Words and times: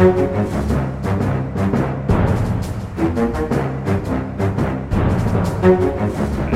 thank 0.00 0.18
you. 5.84 5.99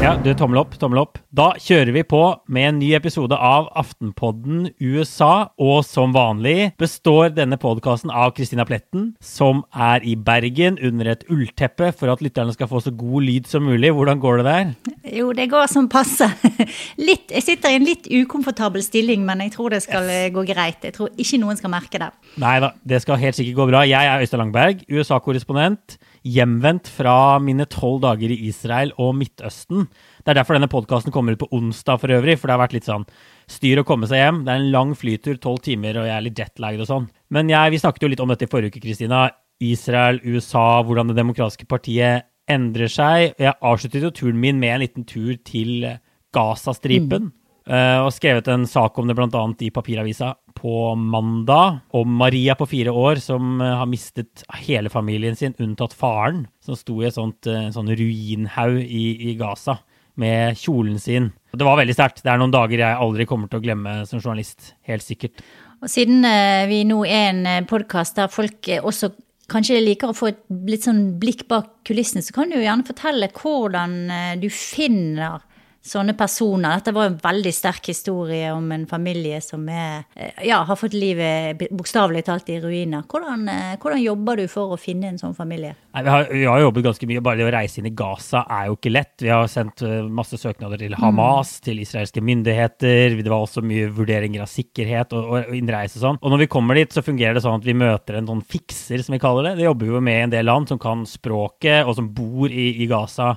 Ja, 0.05 0.11
du, 0.21 0.27
tommel 0.37 0.59
opp, 0.61 0.75
tommel 0.77 0.99
opp. 1.01 1.17
Da 1.33 1.55
kjører 1.57 1.95
vi 1.95 2.03
på 2.05 2.19
med 2.53 2.67
en 2.69 2.77
ny 2.77 2.91
episode 2.93 3.39
av 3.41 3.71
Aftenpodden 3.81 4.67
USA. 4.77 5.47
Og 5.57 5.79
som 5.89 6.13
vanlig 6.13 6.75
består 6.77 7.31
denne 7.33 7.57
podkasten 7.57 8.13
av 8.13 8.35
Kristina 8.37 8.67
Pletten, 8.69 9.15
som 9.25 9.63
er 9.73 10.05
i 10.05 10.13
Bergen 10.13 10.77
under 10.85 11.09
et 11.15 11.25
ullteppe 11.33 11.89
for 11.97 12.13
at 12.13 12.21
lytterne 12.21 12.53
skal 12.53 12.69
få 12.69 12.83
så 12.85 12.93
god 12.93 13.25
lyd 13.25 13.49
som 13.49 13.65
mulig. 13.65 13.95
Hvordan 13.97 14.21
går 14.21 14.43
det 14.43 14.47
der? 14.51 14.77
Jo, 15.23 15.33
det 15.33 15.49
går 15.55 15.73
som 15.73 15.89
passe. 15.89 16.29
Litt, 17.09 17.33
jeg 17.33 17.49
sitter 17.49 17.73
i 17.73 17.81
en 17.81 17.89
litt 17.89 18.05
ukomfortabel 18.05 18.85
stilling, 18.85 19.25
men 19.25 19.41
jeg 19.47 19.55
tror 19.57 19.73
det 19.73 19.87
skal 19.87 20.05
yes. 20.05 20.35
gå 20.37 20.45
greit. 20.53 20.85
Jeg 20.85 20.99
tror 20.99 21.17
ikke 21.17 21.41
noen 21.41 21.57
skal 21.57 21.73
merke 21.73 22.05
det. 22.05 22.13
Nei 22.45 22.59
da, 22.61 22.75
det 22.85 23.01
skal 23.07 23.25
helt 23.25 23.41
sikkert 23.41 23.57
gå 23.57 23.73
bra. 23.73 23.87
Jeg 23.89 24.05
er 24.05 24.21
Øystein 24.21 24.45
Langberg, 24.45 24.85
USA-korrespondent 24.85 25.97
hjemvendt 26.25 26.89
fra 26.89 27.37
mine 27.43 27.67
tolv 27.69 28.01
dager 28.05 28.33
i 28.33 28.39
Israel 28.49 28.95
og 29.01 29.13
Midtøsten. 29.19 29.87
Det 30.25 30.33
er 30.33 30.41
derfor 30.41 30.57
denne 30.57 30.71
podkasten 30.73 31.13
kommer 31.13 31.37
ut 31.37 31.43
på 31.43 31.51
onsdag 31.53 32.01
for 32.01 32.15
øvrig, 32.17 32.39
for 32.41 32.49
det 32.49 32.57
har 32.57 32.63
vært 32.65 32.77
litt 32.79 32.89
sånn 32.89 33.05
styr 33.51 33.83
å 33.83 33.87
komme 33.87 34.09
seg 34.09 34.23
hjem. 34.23 34.43
Det 34.47 34.55
er 34.55 34.63
en 34.63 34.73
lang 34.73 34.95
flytur, 34.97 35.37
tolv 35.43 35.61
timer, 35.67 36.01
og 36.01 36.09
jeg 36.09 36.17
er 36.17 36.25
litt 36.25 36.41
jetlagd 36.41 36.85
og 36.85 36.91
sånn. 36.91 37.09
Men 37.35 37.53
jeg, 37.53 37.75
vi 37.75 37.83
snakket 37.83 38.07
jo 38.07 38.13
litt 38.15 38.25
om 38.25 38.33
dette 38.33 38.49
i 38.49 38.53
forrige 38.53 38.73
uke, 38.73 38.85
Kristina. 38.87 39.27
Israel, 39.63 40.19
USA, 40.25 40.83
hvordan 40.83 41.13
Det 41.13 41.19
demokratiske 41.21 41.69
partiet 41.71 42.27
endrer 42.51 42.91
seg. 42.91 43.37
Jeg 43.41 43.55
avsluttet 43.61 44.03
jo 44.03 44.13
turen 44.13 44.41
min 44.41 44.59
med 44.61 44.75
en 44.75 44.85
liten 44.85 45.07
tur 45.09 45.37
til 45.47 45.87
Gazastripen. 46.35 47.31
Mm. 47.31 47.44
Uh, 47.65 48.05
og 48.05 48.11
skrevet 48.13 48.49
en 48.53 48.67
sak 48.69 48.99
om 49.01 49.09
det 49.09 49.15
bl.a. 49.17 49.43
i 49.65 49.71
papiravisa 49.73 50.35
på 50.53 50.93
mandag. 51.01 51.79
Om 51.97 52.19
Maria 52.21 52.53
på 52.61 52.67
fire 52.69 52.93
år 52.93 53.23
som 53.25 53.57
uh, 53.63 53.79
har 53.81 53.89
mistet 53.89 54.45
hele 54.67 54.93
familien 54.93 55.37
sin, 55.37 55.57
unntatt 55.57 55.97
faren, 55.97 56.43
som 56.61 56.77
sto 56.77 56.99
i 57.01 57.09
en 57.09 57.33
uh, 57.33 57.71
sånn 57.73 57.89
ruinhaug 57.89 58.83
i, 58.85 59.07
i, 59.31 59.37
Gaza 59.41 59.79
med 60.21 60.61
kjolen 60.61 61.01
sin. 61.01 61.31
Og 61.55 61.63
det 61.63 61.69
var 61.71 61.81
veldig 61.81 61.97
sterkt. 61.97 62.21
Det 62.21 62.35
er 62.35 62.43
noen 62.43 62.53
dager 62.53 62.85
jeg 62.85 63.01
aldri 63.07 63.27
kommer 63.31 63.49
til 63.49 63.63
å 63.63 63.65
glemme 63.65 63.97
som 64.11 64.21
journalist. 64.21 64.75
Helt 64.85 65.07
sikkert. 65.07 65.41
Og 65.81 65.89
siden 65.91 66.21
vi 66.69 66.83
nå 66.87 67.01
er 67.09 67.33
en 67.33 67.67
podkast 67.69 68.21
der 68.21 68.31
folk 68.33 68.69
også 68.77 69.11
kanskje 69.51 69.81
liker 69.83 70.13
å 70.13 70.17
få 70.17 70.31
et 70.31 70.45
litt 70.69 70.87
sånn 70.87 71.17
blikk 71.21 71.49
bak 71.51 71.73
kulissene, 71.89 72.23
så 72.25 72.33
kan 72.37 72.49
du 72.49 72.57
jo 72.57 72.63
gjerne 72.65 72.87
fortelle 72.87 73.29
hvordan 73.35 73.99
du 74.41 74.47
finner 74.53 75.43
sånne 75.85 76.15
personer. 76.17 76.79
Dette 76.79 76.95
var 76.97 77.11
en 77.11 77.19
veldig 77.21 77.53
sterk 77.53 77.91
historie 77.91 78.49
om 78.55 78.71
en 78.73 78.87
familie 78.89 79.41
som 79.45 79.67
er, 79.69 80.05
eh, 80.17 80.47
ja, 80.49 80.63
har 80.65 80.77
fått 80.81 80.97
livet 80.97 81.61
bokstavelig 81.71 82.25
talt 82.25 82.49
i 82.49 82.59
ruiner. 82.61 83.05
Hvordan, 83.05 83.49
eh, 83.49 83.77
hvordan, 83.77 84.03
jobber 84.03 84.37
du 84.37 84.49
for 84.49 84.73
å 84.73 84.79
finne 84.81 85.09
en 85.09 85.19
sånn 85.19 85.37
familie? 85.37 85.75
Nei, 85.95 86.03
vi, 86.03 86.09
har, 86.09 86.25
vi, 86.31 86.45
har, 86.45 86.61
jobbet 86.61 86.85
ganske 86.85 87.07
mye. 87.07 87.21
Bare 87.21 87.37
det 87.37 87.45
å 87.45 87.53
reise 87.53 87.79
inn 87.81 87.87
i 87.87 87.95
Gaza 87.95 88.47
er 88.49 88.67
jo 88.69 88.79
ikke 88.79 88.93
lett. 88.93 89.15
Vi 89.21 89.29
har 89.29 89.47
sendt 89.47 89.83
eh, 89.83 90.09
masse 90.09 90.41
søknader 90.41 90.81
til 90.81 90.97
Hamas, 90.97 91.59
mm. 91.61 91.65
til 91.69 91.85
israelske 91.85 92.25
myndigheter. 92.25 93.19
Det 93.21 93.29
var 93.29 93.45
også 93.45 93.63
mye 93.63 93.93
vurderinger 93.93 94.47
av 94.47 94.49
sikkerhet 94.49 95.13
og, 95.13 95.29
og, 95.29 95.51
og 95.51 95.59
innreise 95.59 96.01
og 96.01 96.07
sånn. 96.07 96.23
Og 96.23 96.33
når 96.33 96.47
vi 96.47 96.51
kommer 96.57 96.81
dit, 96.81 96.93
så 96.93 97.05
fungerer 97.05 97.37
det 97.37 97.45
sånn 97.45 97.61
at 97.61 97.69
vi 97.69 97.77
møter 97.77 98.17
en 98.17 98.33
sånn 98.33 98.43
fikser, 98.43 99.05
som 99.05 99.13
vi 99.13 99.21
kaller 99.23 99.51
det. 99.51 99.59
Det 99.61 99.69
jobber 99.69 99.93
jo 99.93 100.01
med 100.01 100.23
en 100.25 100.35
del 100.39 100.49
land 100.49 100.73
som 100.73 100.81
kan 100.81 101.05
språket, 101.09 101.85
og 101.85 101.99
som 102.01 102.09
bor 102.17 102.49
i, 102.49 102.71
i 102.81 102.89
Gaza. 102.89 103.35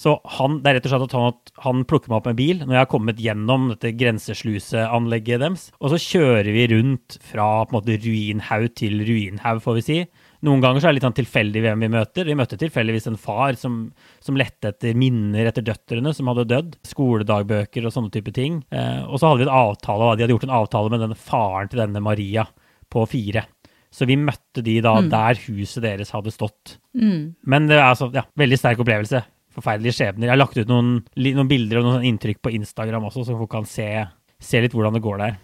Så 0.00 0.14
han, 0.38 0.60
det 0.64 0.70
er 0.70 0.78
rett 0.78 0.86
og 0.88 0.92
slett 0.94 1.02
at 1.10 1.14
han, 1.18 1.34
han, 1.66 1.84
plukker 1.88 2.08
meg 2.08 2.22
opp 2.22 2.28
med 2.30 2.38
bil 2.38 2.62
når 2.62 2.72
jeg 2.72 2.80
har 2.80 2.88
kommet 2.88 3.18
gjennom 3.20 3.66
dette 3.74 3.92
grensesluseanlegget 4.00 5.42
deres. 5.42 5.66
Og 5.76 5.92
så 5.92 5.98
kjører 6.00 6.48
vi 6.54 6.64
rundt 6.72 7.18
fra 7.20 7.48
på 7.66 7.74
en 7.74 7.76
måte 7.76 7.98
ruinhaug 8.00 8.70
til 8.80 9.02
ruinhaug, 9.04 9.60
får 9.64 9.76
vi 9.76 9.84
si. 9.84 9.98
Noen 10.46 10.62
ganger 10.64 10.80
så 10.80 10.88
er 10.88 10.94
det 10.94 11.00
litt 11.00 11.04
sånn 11.04 11.18
tilfeldig 11.18 11.64
hvem 11.66 11.84
vi 11.84 11.90
møter. 11.92 12.30
Vi 12.30 12.36
møtte 12.38 12.56
tilfeldigvis 12.62 13.10
en 13.10 13.18
far 13.20 13.58
som, 13.60 13.74
som 14.24 14.38
lette 14.40 14.70
etter 14.72 14.96
minner 14.96 15.50
etter 15.50 15.66
døtrene 15.66 16.14
som 16.16 16.30
hadde 16.32 16.46
dødd. 16.48 16.78
Skoledagbøker 16.88 17.84
og 17.84 17.92
sånne 17.92 18.12
type 18.14 18.32
ting. 18.38 18.62
Eh, 18.72 19.02
og 19.04 19.20
så 19.20 19.28
hadde 19.28 19.42
vi 19.42 19.48
en 19.50 19.58
avtale, 19.58 20.14
de 20.14 20.24
hadde 20.24 20.36
gjort 20.38 20.46
en 20.48 20.54
avtale 20.62 20.94
med 20.94 21.04
denne 21.04 21.18
faren 21.28 21.68
til 21.68 21.82
denne 21.82 22.00
Maria 22.00 22.46
på 22.88 23.04
fire. 23.10 23.44
Så 23.92 24.08
vi 24.08 24.16
møtte 24.16 24.64
de 24.64 24.78
da 24.80 24.94
mm. 25.02 25.12
der 25.12 25.44
huset 25.44 25.84
deres 25.84 26.14
hadde 26.16 26.32
stått. 26.32 26.78
Mm. 26.96 27.34
Men 27.44 27.68
det 27.68 27.76
er 27.76 27.90
altså 27.90 28.08
ja, 28.14 28.24
veldig 28.40 28.60
sterk 28.62 28.80
opplevelse 28.80 29.20
forferdelige 29.54 29.98
skjebner. 29.98 30.28
Jeg 30.28 30.34
har 30.34 30.40
lagt 30.40 30.58
ut 30.58 30.70
noen, 30.70 30.96
noen 31.26 31.50
bilder 31.50 31.80
og 31.80 31.88
noen 31.88 32.08
inntrykk 32.12 32.42
på 32.44 32.54
Instagram 32.58 33.08
også, 33.10 33.26
så 33.28 33.38
folk 33.38 33.52
kan 33.52 33.68
se, 33.68 33.88
se 34.40 34.62
litt 34.62 34.76
hvordan 34.76 34.98
det 34.98 35.04
går 35.04 35.22
der. 35.24 35.38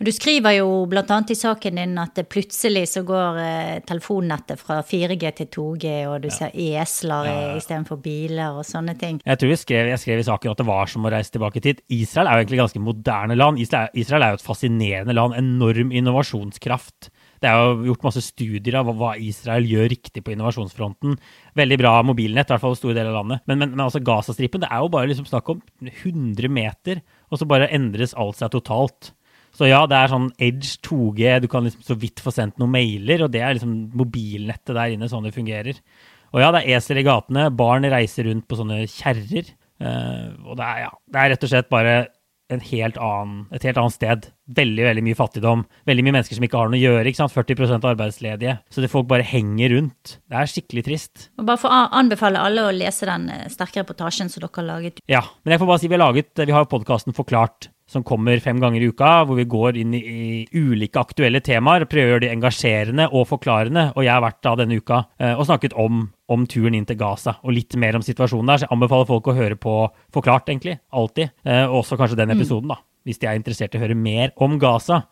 Du 0.00 0.10
skriver 0.12 0.56
jo 0.56 0.68
bl.a. 0.90 1.18
i 1.30 1.36
saken 1.36 1.78
din 1.78 1.98
at 2.02 2.18
plutselig 2.30 2.86
så 2.94 3.02
går 3.06 3.40
eh, 3.42 3.76
telefonnettet 3.86 4.60
fra 4.60 4.80
4G 4.86 5.32
til 5.40 5.50
2G, 5.54 5.92
og 6.10 6.24
du 6.24 6.28
ja. 6.30 6.36
ser 6.36 6.56
esler 6.80 7.28
ja. 7.28 7.36
istedenfor 7.60 8.00
biler 8.02 8.58
og 8.58 8.66
sånne 8.66 8.96
ting. 9.00 9.20
Jeg 9.24 9.40
tror 9.40 9.54
jeg 9.54 9.62
skrev, 9.62 9.92
jeg 9.92 10.02
skrev, 10.02 10.22
i 10.22 10.26
saken 10.26 10.54
at 10.54 10.62
det 10.62 10.68
var 10.68 10.90
som 10.90 11.06
å 11.06 11.14
reise 11.14 11.34
tilbake 11.34 11.62
dit. 11.64 11.82
Israel 12.00 12.30
er 12.30 12.38
jo 12.38 12.44
egentlig 12.44 12.62
ganske 12.64 12.82
moderne 12.82 13.38
land. 13.38 13.62
Israel, 13.62 13.92
Israel 13.94 14.26
er 14.26 14.34
jo 14.34 14.40
et 14.40 14.46
fascinerende 14.48 15.16
land. 15.16 15.38
Enorm 15.38 15.94
innovasjonskraft. 15.94 17.12
Det 17.40 17.48
er 17.48 17.60
jo 17.60 17.86
gjort 17.88 18.02
masse 18.04 18.22
studier 18.26 18.76
av 18.80 18.90
hva 19.00 19.14
Israel 19.16 19.64
gjør 19.68 19.88
riktig 19.94 20.22
på 20.24 20.34
innovasjonsfronten. 20.34 21.14
Veldig 21.56 21.78
bra 21.80 21.94
mobilnett, 22.04 22.50
i 22.50 22.52
hvert 22.52 22.64
fall 22.64 22.76
i 22.76 22.80
store 22.80 22.96
deler 22.98 23.14
av 23.14 23.22
landet. 23.22 23.46
Men, 23.48 23.62
men, 23.62 23.72
men 23.72 23.86
altså 23.86 24.02
Gazastripen, 24.04 24.60
det 24.64 24.68
er 24.68 24.82
jo 24.84 24.92
bare 24.92 25.08
liksom 25.08 25.28
snakk 25.28 25.48
om 25.54 25.62
100 25.86 26.52
meter, 26.52 27.00
og 27.32 27.40
så 27.40 27.48
bare 27.48 27.70
endres 27.72 28.12
alt 28.12 28.40
seg 28.40 28.52
totalt. 28.52 29.14
Så 29.56 29.66
ja, 29.66 29.80
det 29.90 29.96
er 29.98 30.12
sånn 30.12 30.28
Edge 30.40 30.76
2G, 30.86 31.24
du 31.42 31.48
kan 31.50 31.66
liksom 31.66 31.82
så 31.86 31.96
vidt 31.98 32.22
få 32.22 32.32
sendt 32.34 32.60
noen 32.60 32.74
mailer, 32.76 33.24
og 33.24 33.32
det 33.34 33.42
er 33.42 33.56
liksom 33.56 33.74
mobilnettet 33.98 34.76
der 34.76 34.94
inne, 34.94 35.08
sånn 35.10 35.26
det 35.26 35.34
fungerer. 35.34 35.80
Og 36.30 36.44
ja, 36.44 36.52
det 36.54 36.62
er 36.62 36.78
esel 36.78 37.00
i 37.00 37.06
gatene, 37.06 37.48
barn 37.56 37.88
reiser 37.90 38.28
rundt 38.28 38.46
på 38.46 38.60
sånne 38.60 38.84
kjerrer. 38.92 39.50
Uh, 39.80 40.36
og 40.44 40.60
det 40.60 40.66
er, 40.66 40.82
ja, 40.84 40.90
det 41.08 41.22
er 41.22 41.32
rett 41.32 41.46
og 41.46 41.52
slett 41.54 41.72
bare 41.72 41.94
helt 42.50 42.98
annen, 42.98 43.46
et 43.54 43.64
helt 43.66 43.78
annet 43.80 43.96
sted. 43.96 44.28
Veldig 44.56 44.86
veldig 44.88 45.04
mye 45.06 45.18
fattigdom. 45.18 45.64
Veldig 45.88 46.04
mye 46.06 46.16
mennesker 46.18 46.38
som 46.38 46.46
ikke 46.46 46.60
har 46.60 46.70
noe 46.72 46.80
å 46.80 46.82
gjøre. 46.82 47.06
ikke 47.08 47.22
sant? 47.22 47.34
40 47.34 47.88
arbeidsledige. 47.92 48.56
Så 48.70 48.82
det 48.82 48.92
folk 48.92 49.08
bare 49.10 49.26
henger 49.26 49.76
rundt. 49.76 50.16
Det 50.26 50.38
er 50.38 50.50
skikkelig 50.50 50.86
trist. 50.86 51.28
Og 51.38 51.46
bare 51.48 51.60
for 51.60 51.72
å 51.72 51.82
anbefale 52.00 52.42
alle 52.42 52.66
å 52.66 52.74
lese 52.74 53.08
den 53.08 53.28
eh, 53.32 53.48
sterke 53.52 53.84
reportasjen 53.84 54.32
som 54.32 54.42
dere 54.42 54.54
har 54.56 54.70
laget. 54.74 55.04
Ja, 55.10 55.24
men 55.44 55.54
jeg 55.54 55.62
får 55.62 55.70
bare 55.70 55.82
si 55.82 55.90
vi 55.90 55.98
har 55.98 56.04
laget, 56.06 56.32
vi 56.40 56.56
har 56.56 56.70
podkasten 56.70 57.16
Forklart 57.16 57.70
som 57.90 58.04
kommer 58.06 58.38
fem 58.38 58.60
ganger 58.62 58.84
i 58.84 58.90
uka, 58.92 59.08
hvor 59.26 59.38
vi 59.38 59.48
går 59.50 59.78
inn 59.80 59.94
i, 59.98 60.00
i 60.00 60.60
ulike 60.62 61.00
aktuelle 61.00 61.40
temaer, 61.42 61.88
prøver 61.90 62.06
å 62.06 62.14
gjøre 62.14 62.24
de 62.26 62.32
engasjerende 62.36 63.08
og 63.10 63.26
forklarende. 63.32 63.88
Og 63.96 64.06
jeg 64.06 64.14
har 64.14 64.22
vært 64.22 64.42
da 64.46 64.52
denne 64.60 64.78
uka 64.78 65.00
eh, 65.18 65.34
og 65.34 65.48
snakket 65.48 65.74
om, 65.74 66.04
om, 66.30 66.46
turen 66.50 66.76
inn 66.78 66.86
til 66.86 67.00
Gaza, 67.00 67.40
og 67.42 67.56
litt 67.56 67.74
mer 67.80 67.98
om 67.98 68.06
situasjonen 68.06 68.52
der. 68.52 68.62
Så 68.62 68.68
jeg 68.68 68.74
anbefaler 68.76 69.10
folk 69.10 69.32
å 69.32 69.34
høre 69.34 69.58
på 69.58 69.74
Forklart, 70.14 70.52
egentlig. 70.52 70.78
Alltid. 70.94 71.34
Eh, 71.42 71.66
også 71.66 71.98
kanskje 71.98 72.20
den 72.22 72.30
mm. 72.30 72.36
episoden, 72.38 72.70
da. 72.70 72.78
Hvis 73.10 73.20
de 73.20 73.28
er 73.28 73.38
interessert 73.38 73.74
i 73.74 73.80
å 73.80 73.82
høre 73.82 73.98
mer 73.98 74.32
om 74.40 74.58
Gaza. 74.62 75.04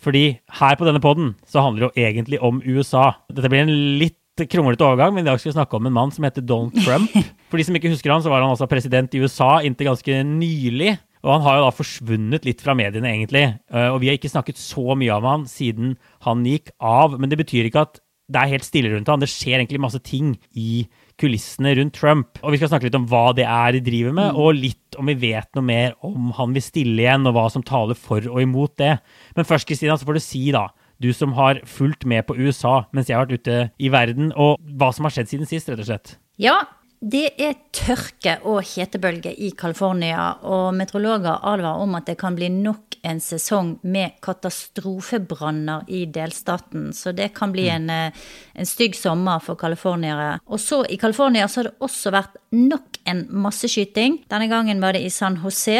Fordi 0.00 0.24
her 0.60 0.78
på 0.80 0.86
denne 0.88 1.02
poden 1.02 1.34
så 1.48 1.64
handler 1.64 1.82
det 1.82 1.90
jo 1.90 2.06
egentlig 2.06 2.40
om 2.44 2.62
USA. 2.64 3.10
Dette 3.32 3.50
blir 3.52 3.66
en 3.66 3.74
litt 4.00 4.16
kronglete 4.48 4.86
overgang, 4.86 5.12
men 5.12 5.26
i 5.26 5.28
dag 5.28 5.40
skal 5.40 5.50
vi 5.50 5.58
snakke 5.58 5.76
om 5.76 5.88
en 5.88 5.96
mann 5.96 6.12
som 6.14 6.24
heter 6.24 6.44
Donald 6.46 6.76
Trump. 6.80 7.12
For 7.52 7.60
de 7.60 7.66
som 7.66 7.76
ikke 7.76 7.92
husker 7.92 8.12
han, 8.12 8.22
så 8.24 8.32
var 8.32 8.44
han 8.44 8.54
altså 8.54 8.68
president 8.70 9.12
i 9.12 9.20
USA 9.20 9.58
inntil 9.66 9.90
ganske 9.90 10.22
nylig. 10.24 10.94
Og 11.20 11.34
han 11.34 11.44
har 11.44 11.58
jo 11.58 11.64
da 11.66 11.72
forsvunnet 11.76 12.46
litt 12.48 12.62
fra 12.64 12.72
mediene, 12.78 13.10
egentlig. 13.12 13.42
Eh, 13.68 13.88
og 13.90 13.98
vi 14.00 14.08
har 14.08 14.16
ikke 14.16 14.32
snakket 14.32 14.60
så 14.60 14.96
mye 14.96 15.18
om 15.18 15.26
han 15.28 15.44
siden 15.50 15.98
han 16.24 16.46
gikk 16.48 16.72
av. 16.80 17.18
Men 17.20 17.32
det 17.32 17.42
betyr 17.42 17.68
ikke 17.68 17.84
at 17.84 18.00
det 18.30 18.40
er 18.40 18.52
helt 18.54 18.64
stille 18.64 18.92
rundt 18.94 19.10
han. 19.10 19.20
Det 19.20 19.28
skjer 19.28 19.58
egentlig 19.58 19.82
masse 19.82 20.00
ting 20.06 20.38
i 20.56 20.86
kulissene 21.20 21.74
rundt 21.78 21.96
Trump. 21.98 22.40
Og 22.42 22.54
vi 22.54 22.60
skal 22.60 22.72
snakke 22.72 22.88
litt 22.88 22.98
om 22.98 23.06
hva 23.10 23.30
det 23.36 23.46
er 23.46 23.76
de 23.76 23.82
driver 23.84 24.16
med, 24.16 24.32
mm. 24.32 24.40
og 24.40 24.58
litt 24.58 24.98
om 25.00 25.10
vi 25.10 25.16
vet 25.20 25.48
noe 25.56 25.66
mer 25.66 25.96
om 26.06 26.32
han 26.36 26.56
vil 26.56 26.64
stille 26.64 27.04
igjen, 27.04 27.28
og 27.28 27.36
hva 27.36 27.46
som 27.52 27.64
taler 27.66 27.98
for 27.98 28.24
og 28.30 28.40
imot 28.42 28.76
det. 28.80 28.96
Men 29.36 29.48
først, 29.48 29.68
Kristina, 29.68 29.98
så 29.98 30.08
får 30.08 30.18
du 30.18 30.24
si, 30.24 30.44
da. 30.56 30.68
Du 31.00 31.12
som 31.16 31.32
har 31.38 31.62
fulgt 31.64 32.04
med 32.04 32.26
på 32.28 32.36
USA 32.36 32.82
mens 32.92 33.08
jeg 33.08 33.16
har 33.16 33.24
vært 33.24 33.40
ute 33.40 33.60
i 33.80 33.92
verden, 33.92 34.34
og 34.36 34.60
hva 34.80 34.90
som 34.92 35.08
har 35.08 35.14
skjedd 35.14 35.32
siden 35.32 35.48
sist, 35.48 35.70
rett 35.72 35.80
og 35.80 35.88
slett. 35.88 36.18
Ja, 36.40 36.58
det 37.00 37.30
er 37.40 37.54
tørke 37.72 38.34
og 38.44 38.60
hetebølge 38.60 39.32
i 39.32 39.54
California, 39.56 40.34
og 40.44 40.74
meteorologer 40.76 41.38
advarer 41.48 41.80
om 41.80 41.94
at 41.96 42.10
det 42.10 42.18
kan 42.20 42.34
bli 42.36 42.50
nok 42.52 42.98
en 43.08 43.22
sesong 43.24 43.78
med 43.88 44.18
katastrofebranner 44.20 45.88
i 45.88 46.02
delstaten. 46.12 46.90
Så 46.92 47.14
det 47.16 47.30
kan 47.38 47.54
bli 47.54 47.64
mm. 47.70 47.76
en, 47.78 47.90
eh, 47.94 48.26
en 48.52 48.68
stygg 48.68 48.98
sommer 48.98 49.40
for 49.40 49.56
californiere. 49.56 50.34
Og 50.52 50.60
så 50.60 50.82
i 50.92 50.98
California 51.00 51.48
så 51.48 51.62
har 51.62 51.70
det 51.70 51.88
også 51.88 52.12
vært 52.12 52.36
nok 52.52 53.00
en 53.08 53.24
masseskyting. 53.32 54.20
Denne 54.28 54.50
gangen 54.52 54.82
var 54.84 54.92
det 54.92 55.00
i 55.06 55.14
San 55.14 55.38
José. 55.40 55.78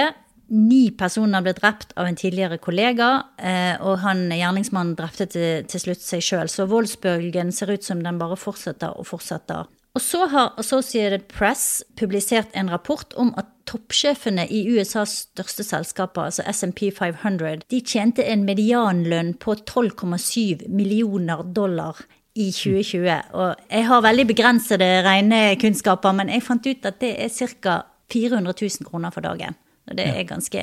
Ni 0.56 0.88
personer 0.96 1.44
ble 1.44 1.52
drept 1.54 1.92
av 2.00 2.08
en 2.08 2.16
tidligere 2.16 2.56
kollega, 2.58 3.10
eh, 3.36 3.76
og 3.84 4.00
han 4.06 4.24
gjerningsmannen 4.32 4.96
drepte 4.98 5.28
til, 5.36 5.68
til 5.68 5.84
slutt 5.84 6.00
seg 6.00 6.24
sjøl. 6.24 6.48
Så 6.48 6.64
voldsbølgen 6.70 7.52
ser 7.52 7.76
ut 7.76 7.84
som 7.84 8.00
den 8.02 8.18
bare 8.18 8.40
fortsetter 8.40 8.96
og 8.96 9.06
fortsetter. 9.12 9.68
Og 9.94 10.02
så 10.02 10.26
har 10.30 10.52
Associated 10.60 11.26
Press 11.32 11.82
publisert 11.98 12.52
en 12.54 12.70
rapport 12.70 13.14
om 13.18 13.32
at 13.40 13.48
toppsjefene 13.66 14.44
i 14.46 14.62
USAs 14.70 15.16
største 15.26 15.66
selskaper, 15.66 16.28
altså 16.28 16.44
SMP 16.50 16.90
500, 16.94 17.64
de 17.70 17.80
tjente 17.82 18.22
en 18.22 18.44
medianlønn 18.46 19.34
på 19.42 19.56
12,7 19.58 20.68
millioner 20.70 21.42
dollar 21.42 21.98
i 22.38 22.50
2020. 22.54 23.34
Og 23.34 23.66
jeg 23.66 23.86
har 23.90 24.06
veldig 24.06 24.26
begrensede 24.30 24.90
regnekunnskaper, 25.06 26.14
men 26.14 26.30
jeg 26.30 26.46
fant 26.46 26.70
ut 26.70 26.90
at 26.90 27.02
det 27.02 27.16
er 27.18 27.34
ca. 27.58 27.80
400 28.10 28.54
000 28.58 28.90
kroner 28.90 29.14
for 29.14 29.22
dagen. 29.22 29.54
Og 29.86 29.94
det 29.98 30.06
er 30.06 30.26
ganske, 30.26 30.62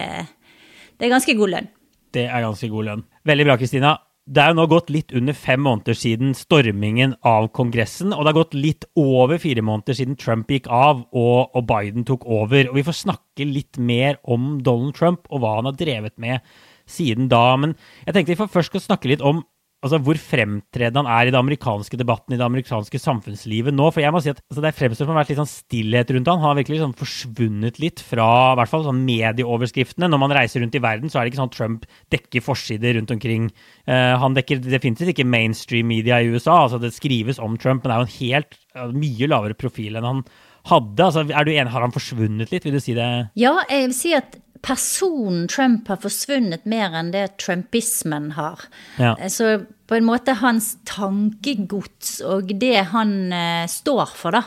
det 1.00 1.08
er 1.08 1.14
ganske 1.14 1.36
god 1.36 1.54
lønn. 1.54 1.70
Det 2.16 2.26
er 2.28 2.44
ganske 2.44 2.68
god 2.72 2.90
lønn. 2.90 3.08
Veldig 3.28 3.46
bra, 3.48 3.56
Kristina. 3.60 3.96
Det 4.28 4.42
er 4.44 4.52
jo 4.52 4.58
nå 4.58 4.66
gått 4.68 4.90
litt 4.92 5.14
under 5.16 5.36
fem 5.38 5.62
måneder 5.64 5.96
siden 5.96 6.34
stormingen 6.36 7.14
av 7.24 7.46
Kongressen, 7.56 8.12
og 8.12 8.26
det 8.26 8.34
har 8.34 8.40
gått 8.42 8.58
litt 8.58 8.84
over 9.00 9.40
fire 9.40 9.64
måneder 9.64 9.96
siden 9.96 10.18
Trump 10.20 10.52
gikk 10.52 10.68
av 10.68 11.06
og, 11.16 11.54
og, 11.56 11.62
Biden 11.70 12.04
tok 12.08 12.26
over. 12.28 12.68
Og 12.68 12.76
vi 12.76 12.84
får 12.84 12.98
snakke 13.06 13.48
litt 13.48 13.80
mer 13.80 14.20
om 14.28 14.58
Donald 14.68 14.98
Trump 15.00 15.32
og 15.32 15.40
hva 15.44 15.54
han 15.62 15.70
har 15.72 15.78
drevet 15.80 16.18
med 16.20 16.44
siden 16.92 17.30
da. 17.32 17.56
Men 17.56 17.78
jeg 18.04 18.18
tenkte 18.18 18.34
vi 18.34 18.42
får 18.42 18.52
først 18.52 18.76
snakke 18.90 19.14
litt 19.14 19.24
om 19.24 19.46
altså, 19.88 20.00
hvor 20.06 20.20
fremtredende 20.22 21.04
han 21.04 21.10
er 21.10 21.30
i 21.30 21.34
det 21.34 21.40
amerikanske 21.40 22.00
debatten, 22.00 22.36
i 22.36 22.40
det 22.40 22.46
amerikanske 22.46 23.02
samfunnslivet 23.02 23.76
nå. 23.76 23.90
For 23.94 24.04
jeg 24.04 24.14
må 24.16 24.22
si 24.24 24.32
at 24.34 24.42
altså, 24.46 24.64
det 24.64 24.74
fremstår 24.78 25.06
som 25.06 25.12
det 25.12 25.16
har 25.16 25.22
vært 25.24 25.34
litt 25.34 25.42
sånn 25.42 25.52
stillhet 25.52 26.14
rundt 26.16 26.32
han. 26.32 26.42
Han 26.44 26.52
har 26.52 26.60
virkelig 26.60 26.82
sånn 26.84 26.98
forsvunnet 27.00 27.80
litt 27.84 28.04
fra 28.04 28.28
i 28.54 28.60
hvert 28.62 28.74
fall 28.74 28.88
sånn 28.88 29.04
medieoverskriftene. 29.08 30.12
Når 30.12 30.24
man 30.24 30.36
reiser 30.38 30.64
rundt 30.64 30.78
i 30.78 30.84
verden, 30.84 31.12
så 31.12 31.20
er 31.20 31.26
det 31.26 31.34
ikke 31.34 31.42
sånn 31.42 31.52
at 31.52 31.58
Trump 31.58 31.88
dekker 32.14 32.46
forsider 32.46 33.00
rundt 33.00 33.14
omkring. 33.16 33.50
Uh, 33.90 34.16
han 34.22 34.38
dekker 34.38 34.62
definitivt 34.66 35.16
ikke 35.16 35.28
mainstream 35.28 35.90
media 35.90 36.22
i 36.22 36.30
USA. 36.32 36.64
altså 36.66 36.82
Det 36.84 36.94
skrives 36.96 37.42
om 37.42 37.58
Trump, 37.62 37.84
men 37.84 37.92
det 37.92 37.98
er 37.98 38.04
jo 38.04 38.10
en 38.10 38.20
helt 38.20 38.62
mye 38.98 39.32
lavere 39.32 39.58
profil 39.58 39.98
enn 39.98 40.06
han 40.06 40.22
hadde. 40.68 41.04
altså 41.04 41.24
er 41.24 41.48
du 41.48 41.52
enig, 41.54 41.72
Har 41.72 41.86
han 41.86 41.96
forsvunnet 41.96 42.52
litt, 42.52 42.66
vil 42.66 42.76
du 42.76 42.82
si 42.84 42.96
det? 42.98 43.08
Ja, 43.40 43.56
jeg 43.70 43.88
vil 43.88 43.96
si 43.96 44.14
at 44.18 44.38
personen 44.62 45.48
Trump 45.52 45.88
har 45.92 46.00
forsvunnet 46.02 46.66
mer 46.70 46.96
enn 46.98 47.12
det 47.14 47.38
trumpismen 47.44 48.32
har. 48.38 48.64
Ja. 48.98 49.16
Så 49.30 49.60
på 49.88 49.96
en 49.96 50.08
måte 50.08 50.36
hans 50.42 50.76
tankegods 50.88 52.20
og 52.26 52.52
det 52.60 52.90
han 52.92 53.34
eh, 53.34 53.68
står 53.72 54.12
for, 54.18 54.36
da, 54.36 54.44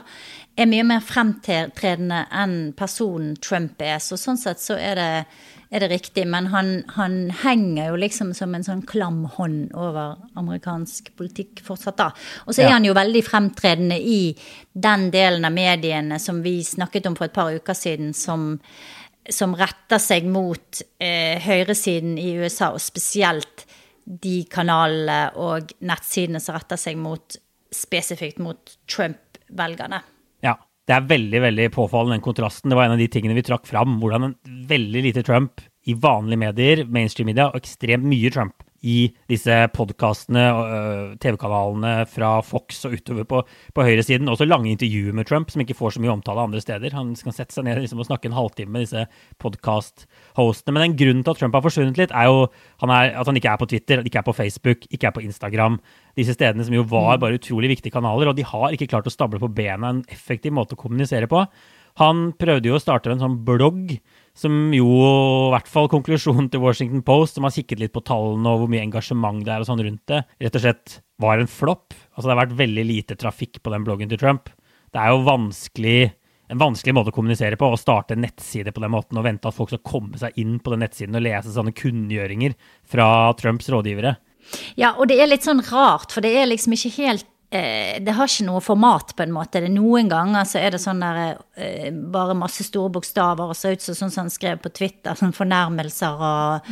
er 0.60 0.68
mye 0.68 0.84
mer 0.84 1.00
fremtredende 1.04 2.24
enn 2.36 2.58
personen 2.76 3.36
Trump 3.40 3.80
er. 3.82 3.98
Så 4.02 4.18
sånn 4.20 4.38
sett 4.40 4.60
så 4.60 4.76
er 4.76 4.98
det, 4.98 5.08
er 5.70 5.84
det 5.84 5.90
riktig. 5.92 6.26
Men 6.28 6.50
han, 6.52 6.72
han, 6.96 7.18
henger 7.42 7.92
jo 7.92 8.00
liksom 8.02 8.34
som 8.36 8.54
en 8.54 8.66
sånn 8.66 8.84
klam 8.88 9.22
hånd 9.38 9.72
over 9.72 10.18
amerikansk 10.40 11.12
politikk 11.16 11.62
fortsatt, 11.64 11.96
da. 12.00 12.10
Og 12.44 12.52
så 12.52 12.64
er 12.64 12.70
ja. 12.70 12.76
han 12.76 12.88
jo 12.88 12.96
veldig 12.98 13.24
fremtredende 13.24 14.00
i 14.00 14.20
den 14.72 15.08
delen 15.14 15.48
av 15.48 15.56
mediene 15.56 16.20
som 16.20 16.42
vi 16.44 16.58
snakket 16.66 17.08
om 17.08 17.16
for 17.16 17.30
et 17.30 17.36
par 17.36 17.54
uker 17.54 17.76
siden, 17.76 18.12
som 18.16 18.58
som 19.28 19.54
retter 19.58 20.00
seg 20.00 20.26
mot 20.30 20.80
eh, 21.02 21.36
høyresiden 21.44 22.16
i 22.20 22.32
USA, 22.40 22.70
og 22.72 22.82
spesielt 22.82 23.66
de 24.04 24.40
kanalene 24.50 25.30
og 25.38 25.74
nettsidene 25.86 26.40
som 26.42 26.56
retter 26.56 26.80
seg 26.80 26.98
mot, 26.98 27.36
spesifikt 27.74 28.40
mot 28.42 28.72
Trump-velgerne. 28.90 30.00
Ja, 30.44 30.56
det 30.88 30.96
er 30.96 31.10
veldig 31.10 31.42
veldig 31.44 31.68
påfallende, 31.76 32.16
den 32.18 32.24
kontrasten. 32.24 32.72
Det 32.72 32.78
var 32.78 32.88
en 32.88 32.96
av 32.96 33.02
de 33.02 33.10
tingene 33.12 33.36
vi 33.36 33.44
trakk 33.46 33.68
fram. 33.68 34.00
Hvordan 34.02 34.30
en 34.30 34.38
veldig 34.70 35.04
lite 35.04 35.22
Trump 35.26 35.62
i 35.88 35.94
vanlige 35.96 36.42
medier, 36.42 36.82
mainstream-media, 36.88 37.50
og 37.50 37.62
ekstremt 37.62 38.04
mye 38.06 38.32
Trump 38.32 38.66
i 38.80 39.10
disse 39.28 39.54
podkastene 39.76 40.42
og 40.56 40.70
uh, 40.70 41.16
TV-kanalene 41.20 42.06
fra 42.08 42.30
Fox 42.44 42.78
og 42.88 42.94
utover 42.96 43.26
på, 43.28 43.42
på 43.76 43.84
høyresiden. 43.84 44.28
Også 44.32 44.46
lange 44.48 44.70
intervjuer 44.72 45.16
med 45.16 45.28
Trump 45.28 45.52
som 45.52 45.60
ikke 45.60 45.76
får 45.76 45.96
så 45.96 46.02
mye 46.04 46.12
omtale 46.14 46.46
andre 46.46 46.62
steder. 46.64 46.96
Han 46.96 47.12
skal 47.18 47.34
sette 47.36 47.56
seg 47.56 47.66
ned 47.66 47.82
liksom, 47.82 48.00
og 48.00 48.08
snakke 48.08 48.30
en 48.30 48.38
halvtime 48.38 48.72
med 48.72 48.86
disse 48.86 49.04
podkast-hostene. 49.42 50.76
Men 50.76 50.86
den 50.86 50.96
grunnen 51.02 51.26
til 51.26 51.34
at 51.34 51.42
Trump 51.42 51.58
har 51.58 51.64
forsvunnet 51.66 52.00
litt, 52.00 52.14
er 52.16 52.30
jo 52.30 52.46
han 52.80 52.94
er, 52.96 53.12
at 53.20 53.28
han 53.28 53.40
ikke 53.40 53.52
er 53.52 53.60
på 53.60 53.68
Twitter, 53.74 54.04
ikke 54.04 54.22
er 54.22 54.28
på 54.30 54.36
Facebook, 54.38 54.88
ikke 54.88 55.10
er 55.10 55.16
på 55.18 55.24
Instagram. 55.26 55.76
Disse 56.16 56.36
stedene 56.36 56.64
som 56.64 56.76
jo 56.76 56.86
var 56.88 57.18
mm. 57.18 57.24
bare 57.26 57.36
utrolig 57.36 57.74
viktige 57.74 57.98
kanaler, 57.98 58.32
og 58.32 58.40
de 58.40 58.48
har 58.48 58.72
ikke 58.72 58.88
klart 58.94 59.10
å 59.10 59.12
stable 59.12 59.42
på 59.42 59.52
bena 59.60 59.92
en 59.92 60.02
effektiv 60.08 60.56
måte 60.56 60.78
å 60.78 60.80
kommunisere 60.80 61.28
på. 61.28 61.44
Han 62.00 62.30
prøvde 62.38 62.70
jo 62.70 62.78
å 62.78 62.80
starte 62.80 63.12
en 63.12 63.20
sånn 63.20 63.40
blogg 63.44 63.98
som 64.40 64.70
jo, 64.72 64.86
i 64.88 65.52
hvert 65.52 65.68
fall 65.68 65.88
konklusjonen 65.92 66.48
til 66.52 66.62
Washington 66.62 67.02
Post, 67.04 67.36
som 67.36 67.44
har 67.44 67.52
kikket 67.54 67.82
litt 67.82 67.92
på 67.92 68.02
tallene 68.06 68.48
og 68.54 68.62
hvor 68.62 68.70
mye 68.72 68.84
engasjement 68.86 69.42
det 69.44 69.52
er 69.52 69.64
og 69.64 69.68
sånn 69.68 69.82
rundt 69.84 70.04
det, 70.08 70.22
rett 70.40 70.56
og 70.56 70.64
slett 70.64 70.94
var 71.20 71.42
en 71.42 71.50
flopp. 71.50 71.92
Altså 72.14 72.24
det 72.24 72.32
har 72.32 72.40
vært 72.46 72.56
veldig 72.62 72.86
lite 72.88 73.18
trafikk 73.20 73.60
på 73.60 73.74
den 73.74 73.84
bloggen 73.84 74.10
til 74.12 74.20
Trump. 74.20 74.48
Det 74.90 75.02
er 75.02 75.12
jo 75.12 75.20
vanskelig, 75.26 75.98
en 76.50 76.62
vanskelig 76.62 76.96
måte 76.96 77.12
å 77.12 77.16
kommunisere 77.18 77.58
på, 77.60 77.68
å 77.68 77.80
starte 77.80 78.16
en 78.16 78.24
nettside 78.24 78.72
på 78.72 78.82
den 78.82 78.94
måten 78.94 79.20
og 79.20 79.26
vente 79.28 79.50
at 79.50 79.56
folk 79.56 79.74
skal 79.74 79.84
komme 79.86 80.20
seg 80.20 80.40
inn 80.40 80.56
på 80.62 80.72
den 80.72 80.82
nettsiden 80.86 81.20
og 81.20 81.26
lese 81.26 81.52
sånne 81.54 81.76
kunngjøringer 81.76 82.56
fra 82.88 83.10
Trumps 83.38 83.68
rådgivere. 83.70 84.16
Ja, 84.80 84.94
og 84.96 85.10
det 85.10 85.20
er 85.20 85.28
litt 85.28 85.44
sånn 85.44 85.60
rart, 85.68 86.10
for 86.14 86.24
det 86.24 86.32
er 86.40 86.48
liksom 86.48 86.74
ikke 86.74 86.96
helt 86.96 87.28
det 87.50 88.14
har 88.14 88.30
ikke 88.30 88.46
noe 88.46 88.60
format, 88.62 89.10
på 89.18 89.24
en 89.24 89.32
måte. 89.34 89.62
Noen 89.74 90.10
ganger 90.10 90.46
så 90.46 90.60
er 90.60 90.74
det 90.74 90.78
sånn 90.82 91.02
der 91.02 91.40
eh, 91.58 91.88
bare 91.90 92.36
masse 92.38 92.62
store 92.62 92.92
bokstaver 92.94 93.50
og 93.50 93.58
ser 93.58 93.74
ut 93.74 93.82
som 93.82 93.96
sånn 93.98 94.12
som 94.14 94.22
han 94.24 94.30
skrev 94.30 94.60
på 94.62 94.70
Twitter, 94.70 95.18
sånn 95.18 95.34
fornærmelser 95.34 96.22
og, 96.28 96.68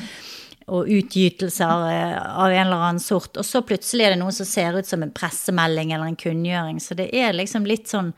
og 0.71 0.93
utgytelser 0.95 1.89
eh, 1.91 2.15
av 2.15 2.53
en 2.53 2.63
eller 2.69 2.85
annen 2.93 3.03
sort. 3.03 3.35
Og 3.35 3.47
så 3.47 3.65
plutselig 3.67 4.07
er 4.07 4.15
det 4.15 4.21
noe 4.23 4.35
som 4.37 4.47
ser 4.47 4.79
ut 4.79 4.87
som 4.87 5.03
en 5.03 5.15
pressemelding 5.15 5.97
eller 5.97 6.13
en 6.13 6.21
kunngjøring. 6.21 6.79
Så 6.85 6.95
det 6.99 7.11
er 7.11 7.35
liksom 7.35 7.67
litt 7.67 7.91
sånn 7.91 8.13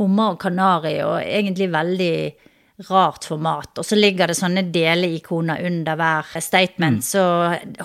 hummer 0.00 0.34
og 0.34 0.42
kanari, 0.42 0.96
og 1.06 1.20
egentlig 1.22 1.70
veldig 1.70 2.16
rart 2.76 3.24
format. 3.24 3.78
Og 3.78 3.86
så 3.86 3.96
ligger 3.96 4.30
det 4.30 4.36
sånne 4.38 4.64
deleikoner 4.74 5.62
under 5.66 5.98
hver 5.98 6.32
statement. 6.42 7.02
Mm. 7.02 7.06
Så 7.06 7.22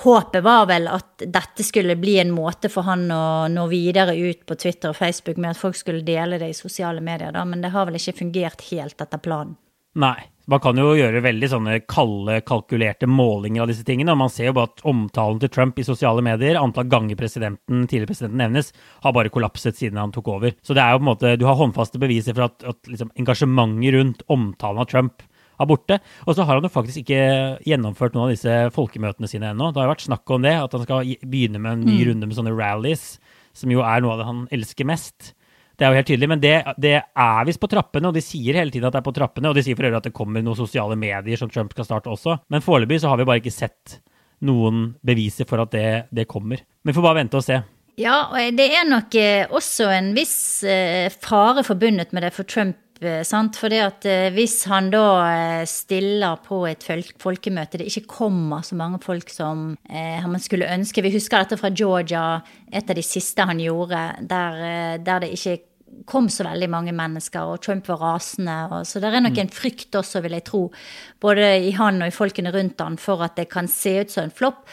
håpet 0.03 0.43
var 0.45 0.65
vel 0.69 0.89
at 0.89 1.25
dette 1.25 1.65
skulle 1.65 1.97
bli 1.99 2.17
en 2.21 2.33
måte 2.33 2.71
for 2.73 2.87
han 2.89 3.05
å 3.13 3.23
nå 3.51 3.67
videre 3.69 4.17
ut 4.17 4.45
på 4.49 4.57
Twitter 4.57 4.93
og 4.93 4.97
Facebook 4.97 5.37
med 5.37 5.53
at 5.53 5.61
folk 5.61 5.77
skulle 5.77 6.05
dele 6.05 6.41
det 6.41 6.51
i 6.51 6.57
sosiale 6.57 7.03
medier, 7.05 7.33
da. 7.35 7.45
Men 7.45 7.61
det 7.61 7.73
har 7.75 7.89
vel 7.89 7.99
ikke 7.99 8.17
fungert 8.23 8.65
helt 8.71 9.01
etter 9.01 9.21
planen. 9.21 9.55
Nei. 9.99 10.17
Man 10.49 10.61
kan 10.63 10.79
jo 10.81 10.95
gjøre 10.97 11.21
veldig 11.21 11.47
sånne 11.51 11.73
kalde, 11.85 12.39
kalkulerte 12.47 13.05
målinger 13.05 13.61
av 13.63 13.69
disse 13.69 13.85
tingene. 13.85 14.15
og 14.15 14.21
Man 14.23 14.31
ser 14.33 14.49
jo 14.49 14.55
bare 14.57 14.71
at 14.71 14.81
omtalen 14.89 15.37
til 15.43 15.51
Trump 15.53 15.77
i 15.77 15.85
sosiale 15.85 16.23
medier, 16.25 16.57
antall 16.57 16.87
ganger 16.89 17.19
presidenten, 17.19 17.83
tidligere 17.85 18.09
presidenten 18.09 18.41
nevnes, 18.41 18.71
har 19.03 19.13
bare 19.13 19.29
kollapset 19.33 19.77
siden 19.77 19.99
han 20.01 20.13
tok 20.15 20.31
over. 20.33 20.55
Så 20.65 20.73
det 20.73 20.81
er 20.81 20.95
jo 20.95 21.01
på 21.01 21.05
en 21.05 21.11
måte, 21.11 21.35
du 21.37 21.45
har 21.45 21.59
håndfaste 21.59 22.01
beviser 22.01 22.33
for 22.33 22.47
at, 22.47 22.65
at 22.65 22.89
liksom, 22.89 23.13
engasjementet 23.21 23.93
rundt 23.93 24.25
omtalen 24.33 24.81
av 24.81 24.89
Trump 24.89 25.21
er 25.59 25.69
borte. 25.69 25.99
Og 26.25 26.33
så 26.33 26.45
har 26.47 26.57
han 26.57 26.65
jo 26.65 26.73
faktisk 26.73 27.03
ikke 27.03 27.23
gjennomført 27.67 28.15
noen 28.15 28.29
av 28.29 28.33
disse 28.33 28.55
folkemøtene 28.73 29.29
sine 29.29 29.51
ennå. 29.53 29.69
Det 29.69 29.83
har 29.83 29.89
jo 29.89 29.93
vært 29.93 30.07
snakk 30.07 30.33
om 30.33 30.47
det, 30.47 30.55
at 30.63 30.73
han 30.73 30.87
skal 30.87 31.13
begynne 31.29 31.61
med 31.61 31.75
en 31.75 31.85
ny 31.91 31.99
mm. 31.99 32.05
runde 32.09 32.29
med 32.29 32.39
sånne 32.39 32.55
rallies, 32.57 33.11
som 33.53 33.69
jo 33.73 33.85
er 33.85 34.01
noe 34.01 34.15
av 34.15 34.23
det 34.23 34.29
han 34.31 34.47
elsker 34.55 34.89
mest. 34.89 35.35
Det 35.79 35.87
er 35.87 35.93
jo 35.93 35.99
helt 36.01 36.09
tydelig, 36.11 36.27
men 36.27 36.41
det, 36.43 36.53
det 36.75 36.97
er 36.99 37.45
visst 37.47 37.61
på 37.63 37.69
trappene, 37.71 38.09
og 38.09 38.17
de 38.17 38.23
sier 38.23 38.57
hele 38.59 38.73
tiden 38.73 38.89
at 38.89 38.97
det 38.97 38.99
er 38.99 39.05
på 39.05 39.15
trappene. 39.15 39.47
Og 39.47 39.55
de 39.55 39.63
sier 39.63 39.79
for 39.79 39.87
øvrig 39.87 40.01
at 40.01 40.09
det 40.09 40.15
kommer 40.17 40.43
noen 40.43 40.59
sosiale 40.59 40.97
medier 40.99 41.39
som 41.39 41.51
Trump 41.51 41.71
skal 41.71 41.87
starte 41.87 42.11
også. 42.11 42.35
Men 42.51 42.65
foreløpig 42.65 42.99
så 42.99 43.13
har 43.13 43.21
vi 43.21 43.27
bare 43.29 43.39
ikke 43.39 43.55
sett 43.55 44.01
noen 44.43 44.89
beviser 45.07 45.47
for 45.47 45.63
at 45.63 45.71
det, 45.71 45.89
det 46.11 46.27
kommer. 46.27 46.59
Men 46.83 46.91
vi 46.91 46.97
får 46.99 47.07
bare 47.07 47.21
vente 47.21 47.39
og 47.39 47.47
se. 47.47 47.61
Ja, 47.99 48.19
og 48.31 48.59
det 48.59 48.67
er 48.75 48.85
nok 48.87 49.15
eh, 49.19 49.47
også 49.51 49.89
en 49.91 50.13
viss 50.15 50.63
eh, 50.63 51.09
fare 51.11 51.65
forbundet 51.67 52.13
med 52.15 52.23
det 52.23 52.31
for 52.35 52.47
Trump. 52.47 52.77
Eh, 52.99 53.21
sant? 53.27 53.55
For 53.59 53.71
at 53.75 54.07
hvis 54.35 54.61
han 54.71 54.87
da 54.91 55.63
stiller 55.67 56.39
på 56.43 56.61
et 56.67 56.83
folkemøte, 57.19 57.79
det 57.79 57.87
ikke 57.87 58.07
kommer 58.19 58.63
så 58.63 58.75
mange 58.79 59.01
folk 59.03 59.31
som 59.31 59.73
man 59.87 60.43
skulle 60.43 60.67
ønske 60.67 61.03
Vi 61.03 61.13
husker 61.13 61.43
dette 61.43 61.59
fra 61.59 61.71
Georgia, 61.71 62.41
et 62.71 62.87
av 62.87 62.95
de 62.99 63.03
siste 63.03 63.47
han 63.47 63.59
gjorde, 63.63 64.03
der, 64.27 64.99
der 65.03 65.23
det 65.23 65.33
ikke 65.35 65.57
kom 66.09 66.29
så 66.31 66.45
veldig 66.47 66.69
mange 66.71 66.93
mennesker, 66.95 67.53
og 67.53 67.63
Trump 67.65 67.89
var 67.89 68.01
rasende. 68.03 68.59
Og, 68.71 68.87
så 68.87 69.01
det 69.01 69.11
er 69.11 69.25
nok 69.25 69.37
mm. 69.37 69.43
en 69.45 69.51
frykt 69.53 69.97
også, 69.99 70.23
vil 70.25 70.37
jeg 70.37 70.47
tro, 70.49 70.63
både 71.21 71.51
i 71.67 71.73
han 71.77 72.01
og 72.01 72.11
i 72.11 72.15
folkene 72.15 72.53
rundt 72.55 72.81
han, 72.83 72.97
for 73.01 73.25
at 73.25 73.37
det 73.39 73.49
kan 73.51 73.69
se 73.71 73.99
ut 74.01 74.15
som 74.15 74.27
en 74.27 74.33
flopp. 74.35 74.65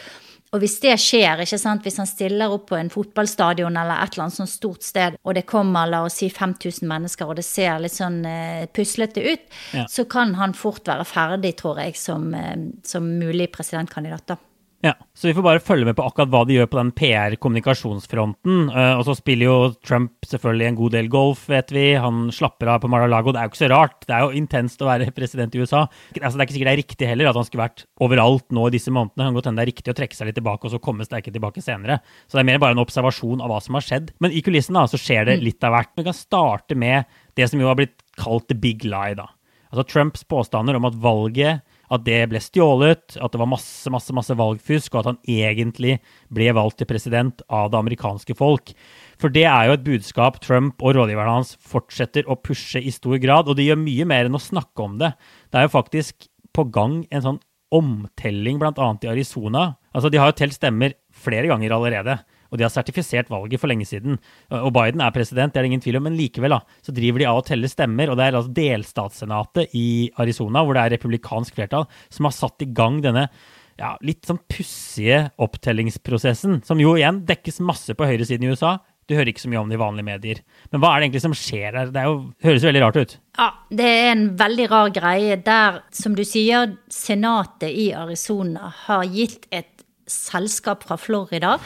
Og 0.54 0.62
hvis 0.62 0.78
det 0.80 0.94
skjer, 1.02 1.42
ikke 1.42 1.58
sant, 1.58 1.82
hvis 1.84 1.98
han 2.00 2.08
stiller 2.08 2.52
opp 2.54 2.68
på 2.70 2.78
en 2.78 2.90
fotballstadion 2.92 3.76
eller 3.76 3.98
et 3.98 4.14
eller 4.14 4.28
annet 4.28 4.38
sånt 4.38 4.52
stort 4.52 4.86
sted, 4.86 5.18
og 5.26 5.34
det 5.36 5.44
kommer 5.50 5.90
la 5.90 6.04
oss 6.06 6.20
si 6.22 6.30
5000 6.32 6.86
mennesker, 6.88 7.28
og 7.28 7.40
det 7.40 7.44
ser 7.44 7.82
litt 7.82 7.96
sånn 7.96 8.22
uh, 8.24 8.64
puslete 8.72 9.24
ut, 9.26 9.44
ja. 9.76 9.84
så 9.90 10.06
kan 10.08 10.36
han 10.38 10.54
fort 10.56 10.86
være 10.88 11.04
ferdig, 11.08 11.56
tror 11.60 11.82
jeg, 11.82 11.98
som, 11.98 12.30
uh, 12.32 12.54
som 12.86 13.10
mulig 13.18 13.50
presidentkandidat. 13.52 14.30
da. 14.32 14.38
Ja, 14.86 14.92
Så 15.16 15.26
vi 15.26 15.34
får 15.34 15.42
bare 15.42 15.62
følge 15.64 15.86
med 15.88 15.96
på 15.98 16.04
akkurat 16.06 16.30
hva 16.30 16.42
de 16.46 16.54
gjør 16.54 16.68
på 16.70 16.78
den 16.78 16.90
PR-kommunikasjonsfronten. 16.94 18.68
Uh, 18.70 18.98
og 19.00 19.02
så 19.08 19.16
spiller 19.18 19.48
jo 19.48 19.56
Trump 19.82 20.28
selvfølgelig 20.28 20.68
en 20.68 20.78
god 20.78 20.94
del 20.94 21.08
golf, 21.10 21.46
vet 21.50 21.72
vi. 21.74 21.86
Han 21.98 22.28
slapper 22.34 22.70
av 22.70 22.84
på 22.84 22.90
Mar-a-Lago. 22.92 23.32
Det 23.34 23.40
er 23.40 23.48
jo 23.48 23.52
ikke 23.54 23.62
så 23.64 23.70
rart. 23.72 23.96
Det 24.06 24.14
er 24.14 24.22
jo 24.22 24.38
intenst 24.38 24.84
å 24.84 24.90
være 24.90 25.10
president 25.18 25.56
i 25.56 25.62
USA. 25.64 25.86
Altså, 26.20 26.36
det 26.36 26.44
er 26.44 26.46
ikke 26.46 26.58
sikkert 26.58 26.70
det 26.70 26.74
er 26.76 26.82
riktig 26.82 27.10
heller 27.10 27.30
at 27.32 27.40
han 27.40 27.48
skulle 27.48 27.64
vært 27.64 27.86
overalt 28.06 28.46
nå 28.54 28.68
i 28.68 28.74
disse 28.76 28.92
månedene. 28.94 29.18
Det 29.24 29.28
kan 29.30 29.40
godt 29.40 29.50
hende 29.50 29.62
det 29.62 29.66
er 29.66 29.72
riktig 29.72 29.94
å 29.94 29.98
trekke 30.02 30.18
seg 30.18 30.30
litt 30.30 30.38
tilbake 30.38 30.68
og 30.68 30.76
så 30.76 30.82
komme 30.86 31.08
sterkere 31.08 31.34
tilbake 31.34 31.64
senere. 31.64 31.98
Så 32.28 32.38
det 32.38 32.44
er 32.44 32.50
mer 32.52 32.62
bare 32.62 32.76
en 32.76 32.84
observasjon 32.84 33.42
av 33.42 33.50
hva 33.50 33.62
som 33.64 33.80
har 33.80 33.86
skjedd. 33.88 34.12
Men 34.22 34.36
i 34.36 34.44
kulissen 34.44 34.78
da, 34.78 34.84
så 34.90 35.00
skjer 35.00 35.26
det 35.30 35.40
mm. 35.40 35.46
litt 35.48 35.66
av 35.66 35.74
hvert. 35.74 35.96
Vi 35.98 36.06
kan 36.06 36.20
starte 36.20 36.78
med 36.78 37.10
det 37.36 37.50
som 37.50 37.58
jo 37.62 37.72
har 37.72 37.80
blitt 37.80 37.98
kalt 38.20 38.46
the 38.52 38.58
big 38.58 38.86
lie. 38.86 39.16
da. 39.18 39.32
Altså 39.72 39.86
Trumps 39.90 40.22
påstander 40.28 40.78
om 40.78 40.86
at 40.88 41.00
valget 41.02 41.64
at 41.92 42.04
det 42.06 42.18
ble 42.30 42.40
stjålet, 42.42 43.16
at 43.16 43.32
det 43.32 43.40
var 43.40 43.50
masse 43.50 43.90
masse, 43.92 44.14
masse 44.16 44.36
valgfusk, 44.36 44.94
og 44.94 45.00
at 45.00 45.10
han 45.12 45.18
egentlig 45.30 45.98
ble 46.34 46.48
valgt 46.56 46.80
til 46.82 46.90
president 46.90 47.42
av 47.46 47.70
det 47.72 47.80
amerikanske 47.80 48.36
folk. 48.38 48.72
For 49.20 49.32
det 49.32 49.46
er 49.48 49.68
jo 49.68 49.76
et 49.76 49.86
budskap 49.86 50.40
Trump 50.44 50.82
og 50.82 50.96
rådgiverne 50.98 51.38
hans 51.38 51.54
fortsetter 51.62 52.28
å 52.28 52.38
pushe 52.38 52.82
i 52.82 52.94
stor 52.94 53.18
grad, 53.22 53.48
og 53.48 53.58
de 53.58 53.68
gjør 53.68 53.82
mye 53.82 54.08
mer 54.08 54.28
enn 54.28 54.38
å 54.38 54.42
snakke 54.42 54.86
om 54.86 54.98
det. 55.02 55.14
Det 55.50 55.60
er 55.60 55.68
jo 55.68 55.76
faktisk 55.76 56.28
på 56.56 56.66
gang 56.72 57.02
en 57.10 57.24
sånn 57.24 57.42
omtelling, 57.76 58.60
bl.a. 58.60 58.92
i 59.02 59.10
Arizona. 59.10 59.68
Altså, 59.92 60.10
De 60.10 60.20
har 60.20 60.30
jo 60.30 60.38
telt 60.38 60.56
stemmer 60.56 60.94
flere 61.10 61.50
ganger 61.50 61.74
allerede. 61.74 62.18
Og 62.50 62.58
de 62.58 62.66
har 62.66 62.72
sertifisert 62.72 63.30
valget 63.32 63.62
for 63.62 63.70
lenge 63.70 63.88
siden. 63.88 64.18
Og 64.54 64.70
Biden 64.76 65.02
er 65.04 65.14
president, 65.14 65.52
det 65.52 65.60
er 65.60 65.66
det 65.66 65.72
ingen 65.72 65.84
tvil 65.84 66.00
om, 66.00 66.08
men 66.08 66.18
likevel 66.18 66.56
da, 66.56 66.62
så 66.84 66.94
driver 66.96 67.22
de 67.22 67.28
av 67.30 67.42
og 67.42 67.46
teller 67.48 67.72
stemmer. 67.72 68.12
Og 68.12 68.18
det 68.18 68.26
er 68.26 68.40
altså 68.40 68.56
delstatssenatet 68.56 69.76
i 69.78 69.86
Arizona, 70.22 70.64
hvor 70.64 70.78
det 70.78 70.86
er 70.86 70.96
republikansk 70.96 71.58
flertall, 71.58 71.86
som 72.12 72.28
har 72.28 72.36
satt 72.36 72.66
i 72.66 72.72
gang 72.76 73.00
denne 73.04 73.28
ja, 73.76 73.94
litt 74.04 74.24
sånn 74.26 74.40
pussige 74.48 75.26
opptellingsprosessen, 75.42 76.62
som 76.64 76.80
jo 76.80 76.96
igjen 76.96 77.24
dekkes 77.28 77.60
masse 77.64 77.96
på 77.96 78.08
høyresiden 78.08 78.46
i 78.46 78.54
USA. 78.54 78.78
Du 79.06 79.14
hører 79.14 79.30
ikke 79.30 79.44
så 79.44 79.50
mye 79.52 79.60
om 79.60 79.68
det 79.70 79.76
i 79.76 79.80
vanlige 79.80 80.08
medier. 80.08 80.40
Men 80.72 80.82
hva 80.82 80.90
er 80.90 80.98
det 80.98 81.06
egentlig 81.06 81.22
som 81.22 81.36
skjer 81.38 81.76
her? 81.78 81.92
Det 81.94 82.02
jo, 82.08 82.16
høres 82.42 82.64
jo 82.64 82.70
veldig 82.72 82.82
rart 82.82 82.98
ut. 82.98 83.14
Ja, 83.38 83.48
det 83.78 83.86
er 83.86 84.08
en 84.10 84.24
veldig 84.40 84.66
rar 84.72 84.90
greie 84.96 85.36
der, 85.46 85.80
som 85.94 86.16
du 86.18 86.24
sier, 86.26 86.74
senatet 86.90 87.70
i 87.70 87.92
Arizona 87.94 88.72
har 88.88 89.06
gitt 89.06 89.46
et 89.54 89.85
selskap 90.06 90.86
fra 90.86 90.98
Florida 91.00 91.56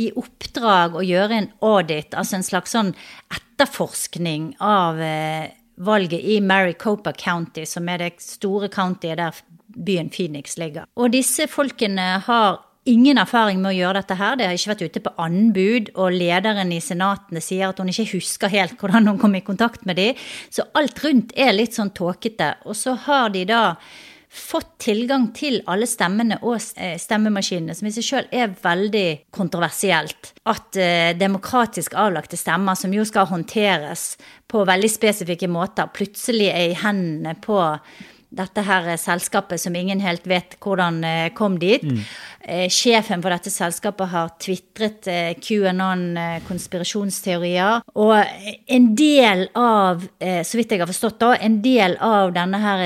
i 0.00 0.10
oppdrag 0.16 0.96
å 0.96 1.04
gjøre 1.04 1.36
en 1.36 1.50
audit, 1.66 2.14
altså 2.14 2.38
en 2.38 2.46
slags 2.46 2.74
sånn 2.76 2.92
etterforskning 3.34 4.54
av 4.62 5.00
eh, 5.02 5.50
valget 5.80 6.22
i 6.22 6.40
Maricopa 6.44 7.12
County, 7.16 7.66
som 7.66 7.88
er 7.88 8.04
det 8.04 8.10
store 8.22 8.70
countyet 8.72 9.20
der 9.20 9.44
byen 9.70 10.10
Phoenix 10.12 10.58
ligger. 10.60 10.88
Og 10.98 11.12
disse 11.14 11.46
folkene 11.50 12.18
har 12.26 12.60
ingen 12.88 13.20
erfaring 13.20 13.60
med 13.60 13.72
å 13.72 13.76
gjøre 13.76 14.00
dette 14.00 14.16
her. 14.18 14.36
Det 14.38 14.46
har 14.48 14.56
ikke 14.56 14.72
vært 14.72 14.84
ute 14.88 15.02
på 15.04 15.14
anbud, 15.20 15.90
og 16.00 16.16
lederen 16.16 16.72
i 16.72 16.80
senatene 16.82 17.42
sier 17.44 17.70
at 17.70 17.80
hun 17.80 17.90
ikke 17.92 18.08
husker 18.14 18.52
helt 18.52 18.78
hvordan 18.80 19.10
hun 19.10 19.20
kom 19.20 19.36
i 19.36 19.44
kontakt 19.46 19.84
med 19.88 20.00
dem. 20.00 20.20
Så 20.52 20.66
alt 20.78 21.02
rundt 21.04 21.34
er 21.36 21.52
litt 21.56 21.76
sånn 21.76 21.92
tåkete. 21.96 22.54
Og 22.66 22.78
så 22.78 22.96
har 23.06 23.30
de 23.34 23.44
da 23.48 23.62
fått 24.30 24.76
tilgang 24.84 25.28
til 25.34 25.58
alle 25.70 25.88
stemmene 25.90 26.38
og 26.46 26.54
eh, 26.78 26.94
stemmemaskinene, 27.00 27.74
som 27.74 27.88
i 27.88 27.92
seg 27.94 28.06
sjøl 28.06 28.28
er 28.30 28.52
veldig 28.62 29.08
kontroversielt. 29.34 30.32
At 30.50 30.78
eh, 30.78 31.10
demokratisk 31.18 31.96
avlagte 31.98 32.38
stemmer, 32.38 32.78
som 32.78 32.94
jo 32.94 33.04
skal 33.08 33.28
håndteres 33.30 34.14
på 34.50 34.62
veldig 34.68 34.90
spesifikke 34.92 35.50
måter, 35.50 35.90
plutselig 35.94 36.48
er 36.52 36.70
i 36.70 36.78
hendene 36.78 37.34
på 37.42 37.58
dette 38.30 38.62
her 38.62 38.84
selskapet 39.00 39.60
som 39.60 39.76
ingen 39.76 40.00
helt 40.04 40.26
vet 40.30 40.56
hvordan 40.62 41.04
eh, 41.06 41.32
kom 41.34 41.58
dit. 41.58 41.82
Mm. 41.82 41.98
Eh, 42.40 42.68
sjefen 42.70 43.22
for 43.22 43.30
dette 43.34 43.50
selskapet 43.50 44.08
har 44.12 44.28
tvitret 44.42 45.06
eh, 45.10 45.34
QAnon-konspirasjonsteorier. 45.42 47.80
Og 47.98 48.24
en 48.70 48.94
del 48.98 49.48
av, 49.58 50.04
så 50.20 50.58
vidt 50.58 50.72
jeg 50.72 50.80
har 50.82 50.88
forstått, 50.90 51.20
da, 51.22 51.30
en 51.42 51.62
del 51.64 51.96
av 52.04 52.32
denne 52.36 52.58
her 52.62 52.78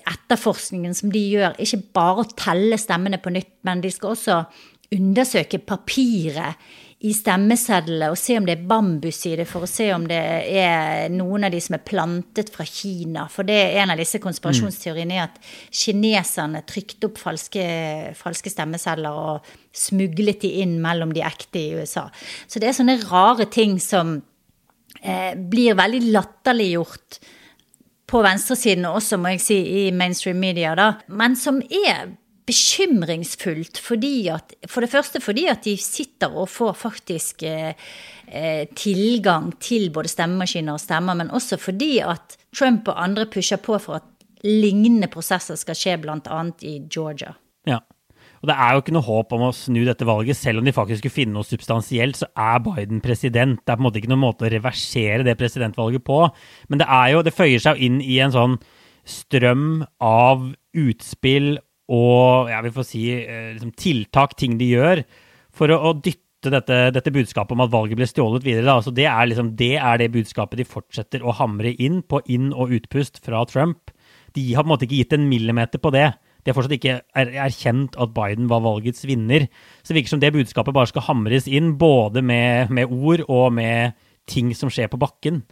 etterforskningen 0.00 0.94
som 0.96 1.10
de 1.12 1.22
gjør, 1.36 1.52
ikke 1.60 1.82
bare 1.96 2.20
å 2.22 2.32
telle 2.36 2.76
stemmene 2.80 3.18
på 3.22 3.30
nytt, 3.34 3.54
men 3.68 3.76
de 3.84 3.90
skal 3.92 4.10
også 4.14 4.34
undersøke 4.96 5.58
papiret 5.66 6.52
i 7.04 7.10
stemmesedlene 7.12 8.08
og 8.08 8.16
se 8.16 8.38
om 8.38 8.46
det 8.48 8.54
er 8.54 8.68
bambus 8.68 9.18
i 9.28 9.34
det, 9.36 9.44
for 9.48 9.66
å 9.66 9.68
se 9.68 9.90
om 9.92 10.06
det 10.08 10.16
er 10.16 11.10
noen 11.12 11.44
av 11.44 11.52
de 11.52 11.60
som 11.60 11.76
er 11.76 11.84
plantet 11.84 12.48
fra 12.54 12.64
Kina. 12.64 13.26
For 13.32 13.44
det 13.44 13.56
er 13.66 13.82
en 13.82 13.92
av 13.92 14.00
disse 14.00 14.20
konspirasjonsteoriene 14.22 15.18
er 15.18 15.26
at 15.26 15.36
kineserne 15.76 16.64
trykte 16.68 17.10
opp 17.10 17.20
falske, 17.20 17.66
falske 18.16 18.52
stemmesedler 18.52 19.20
og 19.26 19.52
smuglet 19.76 20.40
de 20.46 20.54
inn 20.62 20.78
mellom 20.80 21.12
de 21.12 21.24
ekte 21.26 21.60
i 21.60 21.76
USA. 21.76 22.08
Så 22.48 22.62
det 22.62 22.70
er 22.70 22.78
sånne 22.80 22.96
rare 23.04 23.44
ting 23.52 23.76
som 23.82 24.16
eh, 25.02 25.34
blir 25.36 25.76
veldig 25.76 26.06
latterliggjort 26.16 27.20
på 28.06 28.22
venstresiden, 28.24 28.86
også 28.88 29.18
må 29.20 29.34
jeg 29.34 29.42
si 29.42 29.56
i 29.82 29.88
mainstream 29.92 30.38
media, 30.40 30.72
da, 30.78 30.92
men 31.12 31.36
som 31.36 31.58
er 31.60 32.14
bekymringsfullt 32.46 33.80
fordi 33.82 34.28
at 34.30 34.54
For 34.70 34.84
det 34.84 34.92
første 34.92 35.20
fordi 35.22 35.46
at 35.50 35.64
de 35.66 35.76
sitter 35.80 36.30
og 36.30 36.48
får 36.52 36.76
faktisk 36.78 37.42
eh, 37.42 37.74
eh, 38.28 38.66
tilgang 38.76 39.52
til 39.62 39.90
både 39.90 40.12
stemmemaskiner 40.12 40.76
og 40.76 40.82
stemmer, 40.82 41.18
men 41.18 41.30
også 41.30 41.58
fordi 41.58 41.98
at 42.04 42.38
Trump 42.54 42.88
og 42.88 43.02
andre 43.02 43.26
pusher 43.26 43.58
på 43.58 43.78
for 43.82 44.00
at 44.00 44.06
lignende 44.46 45.08
prosesser 45.10 45.58
skal 45.58 45.76
skje 45.78 45.98
bl.a. 46.02 46.40
i 46.62 46.78
Georgia. 46.86 47.34
Ja. 47.66 47.80
Og 48.42 48.50
det 48.50 48.56
er 48.60 48.72
jo 48.74 48.82
ikke 48.82 48.94
noe 48.94 49.06
håp 49.06 49.32
om 49.34 49.44
å 49.48 49.52
snu 49.56 49.80
dette 49.86 50.06
valget. 50.06 50.38
Selv 50.38 50.60
om 50.60 50.66
de 50.66 50.74
faktisk 50.76 51.00
skulle 51.02 51.16
finne 51.16 51.34
noe 51.34 51.46
substansielt, 51.48 52.18
så 52.20 52.28
er 52.30 52.60
Biden 52.62 53.00
president. 53.02 53.62
Det 53.64 53.72
er 53.72 53.78
på 53.78 53.82
en 53.82 53.88
måte 53.88 53.98
ikke 54.02 54.12
noen 54.12 54.22
måte 54.22 54.46
å 54.46 54.52
reversere 54.52 55.24
det 55.26 55.38
presidentvalget 55.40 56.04
på. 56.06 56.20
Men 56.70 56.82
det 56.82 56.86
er 56.86 57.14
jo, 57.14 57.24
det 57.26 57.34
føyer 57.34 57.62
seg 57.64 57.80
jo 57.80 57.88
inn 57.88 58.02
i 58.04 58.20
en 58.22 58.34
sånn 58.36 58.58
strøm 59.06 59.86
av 60.02 60.50
utspill 60.76 61.56
og 61.92 62.50
jeg 62.50 62.66
vil 62.66 62.74
få 62.74 62.84
si 62.86 63.02
eh, 63.14 63.50
liksom, 63.54 63.72
tiltak, 63.78 64.36
ting 64.38 64.56
de 64.58 64.70
gjør, 64.74 65.02
for 65.56 65.72
å, 65.72 65.78
å 65.90 65.92
dytte 65.94 66.50
dette, 66.52 66.78
dette, 66.94 67.12
budskapet 67.14 67.56
om 67.56 67.64
at 67.64 67.72
valget 67.72 67.98
ble 67.98 68.08
stjålet 68.10 68.44
videre. 68.46 68.74
Altså, 68.74 68.92
det, 68.94 69.06
er 69.10 69.30
liksom, 69.30 69.54
det, 69.58 69.74
er 69.78 70.02
det 70.02 70.12
budskapet 70.14 70.60
de 70.60 70.68
fortsetter 70.68 71.24
å 71.24 71.34
hamre 71.38 71.72
inn 71.82 72.02
på 72.06 72.20
inn- 72.32 72.54
og 72.54 72.74
utpust 72.76 73.22
fra 73.24 73.44
Trump. 73.50 73.90
De 74.36 74.44
har 74.52 74.66
på 74.66 74.68
en 74.68 74.74
måte 74.74 74.86
ikke 74.86 75.00
gitt 75.00 75.16
en 75.16 75.28
millimeter 75.30 75.82
på 75.82 75.94
det. 75.94 76.10
De 76.46 76.52
har 76.52 76.58
fortsatt 76.58 76.76
ikke 76.76 77.00
erkjent 77.18 77.96
at 77.98 78.12
Biden 78.14 78.46
var 78.50 78.62
valgets 78.62 79.02
vinner. 79.08 79.48
Så 79.82 79.90
det 79.90 80.00
virker 80.00 80.14
som 80.14 80.22
det 80.22 80.34
budskapet 80.36 80.76
bare 80.76 80.90
skal 80.90 81.06
hamres 81.08 81.48
inn, 81.50 81.72
både 81.80 82.22
med, 82.22 82.70
med 82.70 82.92
ord 82.92 83.24
og 83.26 83.48
med 83.56 83.96
ting 84.30 84.52
som 84.54 84.70
skjer 84.70 84.90
på 84.92 85.00
bakken. 85.00 85.42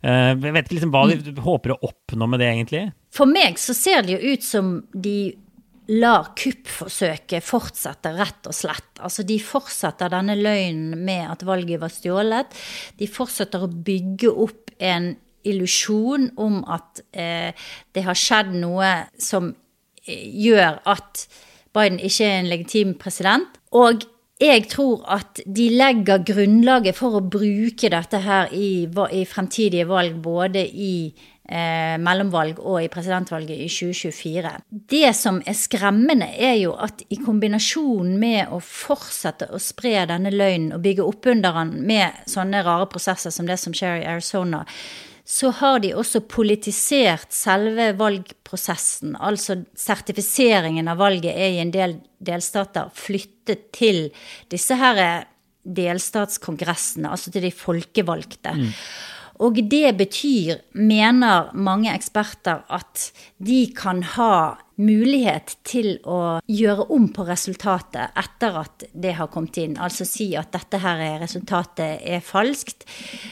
Uh, 0.00 0.32
jeg 0.32 0.54
vet 0.54 0.64
ikke 0.64 0.78
liksom 0.78 0.94
hva 0.94 1.02
de 1.10 1.18
mm. 1.20 1.42
håper 1.44 1.74
å 1.74 1.80
oppnå 1.90 2.30
med 2.32 2.40
det, 2.40 2.48
egentlig. 2.54 2.86
For 3.12 3.28
meg 3.28 3.60
så 3.60 3.76
ser 3.76 4.06
det 4.06 4.16
jo 4.16 4.32
ut 4.32 4.46
som 4.46 4.72
de 4.96 5.16
lar 5.90 6.30
kuppforsøket 6.38 7.44
fortsette, 7.44 8.12
rett 8.14 8.46
og 8.46 8.54
slett. 8.54 8.90
Altså, 9.02 9.24
de 9.26 9.40
fortsetter 9.42 10.12
denne 10.12 10.36
løgnen 10.38 10.94
med 11.06 11.26
at 11.32 11.42
valget 11.46 11.82
var 11.82 11.92
stjålet. 11.92 12.54
De 13.00 13.08
fortsetter 13.10 13.64
å 13.64 13.70
bygge 13.70 14.30
opp 14.30 14.70
en 14.78 15.12
illusjon 15.46 16.30
om 16.40 16.60
at 16.68 17.02
eh, 17.16 17.50
det 17.96 18.04
har 18.06 18.18
skjedd 18.18 18.52
noe 18.60 18.90
som 19.20 19.50
eh, 20.04 20.26
gjør 20.46 20.82
at 20.90 21.26
Biden 21.74 22.00
ikke 22.02 22.26
er 22.26 22.40
en 22.40 22.50
legitim 22.50 22.94
president. 23.00 23.60
Og 23.76 24.04
jeg 24.40 24.64
tror 24.72 25.02
at 25.12 25.42
de 25.44 25.66
legger 25.74 26.22
grunnlaget 26.24 26.96
for 26.96 27.18
å 27.18 27.24
bruke 27.24 27.90
dette 27.92 28.22
her 28.24 28.52
i, 28.56 28.86
i 28.88 29.24
fremtidige 29.28 29.88
valg, 29.88 30.16
både 30.24 30.64
i 30.64 30.94
eh, 31.50 31.96
mellomvalg 32.00 32.60
og 32.62 32.78
i 32.84 32.88
presidentvalget 32.92 33.58
i 33.58 33.68
2024. 33.70 34.54
Det 34.70 35.10
som 35.16 35.42
er 35.42 35.58
skremmende, 35.58 36.30
er 36.30 36.56
jo 36.60 36.76
at 36.78 37.02
i 37.10 37.18
kombinasjon 37.20 38.14
med 38.20 38.54
å 38.54 38.62
fortsette 38.64 39.50
å 39.50 39.60
spre 39.62 40.06
denne 40.10 40.32
løgnen 40.34 40.74
og 40.76 40.84
bygge 40.86 41.06
opp 41.06 41.30
under 41.34 41.60
den 41.60 41.76
med 41.90 42.24
sånne 42.30 42.64
rare 42.66 42.88
prosesser 42.90 43.34
som 43.34 43.48
det 43.50 43.58
som 43.60 43.76
skjer 43.76 44.02
i 44.02 44.08
Arizona, 44.14 44.64
så 45.30 45.52
har 45.60 45.78
de 45.82 45.92
også 45.94 46.24
politisert 46.26 47.30
selve 47.34 47.92
valgprosessen. 47.98 49.14
Altså 49.14 49.60
sertifiseringen 49.78 50.90
av 50.90 50.98
valget 50.98 51.36
er 51.36 51.54
i 51.54 51.60
en 51.62 51.70
del 51.74 52.00
delstater 52.18 52.90
flyttet 52.98 53.68
til 53.76 54.08
disse 54.50 54.74
her 54.80 55.28
delstatskongressene, 55.62 57.12
altså 57.12 57.30
til 57.30 57.46
de 57.46 57.52
folkevalgte. 57.54 58.56
Mm. 58.56 58.74
Og 59.40 59.56
det 59.72 59.94
betyr, 59.96 60.58
mener 60.76 61.48
mange 61.56 61.92
eksperter, 61.94 62.60
at 62.68 63.08
de 63.40 63.62
kan 63.76 64.02
ha 64.16 64.58
mulighet 64.80 65.54
til 65.66 65.98
å 66.08 66.40
gjøre 66.48 66.86
om 66.94 67.06
på 67.12 67.24
resultatet 67.28 68.16
etter 68.20 68.56
at 68.62 68.84
det 68.92 69.14
har 69.18 69.28
kommet 69.32 69.58
inn. 69.60 69.76
Altså 69.80 70.06
si 70.08 70.30
at 70.38 70.52
dette 70.54 70.80
her 70.80 71.02
resultatet 71.20 72.04
er 72.04 72.24
falskt. 72.24 72.86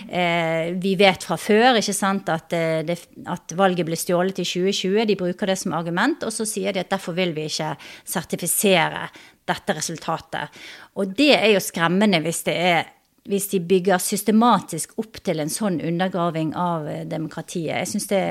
Eh, 0.09 0.75
vi 0.81 0.95
vet 1.01 1.25
fra 1.25 1.39
før 1.41 1.81
ikke 1.81 1.97
sant, 1.97 2.29
at, 2.33 2.53
eh, 2.53 2.83
det, 2.89 2.99
at, 3.27 3.57
valget 3.57 3.89
ble 3.89 3.97
stjålet 3.97 4.43
i 4.43 4.49
2020. 4.49 5.07
De 5.09 5.17
bruker 5.17 5.53
det 5.53 5.59
som 5.61 5.77
argument, 5.77 6.25
og 6.25 6.33
så 6.33 6.49
sier 6.49 6.73
de 6.73 6.85
at 6.85 6.93
derfor 6.93 7.17
vil 7.17 7.33
vi 7.37 7.49
ikke 7.49 7.75
sertifisere 8.05 9.09
dette 9.49 9.77
resultatet. 9.77 10.53
Og 11.01 11.17
det 11.17 11.35
er 11.39 11.53
jo 11.55 11.65
skremmende 11.65 12.21
hvis 12.25 12.45
det 12.49 12.57
er 12.57 12.95
hvis 13.29 13.49
de 13.53 13.61
bygger 13.65 14.01
systematisk 14.03 14.95
opp 15.01 15.21
til 15.25 15.43
en 15.43 15.51
sånn 15.53 15.81
undergraving 15.85 16.55
av 16.59 16.87
eh, 16.89 17.05
demokratiet. 17.09 17.75
Jeg 17.83 17.91
syns 17.93 18.09
det 18.13 18.23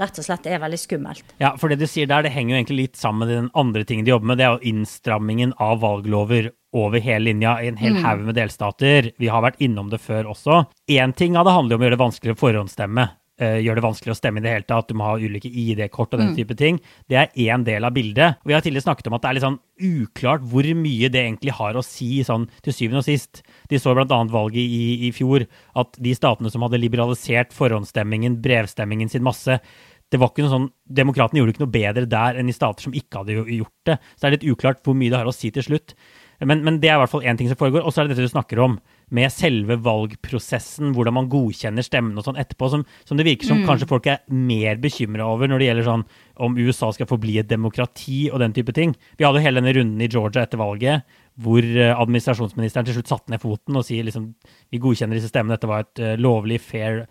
rett 0.00 0.20
og 0.20 0.26
slett 0.26 0.48
er 0.50 0.62
veldig 0.62 0.80
skummelt. 0.80 1.34
Ja, 1.42 1.54
for 1.60 1.72
det 1.72 1.80
du 1.80 1.86
sier 1.90 2.10
der, 2.10 2.26
det 2.26 2.34
henger 2.34 2.54
jo 2.54 2.60
egentlig 2.60 2.80
litt 2.82 3.00
sammen 3.00 3.24
med 3.24 3.34
den 3.34 3.50
andre 3.54 3.84
tingen 3.88 4.06
de 4.06 4.14
jobber 4.14 4.32
med. 4.32 4.40
Det 4.40 4.48
er 4.48 4.56
jo 4.56 4.74
innstrammingen 4.74 5.56
av 5.62 5.80
valglover 5.84 6.52
over 6.74 7.00
hele 7.00 7.30
linja 7.30 7.56
i 7.62 7.68
en 7.70 7.78
hel 7.78 7.96
mm. 7.96 8.04
haug 8.04 8.24
med 8.28 8.38
delstater. 8.38 9.12
Vi 9.22 9.30
har 9.30 9.44
vært 9.44 9.60
innom 9.62 9.92
det 9.92 10.02
før 10.02 10.32
også. 10.34 10.64
Én 10.90 11.14
ting 11.14 11.38
av 11.38 11.46
det 11.46 11.54
handler 11.54 11.76
om 11.76 11.84
å 11.84 11.86
gjøre 11.86 11.96
det 11.96 12.04
vanskeligere 12.04 12.38
å 12.38 12.42
forhåndsstemme. 12.42 13.06
Uh, 13.34 13.58
gjør 13.58 13.80
det 13.80 13.82
vanskelig 13.82 14.12
å 14.12 14.14
stemme 14.14 14.38
i 14.38 14.44
det 14.44 14.52
hele 14.52 14.66
tatt. 14.68 14.86
Du 14.86 14.94
må 14.94 15.08
ha 15.08 15.16
ulike 15.18 15.50
ID-kort 15.50 16.12
og 16.14 16.20
den 16.20 16.28
mm. 16.30 16.36
type 16.38 16.54
ting. 16.58 16.76
Det 17.10 17.18
er 17.18 17.32
én 17.48 17.64
del 17.66 17.82
av 17.82 17.94
bildet. 17.96 18.38
Vi 18.46 18.54
har 18.54 18.62
tidligere 18.62 18.86
snakket 18.86 19.08
om 19.10 19.16
at 19.16 19.24
det 19.24 19.30
er 19.30 19.38
litt 19.38 19.46
sånn 19.46 19.58
uklart 19.82 20.44
hvor 20.52 20.68
mye 20.78 21.10
det 21.10 21.24
egentlig 21.24 21.56
har 21.58 21.74
å 21.74 21.82
si 21.82 22.20
sånn 22.26 22.46
til 22.62 22.76
syvende 22.76 23.02
og 23.02 23.08
sist. 23.08 23.42
De 23.72 23.80
så 23.82 23.96
bl.a. 23.96 24.20
valget 24.30 24.62
i, 24.62 25.08
i 25.08 25.10
fjor, 25.16 25.48
at 25.82 25.98
de 25.98 26.14
statene 26.14 26.52
som 26.54 26.62
hadde 26.62 26.78
liberalisert 26.78 27.50
forhåndsstemmingen, 27.58 28.38
brevstemmingen 28.44 29.10
sin 29.10 29.26
masse, 29.26 29.58
det 30.14 30.20
var 30.22 30.30
ikke 30.30 30.44
noe 30.44 30.52
sånn, 30.52 30.66
Demokratene 30.94 31.40
gjorde 31.40 31.56
ikke 31.56 31.64
noe 31.64 31.74
bedre 31.74 32.06
der 32.06 32.36
enn 32.38 32.50
i 32.52 32.54
stater 32.54 32.86
som 32.86 32.94
ikke 32.94 33.24
hadde 33.24 33.40
gjort 33.56 33.88
det. 33.88 33.98
Så 34.14 34.22
det 34.22 34.28
er 34.28 34.36
litt 34.36 34.50
uklart 34.52 34.84
hvor 34.86 34.94
mye 34.94 35.10
det 35.10 35.18
har 35.18 35.26
å 35.26 35.34
si 35.34 35.50
til 35.50 35.64
slutt. 35.66 35.96
Men, 36.44 36.62
men 36.62 36.78
det 36.78 36.90
er 36.90 36.98
i 36.98 37.02
hvert 37.02 37.10
fall 37.10 37.26
én 37.26 37.38
ting 37.40 37.50
som 37.50 37.58
foregår. 37.58 37.82
Og 37.82 37.90
så 37.90 38.02
er 38.02 38.06
det 38.06 38.14
dette 38.14 38.28
du 38.28 38.30
snakker 38.30 38.62
om 38.62 38.78
med 39.14 39.32
selve 39.32 39.76
valgprosessen, 39.84 40.92
hvordan 40.94 41.14
man 41.16 41.28
godkjenner 41.30 41.86
stemmene 41.86 42.20
og 42.20 42.26
sånn 42.26 42.38
etterpå, 42.40 42.70
som, 42.72 42.84
som, 43.06 43.18
det 43.18 43.26
virker 43.28 43.48
som 43.48 43.60
mm. 43.62 43.66
kanskje 43.68 43.88
folk 43.90 44.08
er 44.10 44.22
mer 44.34 44.80
bekymra 44.82 45.28
over 45.30 45.50
når 45.50 45.62
det 45.62 45.68
gjelder 45.68 45.88
sånn 45.88 46.06
om 46.44 46.58
USA 46.58 46.90
skal 46.94 47.08
forbli 47.10 47.36
et 47.40 47.50
demokrati 47.50 48.24
og 48.32 48.42
den 48.42 48.56
type 48.56 48.74
ting. 48.74 48.96
Vi 49.18 49.26
hadde 49.26 49.38
jo 49.38 49.46
hele 49.46 49.62
denne 49.62 49.74
runden 49.76 50.02
i 50.02 50.10
Georgia 50.10 50.44
etter 50.44 50.60
valget 50.60 51.06
hvor 51.42 51.62
eh, 51.62 51.94
administrasjonsministeren 51.94 52.86
til 52.88 52.98
slutt 52.98 53.10
satte 53.10 53.32
ned 53.32 53.42
foten 53.42 53.78
og 53.78 53.86
sier 53.86 54.06
liksom 54.06 54.32
vi 54.70 54.82
godkjenner 54.82 55.18
disse 55.18 55.30
stemmene, 55.32 55.56
dette 55.58 55.70
var 55.70 55.86
et 55.86 56.02
uh, 56.02 56.14
lovlig, 56.18 56.60
fair 56.62 57.04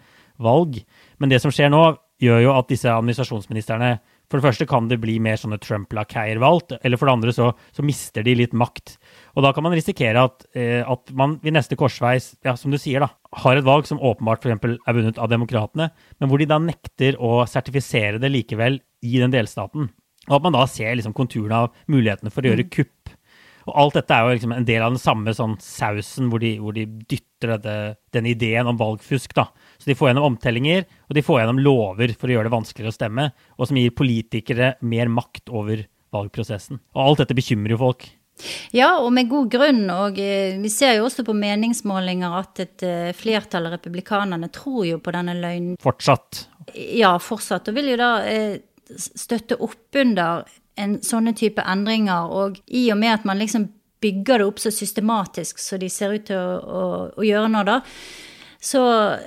valg. 0.43 0.79
Men 1.19 1.31
det 1.31 1.41
som 1.43 1.51
skjer 1.53 1.71
nå, 1.71 1.83
gjør 2.23 2.43
jo 2.45 2.53
at 2.55 2.69
disse 2.71 2.91
administrasjonsministrene 2.91 3.97
for 4.33 4.41
det 4.41 4.47
første 4.47 4.65
kan 4.65 4.87
det 4.89 4.97
bli 4.97 5.19
mer 5.21 5.37
sånne 5.37 5.59
Trump-lakeier 5.61 6.39
valgt, 6.41 6.71
eller 6.81 6.97
for 6.97 7.05
det 7.05 7.13
andre 7.13 7.33
så, 7.37 7.51
så, 7.69 7.83
mister 7.85 8.25
de 8.25 8.33
litt 8.39 8.55
makt. 8.57 8.95
Og 9.37 9.45
da 9.45 9.51
kan 9.53 9.61
man 9.61 9.75
risikere 9.77 10.23
at, 10.25 10.47
eh, 10.57 10.81
at 10.81 11.13
man 11.13 11.35
ved 11.43 11.53
neste 11.53 11.77
korsveis, 11.77 12.31
ja, 12.41 12.55
som 12.57 12.73
du 12.73 12.79
sier, 12.81 13.05
da, 13.05 13.11
har 13.43 13.61
et 13.61 13.67
valg 13.67 13.85
som 13.85 14.01
åpenbart 14.01 14.41
f.eks. 14.41 14.65
er 14.73 14.97
vunnet 14.97 15.21
av 15.21 15.29
demokratene, 15.29 15.91
men 16.17 16.31
hvor 16.31 16.41
de 16.41 16.49
da 16.49 16.57
nekter 16.57 17.19
å 17.21 17.43
sertifisere 17.45 18.17
det 18.17 18.33
likevel 18.33 18.81
i 19.05 19.21
den 19.21 19.35
delstaten. 19.35 19.91
Og 20.31 20.39
at 20.39 20.47
man 20.47 20.57
da 20.57 20.65
ser 20.65 20.97
liksom 20.97 21.13
konturene 21.13 21.67
av 21.67 21.85
mulighetene 21.93 22.33
for 22.33 22.41
å 22.41 22.49
gjøre 22.49 22.65
mm. 22.65 22.73
kupp. 22.73 23.13
Og 23.69 23.77
alt 23.79 23.99
dette 23.99 24.17
er 24.17 24.25
jo 24.25 24.35
liksom 24.39 24.57
en 24.57 24.65
del 24.67 24.81
av 24.81 24.95
den 24.95 25.03
samme 25.05 25.37
sånn 25.37 25.59
sausen 25.61 26.33
hvor 26.33 26.41
de, 26.41 26.55
hvor 26.57 26.73
de 26.73 26.87
dytter 26.89 27.53
dette, 27.53 27.75
den 28.17 28.33
ideen 28.33 28.73
om 28.73 28.81
valgfusk. 28.81 29.37
da. 29.37 29.51
Så 29.83 29.91
de 29.91 29.97
får 29.99 30.13
gjennom 30.13 30.29
omtellinger, 30.29 30.85
og 31.09 31.17
de 31.17 31.21
får 31.27 31.41
gjennom 31.41 31.57
lover 31.59 32.13
for 32.15 32.31
å 32.31 32.37
gjøre 32.37 32.47
det 32.47 32.53
vanskeligere 32.53 32.93
å 32.93 32.95
stemme, 32.95 33.25
og 33.59 33.67
som 33.67 33.79
gir 33.79 33.91
politikere 33.91 34.69
mer 34.87 35.11
makt 35.11 35.51
over 35.51 35.83
valgprosessen. 36.15 36.79
Og 36.95 37.01
alt 37.03 37.23
dette 37.25 37.35
bekymrer 37.35 37.75
jo 37.75 37.81
folk. 37.81 38.05
Ja, 38.71 38.93
og 39.03 39.11
med 39.13 39.27
god 39.27 39.51
grunn. 39.51 39.83
Og 39.91 40.17
eh, 40.23 40.55
vi 40.61 40.71
ser 40.71 40.95
jo 40.97 41.09
også 41.09 41.25
på 41.27 41.35
meningsmålinger 41.35 42.39
at 42.39 42.63
et 42.63 42.87
eh, 42.87 43.11
flertall 43.17 43.67
av 43.67 43.75
republikanerne 43.75 44.47
tror 44.55 44.87
jo 44.87 45.03
på 45.03 45.13
denne 45.15 45.35
løgnen. 45.37 45.75
Fortsatt. 45.83 46.45
Ja, 46.73 47.17
fortsatt. 47.19 47.67
Og 47.67 47.77
vil 47.77 47.91
jo 47.93 47.99
da 47.99 48.13
eh, 48.23 48.57
støtte 48.87 49.59
opp 49.59 49.99
under 49.99 50.47
en 50.79 50.97
sånne 51.03 51.35
type 51.37 51.67
endringer. 51.75 52.31
Og 52.31 52.63
i 52.71 52.87
og 52.95 53.03
med 53.03 53.19
at 53.19 53.27
man 53.27 53.43
liksom 53.43 53.67
bygger 54.03 54.41
det 54.41 54.47
opp 54.47 54.59
så 54.59 54.71
systematisk 54.73 55.59
så 55.63 55.77
de 55.79 55.87
ser 55.91 56.15
ut 56.15 56.25
til 56.27 56.39
å, 56.39 56.55
å, 56.59 56.85
å 57.15 57.23
gjøre 57.27 57.51
nå, 57.51 57.61
da, 57.67 57.77
så, 58.63 58.83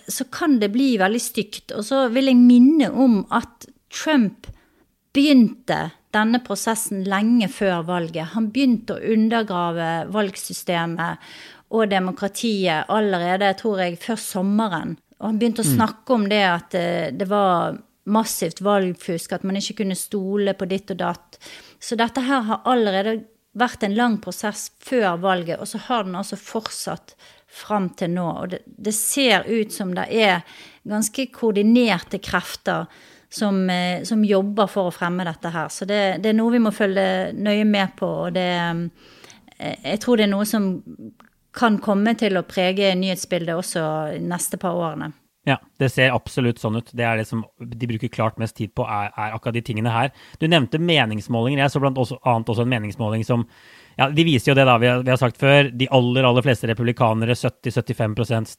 så 0.08 0.24
kan 0.32 0.58
det 0.62 0.72
bli 0.72 0.94
veldig 1.00 1.20
stygt. 1.20 1.74
Og 1.76 1.84
så 1.84 2.06
vil 2.12 2.30
jeg 2.30 2.40
minne 2.40 2.88
om 2.88 3.20
at 3.36 3.68
Trump 3.92 4.48
begynte 5.16 5.90
denne 6.16 6.40
prosessen 6.44 7.04
lenge 7.08 7.48
før 7.52 7.84
valget. 7.88 8.32
Han 8.32 8.48
begynte 8.52 8.96
å 8.96 9.12
undergrave 9.12 9.90
valgsystemet 10.12 11.28
og 11.76 11.90
demokratiet 11.90 12.88
allerede, 12.92 13.52
tror 13.60 13.82
jeg, 13.84 13.98
før 14.00 14.20
sommeren. 14.20 14.96
Og 15.20 15.30
han 15.30 15.40
begynte 15.40 15.64
å 15.64 15.68
mm. 15.68 15.74
snakke 15.74 16.16
om 16.16 16.26
det 16.30 16.42
at 16.46 16.72
det, 16.72 16.86
eh, 16.86 17.12
det 17.16 17.28
var 17.28 17.78
massivt 18.06 18.60
valgfusk, 18.62 19.32
at 19.34 19.44
man 19.44 19.58
ikke 19.58 19.80
kunne 19.82 19.96
stole 19.98 20.54
på 20.54 20.68
ditt 20.70 20.92
og 20.94 21.00
datt. 21.00 21.40
Så 21.82 21.98
dette 21.98 22.22
her 22.22 22.44
har 22.46 22.62
allerede 22.68 23.18
vært 23.56 23.82
en 23.82 23.96
lang 23.96 24.20
prosess 24.22 24.68
før 24.84 25.16
valget, 25.20 25.58
og 25.58 25.68
så 25.68 25.80
har 25.88 26.06
den 26.06 26.16
altså 26.18 26.38
fortsatt 26.38 27.16
fram 27.56 27.90
til 27.98 28.12
nå. 28.14 28.28
Og 28.42 28.54
det, 28.54 28.62
det, 28.66 28.94
ser 28.94 29.48
ut 29.48 29.72
som 29.72 29.94
det 29.96 30.06
er 30.12 30.44
ganske 30.86 31.28
koordinerte 31.34 32.20
krefter 32.22 32.86
som, 33.32 33.64
eh, 33.70 34.02
som 34.06 34.24
jobber 34.24 34.70
for 34.70 34.90
å 34.90 34.94
fremme 34.94 35.26
dette 35.26 35.52
her. 35.52 35.70
Så 35.72 35.88
det, 35.88 36.00
det, 36.22 36.32
er 36.32 36.38
noe 36.38 36.54
vi 36.54 36.62
må 36.62 36.74
følge 36.74 37.32
nøye 37.36 37.66
med 37.68 37.96
på. 37.98 38.10
Og 38.26 38.36
det 38.36 38.48
eh, 38.56 39.76
Jeg 39.82 40.02
tror 40.02 40.18
det 40.18 40.28
er 40.28 40.34
noe 40.34 40.48
som 40.48 40.74
kan 41.56 41.78
komme 41.80 42.12
til 42.20 42.36
å 42.36 42.44
prege 42.44 42.92
nyhetsbildet 42.98 43.56
også 43.56 43.84
de 44.12 44.20
neste 44.28 44.60
par 44.60 44.76
årene. 44.76 45.14
Ja, 45.46 45.60
det 45.78 45.92
ser 45.94 46.10
absolutt 46.10 46.58
sånn 46.58 46.80
ut. 46.80 46.88
Det 46.90 47.04
er 47.06 47.20
det 47.20 47.28
som 47.28 47.44
de 47.56 47.86
bruker 47.86 48.10
klart 48.10 48.38
mest 48.42 48.56
tid 48.58 48.72
på, 48.74 48.82
er, 48.82 49.12
er 49.14 49.36
akkurat 49.36 49.54
de 49.54 49.62
tingene 49.62 49.92
her. 49.94 50.10
Du 50.42 50.48
nevnte 50.50 50.80
meningsmålinger. 50.82 51.62
Jeg 51.62 51.72
så 51.72 51.82
blant 51.84 52.00
annet 52.02 52.50
også 52.50 52.64
en 52.66 52.72
meningsmåling 52.72 53.22
som 53.24 53.44
ja, 53.96 54.10
De 54.12 54.24
viser 54.28 54.50
jo 54.50 54.56
det, 54.58 54.66
da. 54.68 54.76
Vi 54.76 54.88
har, 54.90 55.00
vi 55.04 55.12
har 55.12 55.20
sagt 55.20 55.38
før. 55.40 55.70
De 55.72 55.88
aller 55.96 56.26
aller 56.28 56.44
fleste 56.44 56.68
republikanere, 56.68 57.32
70-75% 57.32 58.52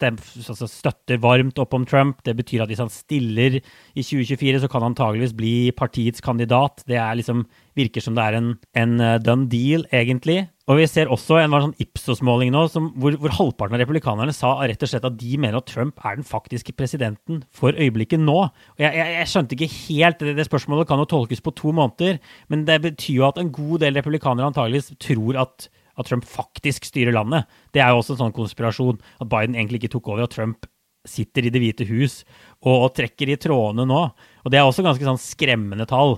altså 0.49 0.69
støtter 0.71 1.21
varmt 1.21 1.61
opp 1.61 1.75
om 1.77 1.85
Trump. 1.85 2.23
Det 2.25 2.33
betyr 2.39 2.63
at 2.65 2.71
hvis 2.71 2.81
han 2.81 2.93
stiller 2.93 3.59
i 3.59 4.01
2024, 4.01 4.63
så 4.63 4.71
kan 4.71 4.81
han 4.81 4.95
antageligvis 4.95 5.35
bli 5.37 5.55
partiets 5.77 6.25
kandidat. 6.25 6.81
Det 6.89 6.97
er 6.97 7.19
liksom, 7.19 7.45
virker 7.77 8.03
som 8.03 8.15
det 8.17 8.25
er 8.25 8.37
en, 8.37 8.53
en 8.77 9.01
eh, 9.03 9.17
done 9.23 9.47
deal, 9.51 9.85
egentlig. 9.95 10.47
Og 10.67 10.81
vi 10.81 10.87
ser 10.89 11.07
også 11.07 11.37
en 11.39 11.53
sånn 11.53 11.75
Ipsos-måling 11.79 12.51
nå 12.51 12.65
som, 12.71 12.89
hvor, 12.99 13.15
hvor, 13.21 13.31
halvparten 13.37 13.77
av 13.77 13.81
republikanerne 13.85 14.35
sa 14.35 14.51
rett 14.59 14.81
og 14.83 14.91
slett 14.91 15.07
at 15.07 15.15
de 15.19 15.37
mener 15.39 15.61
at 15.61 15.69
Trump 15.71 16.01
er 16.03 16.17
den 16.19 16.27
faktiske 16.27 16.75
presidenten 16.75 17.39
for 17.55 17.71
øyeblikket 17.71 18.19
nå. 18.19 18.37
Og 18.49 18.83
jeg, 18.83 18.91
jeg, 18.99 19.13
jeg 19.15 19.31
skjønte 19.31 19.55
ikke 19.55 19.71
helt 19.77 20.25
det, 20.25 20.35
det, 20.41 20.47
spørsmålet 20.49 20.89
kan 20.89 20.99
jo 20.99 21.07
tolkes 21.07 21.43
på 21.45 21.55
to 21.55 21.71
måneder, 21.77 22.19
men 22.51 22.67
det 22.67 22.81
betyr 22.83 23.21
jo 23.21 23.27
at 23.29 23.39
en 23.39 23.53
god 23.55 23.85
del 23.85 23.95
republikanere 24.01 24.51
antageligvis 24.51 24.91
tror 25.07 25.39
at, 25.45 25.69
at 25.95 26.11
Trump 26.11 26.27
faktisk 26.27 26.89
styrer 26.89 27.15
landet. 27.15 27.47
Det 27.71 27.83
er 27.83 27.93
jo 27.93 28.01
også 28.01 28.17
en 28.17 28.25
sånn 28.25 28.35
konspirasjon 28.35 28.99
at 28.99 29.31
Biden 29.31 29.55
egentlig 29.55 29.85
ikke 29.85 29.95
tok 29.95 30.11
over, 30.11 30.27
og 30.27 30.35
Trump 30.35 30.67
sitter 31.07 31.47
i 31.47 31.51
Det 31.53 31.61
hvite 31.63 31.87
hus 31.87 32.21
og, 32.65 32.73
og 32.73 32.89
trekker 32.97 33.31
i 33.31 33.39
trådene 33.39 33.87
nå. 33.87 34.01
Og 34.43 34.51
det 34.51 34.59
er 34.59 34.67
også 34.67 34.83
ganske 34.85 35.07
sånn 35.07 35.21
skremmende 35.21 35.87
tall. 35.87 36.17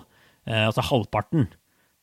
Eh, 0.50 0.66
altså 0.68 0.86
halvparten 0.90 1.48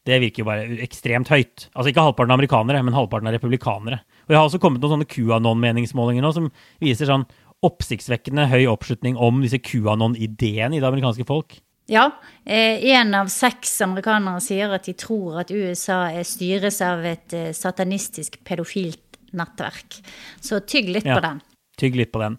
det 0.07 0.21
virker 0.23 0.45
jo 0.45 0.47
bare 0.47 0.79
ekstremt 0.85 1.31
høyt. 1.33 1.67
Altså 1.75 1.91
ikke 1.91 2.05
halvparten 2.05 2.31
av 2.31 2.39
amerikanere, 2.39 2.83
men 2.87 2.95
halvparten 2.95 3.27
av 3.27 3.35
republikanere. 3.35 4.01
Og 4.27 4.31
Jeg 4.31 4.39
har 4.39 4.47
også 4.47 4.61
kommet 4.63 4.83
noen 4.83 4.95
sånne 4.95 5.09
QAnon-meningsmålinger 5.11 6.23
nå 6.23 6.33
som 6.35 6.51
viser 6.83 7.11
sånn 7.11 7.27
oppsiktsvekkende 7.67 8.47
høy 8.53 8.69
oppslutning 8.71 9.17
om 9.19 9.41
disse 9.43 9.59
QAnon-ideene 9.59 10.77
i 10.77 10.83
det 10.83 10.87
amerikanske 10.87 11.27
folk. 11.27 11.59
Ja, 11.91 12.09
én 12.47 13.15
eh, 13.15 13.19
av 13.19 13.31
seks 13.31 13.75
amerikanere 13.83 14.43
sier 14.43 14.73
at 14.75 14.87
de 14.89 14.95
tror 14.99 15.41
at 15.43 15.53
USA 15.55 16.09
styres 16.27 16.81
av 16.83 17.05
et 17.07 17.35
eh, 17.35 17.53
satanistisk 17.55 18.41
pedofilt 18.47 19.21
nettverk. 19.37 20.01
Så 20.43 20.63
tygg 20.67 20.91
litt 20.97 21.07
ja, 21.07 21.19
på 21.19 21.27
den. 21.27 21.43
Tygg 21.79 21.99
litt 21.99 22.15
på 22.15 22.23
den. 22.23 22.39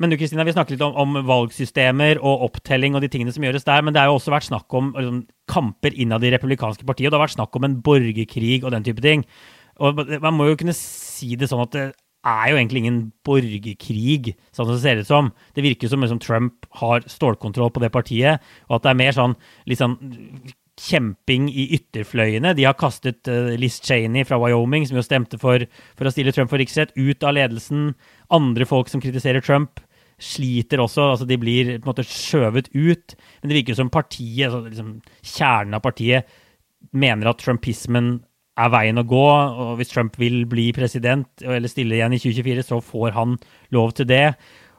Men 0.00 0.12
du, 0.12 0.16
Kristina, 0.16 0.46
vi 0.48 0.54
snakket 0.54 0.78
litt 0.78 0.84
om, 0.86 0.96
om, 0.96 1.18
valgsystemer 1.28 2.22
og 2.24 2.46
opptelling 2.48 2.96
og 2.96 3.04
de 3.04 3.10
tingene 3.12 3.34
som 3.34 3.44
gjøres 3.44 3.66
der, 3.66 3.82
men 3.84 3.92
det 3.92 4.00
har 4.00 4.08
jo 4.08 4.16
også 4.16 4.32
vært 4.32 4.48
snakk 4.48 4.76
om 4.76 4.94
liksom, 4.96 5.24
kamper 5.50 5.96
innad 6.00 6.24
i 6.24 6.32
republikanske 6.32 6.86
partier, 6.88 7.10
og 7.10 7.12
det 7.12 7.20
har 7.20 7.26
vært 7.26 7.36
snakk 7.36 7.58
om 7.58 7.66
en 7.68 7.80
borgerkrig 7.84 8.62
og 8.64 8.72
den 8.72 8.86
type 8.86 9.04
ting. 9.04 9.26
Og 9.80 10.00
Man 10.20 10.36
må 10.36 10.48
jo 10.48 10.60
kunne 10.60 10.76
si 10.76 11.34
det 11.40 11.50
sånn 11.50 11.64
at 11.66 11.76
det 11.76 11.84
er 12.26 12.50
jo 12.50 12.56
egentlig 12.58 12.82
ingen 12.82 13.02
borgerkrig, 13.24 14.34
sånn 14.52 14.68
som 14.68 14.74
det 14.74 14.82
ser 14.82 15.00
ut 15.00 15.08
som. 15.08 15.30
Det 15.56 15.64
virker 15.64 15.92
som 15.92 16.00
liksom, 16.04 16.20
Trump 16.24 16.68
har 16.80 17.04
stålkontroll 17.08 17.72
på 17.72 17.84
det 17.84 17.92
partiet, 17.92 18.40
og 18.68 18.78
at 18.78 18.86
det 18.86 18.92
er 18.92 19.00
mer 19.02 19.16
sånn 19.16 19.36
litt 19.68 19.80
sånn 19.80 19.96
kjemping 20.80 21.48
i 21.52 21.66
ytterfløyene. 21.76 22.54
De 22.56 22.64
har 22.64 22.78
kastet 22.78 23.28
uh, 23.28 23.52
Liz 23.60 23.78
Cheney 23.84 24.24
fra 24.28 24.38
Wyoming, 24.40 24.86
som 24.88 24.96
jo 24.96 25.04
stemte 25.04 25.40
for, 25.40 25.66
for 25.98 26.08
å 26.08 26.12
stille 26.12 26.32
Trump 26.32 26.52
for 26.52 26.60
riksrett, 26.60 26.94
ut 26.96 27.24
av 27.26 27.36
ledelsen. 27.36 27.92
Andre 28.32 28.68
folk 28.68 28.88
som 28.92 29.02
kritiserer 29.02 29.44
Trump, 29.44 29.82
sliter 30.20 30.82
også. 30.84 31.10
altså 31.14 31.26
De 31.28 31.38
blir 31.40 31.76
på 31.78 31.82
en 31.82 31.90
måte 31.90 32.06
skjøvet 32.06 32.70
ut. 32.74 33.16
Men 33.40 33.50
det 33.50 33.60
virker 33.60 33.78
som 33.78 33.92
partiet, 33.92 34.48
altså 34.48 34.62
liksom, 34.68 34.96
kjernen 35.24 35.78
av 35.78 35.84
partiet, 35.84 36.40
mener 36.96 37.30
at 37.30 37.42
trumpismen 37.42 38.18
er 38.60 38.72
veien 38.72 39.00
å 39.00 39.06
gå. 39.08 39.26
Og 39.64 39.76
hvis 39.80 39.92
Trump 39.92 40.18
vil 40.20 40.42
bli 40.50 40.70
president 40.76 41.44
eller 41.44 41.70
stille 41.70 41.98
igjen 41.98 42.16
i 42.16 42.20
2024, 42.22 42.66
så 42.70 42.80
får 42.84 43.16
han 43.16 43.38
lov 43.74 43.94
til 43.98 44.08
det. 44.10 44.26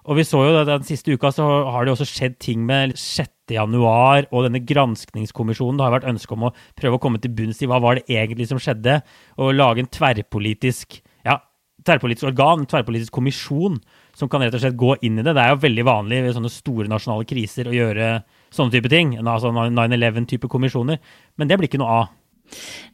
Og 0.10 0.18
vi 0.18 0.26
så 0.26 0.40
jo 0.42 0.54
det, 0.56 0.66
Den 0.66 0.88
siste 0.88 1.14
uka 1.14 1.30
så 1.34 1.46
har 1.70 1.86
det 1.86 1.94
også 1.94 2.08
skjedd 2.10 2.40
ting 2.42 2.66
med 2.66 2.96
sjette 2.98 3.54
januar 3.54 4.26
og 4.32 4.48
denne 4.48 4.64
granskningskommisjonen. 4.66 5.78
Det 5.78 5.86
har 5.86 5.94
vært 6.00 6.10
ønske 6.10 6.34
om 6.34 6.48
å 6.50 6.56
prøve 6.80 6.98
å 6.98 7.04
komme 7.04 7.22
til 7.22 7.34
bunns 7.38 7.62
i 7.62 7.70
hva 7.70 7.82
var 7.84 8.00
det 8.00 8.08
egentlig 8.10 8.50
som 8.50 8.62
skjedde, 8.62 9.02
og 9.38 9.54
lage 9.54 9.84
en 9.84 9.92
tverrpolitisk 9.92 11.02
ja, 11.28 11.38
tverrpolitisk 11.86 12.32
organ, 12.32 12.64
en 12.64 12.70
tverrpolitisk 12.70 13.14
kommisjon, 13.14 13.78
som 14.22 14.30
kan 14.30 14.44
rett 14.46 14.54
og 14.54 14.62
slett 14.62 14.78
gå 14.78 14.96
inn 15.02 15.18
i 15.18 15.26
det. 15.26 15.34
Det 15.34 15.42
er 15.42 15.56
jo 15.56 15.64
veldig 15.66 15.86
vanlig 15.88 16.22
ved 16.28 16.38
sånne 16.38 16.54
store 16.54 16.90
nasjonale 16.92 17.26
kriser 17.30 17.70
å 17.70 17.76
gjøre 17.76 18.14
sånne 18.54 18.76
type 18.76 18.92
ting. 18.92 19.16
altså 19.18 19.52
9-11-type 19.56 20.50
kommisjoner. 20.52 21.02
Men 21.36 21.50
det 21.50 21.58
blir 21.58 21.72
ikke 21.72 21.82
noe 21.82 22.02
av. 22.02 22.10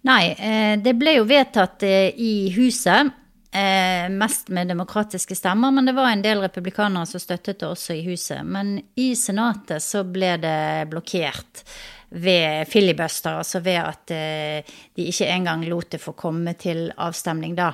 Nei, 0.08 0.24
eh, 0.38 0.76
det 0.80 0.94
ble 0.98 1.18
jo 1.18 1.28
vedtatt 1.28 1.84
eh, 1.88 2.12
i 2.14 2.50
huset. 2.56 3.12
Eh, 3.58 4.08
mest 4.14 4.52
med 4.54 4.70
demokratiske 4.70 5.36
stemmer, 5.36 5.72
men 5.74 5.88
det 5.88 5.96
var 5.98 6.12
en 6.12 6.22
del 6.22 6.44
republikanere 6.44 7.08
som 7.10 7.22
støttet 7.24 7.60
det 7.60 7.68
også 7.68 7.98
i 7.98 8.06
huset. 8.06 8.44
Men 8.46 8.78
i 8.96 9.14
Senatet 9.18 9.84
så 9.84 10.04
ble 10.06 10.36
det 10.44 10.88
blokkert 10.92 11.64
ved 12.08 12.70
filibuster, 12.72 13.42
altså 13.42 13.60
ved 13.60 13.82
at 13.82 14.12
de 14.96 15.08
ikke 15.10 15.26
engang 15.28 15.66
lot 15.68 15.90
det 15.92 16.00
få 16.00 16.14
komme 16.16 16.54
til 16.56 16.86
avstemning 17.04 17.58
da. 17.58 17.74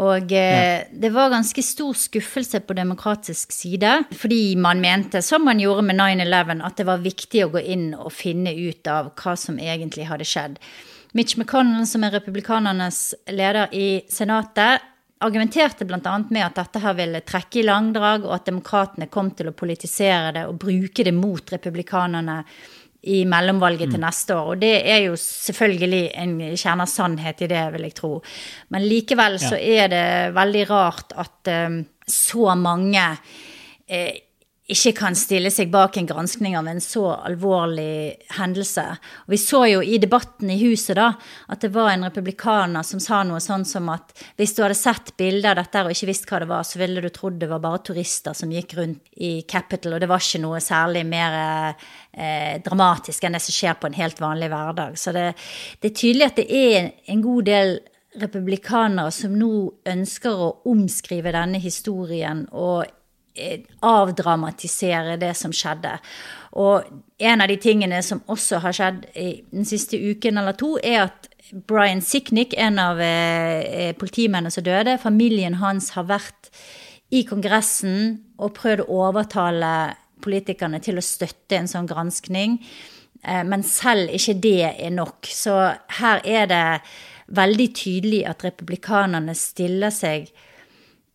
Og 0.00 0.32
eh, 0.32 0.86
det 0.88 1.10
var 1.12 1.32
ganske 1.34 1.62
stor 1.62 1.96
skuffelse 1.98 2.62
på 2.64 2.76
demokratisk 2.76 3.52
side, 3.52 3.90
fordi 4.16 4.56
man 4.56 4.80
mente, 4.80 5.20
som 5.22 5.44
man 5.44 5.60
gjorde 5.60 5.84
med 5.84 6.00
9-11, 6.00 6.62
at 6.64 6.80
det 6.80 6.86
var 6.88 7.04
viktig 7.04 7.44
å 7.44 7.50
gå 7.52 7.60
inn 7.74 7.90
og 7.98 8.08
finne 8.16 8.54
ut 8.56 8.88
av 8.88 9.12
hva 9.12 9.36
som 9.36 9.60
egentlig 9.60 10.08
hadde 10.08 10.28
skjedd. 10.28 10.56
Mitch 11.12 11.36
McConnell, 11.36 11.84
som 11.86 12.06
er 12.06 12.16
republikanernes 12.16 13.10
leder 13.28 13.68
i 13.76 14.00
Senatet, 14.08 14.88
argumenterte 15.22 15.84
bl.a. 15.84 16.00
med 16.30 16.46
at 16.46 16.56
dette 16.56 16.80
her 16.82 16.96
ville 16.98 17.20
trekke 17.26 17.60
i 17.60 17.66
langdrag, 17.66 18.24
og 18.24 18.32
at 18.38 18.48
demokratene 18.48 19.10
kom 19.12 19.30
til 19.36 19.50
å 19.50 19.56
politisere 19.56 20.32
det 20.34 20.46
og 20.48 20.56
bruke 20.64 21.04
det 21.04 21.12
mot 21.14 21.52
republikanerne 21.52 22.40
i 23.02 23.22
mellomvalget 23.26 23.88
mm. 23.88 23.94
til 23.94 24.02
neste 24.04 24.36
år. 24.36 24.50
Og 24.54 24.60
det 24.62 24.74
er 24.88 25.00
jo 25.08 25.16
selvfølgelig 25.18 26.02
en 26.22 26.34
kjerne 26.54 26.86
av 26.86 26.90
sannhet 26.90 27.42
i 27.42 27.48
det, 27.50 27.62
vil 27.74 27.86
jeg 27.88 27.96
tro. 27.98 28.12
Men 28.74 28.86
likevel 28.86 29.38
så 29.42 29.58
er 29.58 29.90
det 29.90 30.04
veldig 30.36 30.66
rart 30.70 31.16
at 31.18 31.50
um, 31.66 31.80
så 32.06 32.54
mange 32.58 33.02
eh, 33.88 34.14
ikke 34.72 34.92
kan 34.96 35.16
stille 35.18 35.50
seg 35.52 35.70
bak 35.72 35.96
en 35.98 36.08
granskning 36.08 36.56
av 36.58 36.68
en 36.70 36.80
så 36.82 37.04
alvorlig 37.14 38.16
hendelse. 38.38 38.84
Og 39.26 39.34
vi 39.34 39.38
så 39.40 39.62
jo 39.70 39.82
i 39.84 39.98
debatten 40.02 40.50
i 40.52 40.58
huset 40.62 40.96
da, 40.98 41.10
at 41.52 41.62
det 41.64 41.72
var 41.74 41.92
en 41.92 42.06
republikaner 42.08 42.86
som 42.86 43.02
sa 43.02 43.22
noe 43.28 43.40
sånn 43.42 43.66
som 43.68 43.90
at 43.92 44.14
hvis 44.40 44.56
du 44.56 44.62
hadde 44.64 44.78
sett 44.78 45.12
bilder 45.20 45.52
av 45.52 45.62
dette 45.62 45.84
og 45.84 45.92
ikke 45.94 46.10
visst 46.10 46.26
hva 46.30 46.42
det 46.42 46.50
var, 46.50 46.66
så 46.66 46.80
ville 46.80 47.04
du 47.04 47.10
trodd 47.12 47.38
det 47.42 47.50
var 47.50 47.62
bare 47.64 47.82
turister 47.86 48.36
som 48.36 48.52
gikk 48.52 48.76
rundt 48.78 49.14
i 49.22 49.32
Capitol, 49.48 49.96
og 49.96 50.02
det 50.02 50.10
var 50.10 50.22
ikke 50.24 50.42
noe 50.42 50.60
særlig 50.64 51.04
mer 51.08 51.38
eh, 51.38 52.58
dramatisk 52.64 53.24
enn 53.24 53.36
det 53.36 53.44
som 53.44 53.56
skjer 53.56 53.78
på 53.80 53.90
en 53.90 53.98
helt 54.00 54.20
vanlig 54.22 54.50
hverdag. 54.52 54.98
Så 55.00 55.14
det, 55.16 55.32
det 55.82 55.92
er 55.92 56.00
tydelig 56.02 56.28
at 56.30 56.40
det 56.40 56.48
er 56.48 56.92
en 57.12 57.24
god 57.24 57.48
del 57.48 57.78
republikanere 58.20 59.12
som 59.14 59.36
nå 59.38 59.52
ønsker 59.88 60.42
å 60.44 60.50
omskrive 60.68 61.32
denne 61.32 61.60
historien 61.62 62.44
og 62.50 62.84
avdramatisere 63.80 65.16
det 65.20 65.32
som 65.38 65.52
skjedde. 65.54 65.96
Og 66.60 66.84
en 67.22 67.40
av 67.40 67.48
de 67.48 67.56
tingene 67.60 68.02
som 68.04 68.22
også 68.30 68.60
har 68.64 68.76
skjedd 68.76 69.04
den 69.14 69.68
siste 69.68 69.96
uken 69.96 70.40
eller 70.40 70.56
to, 70.58 70.74
er 70.82 71.06
at 71.06 71.28
Brian 71.68 72.00
Sicknick, 72.04 72.54
en 72.56 72.78
av 72.80 73.00
eh, 73.00 73.88
eh, 73.88 73.96
politimennene 73.96 74.52
som 74.52 74.64
døde, 74.64 74.96
familien 75.00 75.58
hans 75.60 75.90
har 75.96 76.06
vært 76.08 76.52
i 77.12 77.24
Kongressen 77.28 78.22
og 78.40 78.54
prøvd 78.56 78.86
å 78.86 79.02
overtale 79.08 79.72
politikerne 80.24 80.80
til 80.80 80.96
å 80.96 81.04
støtte 81.04 81.58
en 81.58 81.68
sånn 81.68 81.88
granskning. 81.90 82.56
Eh, 83.20 83.42
men 83.44 83.64
selv 83.68 84.12
ikke 84.16 84.38
det 84.40 84.70
er 84.70 84.94
nok. 84.96 85.28
Så 85.28 85.58
her 86.00 86.24
er 86.24 86.48
det 86.48 86.64
veldig 87.32 87.68
tydelig 87.76 88.24
at 88.28 88.44
republikanerne 88.48 89.36
stiller 89.36 89.92
seg 89.92 90.32
Eh, 90.32 90.51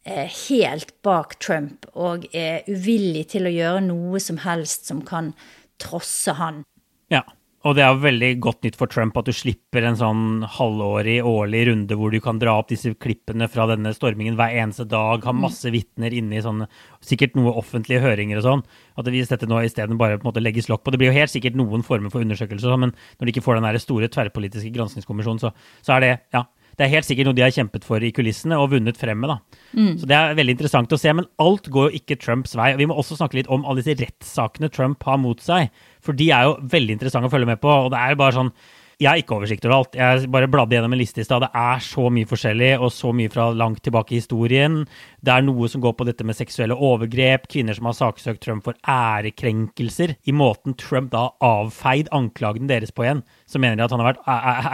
helt 0.07 0.93
bak 1.05 1.37
Trump 1.43 1.87
og 1.93 2.27
er 2.35 2.67
uvillig 2.69 3.27
til 3.33 3.47
å 3.47 3.53
gjøre 3.53 3.85
noe 3.89 4.21
som 4.23 4.39
helst 4.45 4.87
som 4.89 5.03
kan 5.05 5.33
trosse 5.81 6.33
han. 6.39 6.63
Ja, 7.11 7.23
og 7.67 7.73
det 7.75 7.83
er 7.83 7.97
veldig 7.99 8.29
godt 8.39 8.63
nytt 8.63 8.77
for 8.79 8.87
Trump 8.91 9.17
at 9.19 9.27
du 9.27 9.33
slipper 9.35 9.83
en 9.83 9.97
sånn 9.99 10.43
halvårig, 10.55 11.17
årlig 11.25 11.65
runde 11.71 11.97
hvor 11.99 12.13
du 12.13 12.19
kan 12.23 12.39
dra 12.39 12.53
opp 12.61 12.69
disse 12.69 12.93
klippene 12.95 13.49
fra 13.51 13.65
denne 13.71 13.91
stormingen 13.95 14.37
hver 14.39 14.55
eneste 14.61 14.85
dag, 14.87 15.25
ha 15.25 15.33
mm. 15.33 15.41
masse 15.43 15.71
vitner 15.73 16.15
inne 16.15 16.37
i 16.37 16.43
sånne 16.45 16.69
Sikkert 17.07 17.35
noe 17.37 17.53
offentlige 17.59 18.01
høringer 18.03 18.39
og 18.39 18.45
sånn. 18.45 18.61
At 18.99 19.07
hvis 19.11 19.29
dette 19.31 19.47
nå 19.47 19.59
isteden 19.63 19.99
bare 19.99 20.17
på 20.17 20.25
en 20.25 20.29
måte 20.31 20.41
legges 20.43 20.67
lokk 20.67 20.81
på 20.83 20.91
Det 20.91 20.99
blir 20.99 21.11
jo 21.11 21.15
helt 21.15 21.31
sikkert 21.31 21.55
noen 21.59 21.85
former 21.87 22.11
for 22.13 22.23
undersøkelser, 22.23 22.71
sånn, 22.71 22.87
men 22.87 22.93
når 22.93 23.27
de 23.27 23.33
ikke 23.35 23.45
får 23.45 23.59
den 23.59 23.81
store 23.83 24.09
tverrpolitiske 24.11 24.71
granskingskommisjonen, 24.75 25.41
så, 25.43 25.53
så 25.85 25.97
er 25.97 26.03
det 26.03 26.11
ja, 26.35 26.45
det 26.77 26.85
er 26.85 26.93
helt 26.93 27.07
sikkert 27.07 27.25
noe 27.25 27.37
de 27.37 27.41
har 27.41 27.53
kjempet 27.53 27.85
for 27.87 28.03
i 28.05 28.11
kulissene 28.13 28.57
og 28.61 28.69
vunnet 28.75 28.99
frem 28.99 29.17
med. 29.17 29.31
da. 29.31 29.61
Mm. 29.73 29.93
Så 29.97 30.05
Det 30.05 30.15
er 30.17 30.35
veldig 30.37 30.53
interessant 30.53 30.93
å 30.93 30.99
se, 31.01 31.13
men 31.13 31.25
alt 31.41 31.69
går 31.73 31.89
jo 31.89 31.97
ikke 31.97 32.19
Trumps 32.21 32.53
vei. 32.55 32.75
Vi 32.77 32.85
må 32.85 32.93
også 32.93 33.17
snakke 33.17 33.39
litt 33.39 33.49
om 33.49 33.65
alle 33.65 33.81
disse 33.81 33.97
rettssakene 33.97 34.69
Trump 34.69 35.01
har 35.03 35.17
mot 35.17 35.41
seg, 35.41 35.71
for 36.05 36.13
de 36.13 36.29
er 36.29 36.45
jo 36.45 36.59
veldig 36.61 36.93
interessante 36.99 37.31
å 37.31 37.33
følge 37.33 37.49
med 37.49 37.61
på. 37.63 37.67
og 37.67 37.91
det 37.91 37.97
er 37.97 38.15
bare 38.15 38.37
sånn, 38.37 38.53
jeg 38.97 39.07
har 39.11 39.19
ikke 39.21 39.35
oversikt 39.35 39.65
over 39.67 39.75
alt. 39.75 39.95
Jeg 39.97 40.29
bare 40.33 40.49
bladde 40.49 40.73
gjennom 40.73 40.95
en 40.95 40.99
liste 40.99 41.21
i 41.21 41.25
stad. 41.25 41.43
Det 41.45 41.51
er 41.53 41.83
så 41.85 42.07
mye 42.13 42.29
forskjellig, 42.29 42.71
og 42.81 42.89
så 42.93 43.11
mye 43.13 43.29
fra 43.29 43.51
langt 43.53 43.83
tilbake 43.85 44.15
i 44.15 44.21
historien. 44.21 44.79
Det 45.21 45.33
er 45.33 45.45
noe 45.45 45.69
som 45.69 45.83
går 45.83 45.93
på 45.99 46.07
dette 46.07 46.25
med 46.25 46.37
seksuelle 46.37 46.73
overgrep, 46.73 47.45
kvinner 47.51 47.77
som 47.77 47.91
har 47.91 47.97
saksøkt 47.99 48.41
Trump 48.41 48.65
for 48.65 48.79
ærekrenkelser. 48.89 50.15
I 50.25 50.33
måten 50.33 50.73
Trump 50.81 51.11
da 51.13 51.27
avfeid 51.45 52.09
anklagene 52.15 52.71
deres 52.71 52.95
på 52.95 53.05
igjen, 53.05 53.21
så 53.45 53.61
mener 53.61 53.77
de 53.77 53.85
at 53.85 53.93
han 53.93 54.01
har 54.01 54.15
vært 54.15 54.25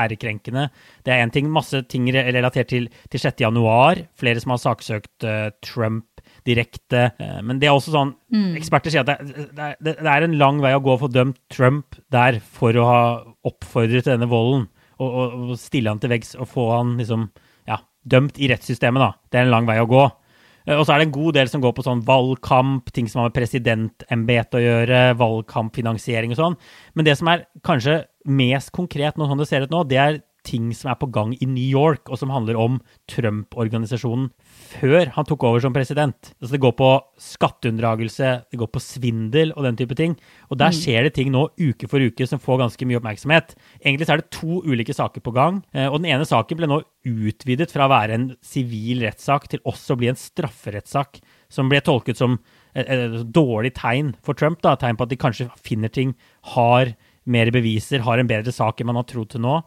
ærekrenkende. 0.08 0.70
Det 1.04 1.12
er 1.12 1.26
én 1.26 1.36
ting. 1.36 1.52
Masse 1.52 1.84
ting 1.92 2.08
relatert 2.16 2.72
til, 2.72 2.88
til 3.12 3.26
6. 3.28 3.44
januar. 3.44 4.06
Flere 4.16 4.40
som 4.40 4.56
har 4.56 4.64
saksøkt 4.64 5.28
uh, 5.28 5.52
Trump 5.68 6.08
direkte. 6.48 7.10
Eh, 7.20 7.40
men 7.44 7.60
det 7.60 7.70
er 7.70 7.76
også 7.76 7.94
sånn 7.94 8.14
mm. 8.34 8.56
Eksperter 8.60 8.94
sier 8.94 9.04
at 9.04 9.12
det, 9.24 9.48
det, 9.56 9.94
det, 9.94 10.10
er 10.10 10.26
en 10.26 10.36
lang 10.40 10.60
vei 10.64 10.74
å 10.76 10.82
gå 10.84 10.96
å 10.96 11.02
få 11.06 11.12
dømt 11.12 11.40
Trump 11.54 11.98
der 12.14 12.40
for 12.44 12.76
å 12.80 12.88
ha 12.88 13.04
oppfordret 13.48 14.06
til 14.06 14.16
denne 14.16 14.30
volden. 14.32 14.68
Og, 15.02 15.08
og, 15.08 15.38
og 15.54 15.56
stille 15.60 15.92
han 15.92 16.02
til 16.02 16.14
veggs 16.14 16.36
og 16.38 16.48
få 16.52 16.68
han 16.72 16.98
liksom 17.00 17.30
ja, 17.70 17.80
dømt 18.08 18.38
i 18.40 18.50
rettssystemet, 18.52 19.02
da. 19.02 19.10
Det 19.32 19.40
er 19.40 19.48
en 19.48 19.54
lang 19.54 19.70
vei 19.70 19.80
å 19.82 19.90
gå. 19.90 20.04
Eh, 20.68 20.78
og 20.78 20.86
så 20.86 20.96
er 20.96 21.02
det 21.02 21.10
en 21.10 21.16
god 21.18 21.38
del 21.40 21.52
som 21.52 21.64
går 21.64 21.76
på 21.76 21.86
sånn 21.86 22.04
valgkamp, 22.08 22.92
ting 22.96 23.10
som 23.12 23.22
har 23.22 23.32
med 23.32 23.38
presidentembetet 23.38 24.60
å 24.60 24.64
gjøre, 24.64 25.02
valgkampfinansiering 25.20 26.36
og 26.36 26.40
sånn. 26.40 26.60
Men 26.94 27.08
det 27.08 27.18
som 27.20 27.32
er 27.32 27.48
kanskje 27.66 28.04
mest 28.30 28.74
konkret 28.76 29.20
nå, 29.20 29.28
sånn 29.28 29.42
det 29.42 29.50
ser 29.50 29.68
ut 29.68 29.74
nå, 29.74 29.84
det 29.90 30.00
er 30.00 30.22
ting 30.48 30.72
som 30.76 30.92
er 30.92 31.00
på 31.00 31.08
gang 31.16 31.34
i 31.40 31.48
New 31.48 31.64
York, 31.64 32.10
og 32.12 32.20
som 32.20 32.34
handler 32.34 32.60
om 32.60 32.82
Trump-organisasjonen 33.12 34.30
før 34.74 35.12
han 35.16 35.28
tok 35.28 35.46
over 35.48 35.62
som 35.64 35.74
president. 35.76 36.32
Altså 36.40 36.56
det 36.56 36.62
går 36.64 36.74
på 36.80 36.90
skatteunndragelse, 37.22 38.32
det 38.52 38.60
går 38.60 38.70
på 38.74 38.82
svindel 38.84 39.54
og 39.56 39.68
den 39.68 39.78
type 39.80 39.98
ting. 40.00 40.16
Og 40.50 40.60
der 40.60 40.74
mm. 40.74 40.78
skjer 40.80 41.08
det 41.08 41.14
ting 41.18 41.32
nå 41.34 41.46
uke 41.60 41.90
for 41.92 42.04
uke 42.04 42.28
som 42.30 42.42
får 42.42 42.62
ganske 42.64 42.88
mye 42.90 43.00
oppmerksomhet. 43.00 43.56
Egentlig 43.84 44.10
så 44.10 44.16
er 44.16 44.24
det 44.24 44.34
to 44.36 44.62
ulike 44.66 44.96
saker 44.96 45.24
på 45.24 45.36
gang, 45.36 45.62
eh, 45.76 45.88
og 45.88 46.02
den 46.02 46.12
ene 46.14 46.28
saken 46.28 46.60
ble 46.60 46.70
nå 46.72 46.82
utvidet 47.04 47.72
fra 47.74 47.88
å 47.88 47.94
være 47.94 48.18
en 48.18 48.28
sivil 48.46 49.04
rettssak 49.06 49.50
til 49.52 49.64
også 49.70 49.96
å 49.96 50.02
bli 50.02 50.12
en 50.12 50.20
strafferettssak, 50.20 51.20
som 51.54 51.70
ble 51.70 51.82
tolket 51.86 52.20
som 52.20 52.40
et, 52.74 52.88
et 52.88 53.18
dårlig 53.36 53.76
tegn 53.78 54.14
for 54.26 54.38
Trump. 54.38 54.62
da, 54.64 54.78
Tegn 54.80 54.98
på 54.98 55.08
at 55.08 55.14
de 55.14 55.20
kanskje 55.20 55.50
finner 55.62 55.92
ting, 55.94 56.16
har 56.56 56.96
mer 57.30 57.52
beviser, 57.56 58.04
har 58.04 58.20
en 58.20 58.30
bedre 58.30 58.54
sak 58.54 58.82
enn 58.82 58.90
man 58.90 59.00
har 59.00 59.08
trodd 59.10 59.32
til 59.34 59.44
nå. 59.44 59.60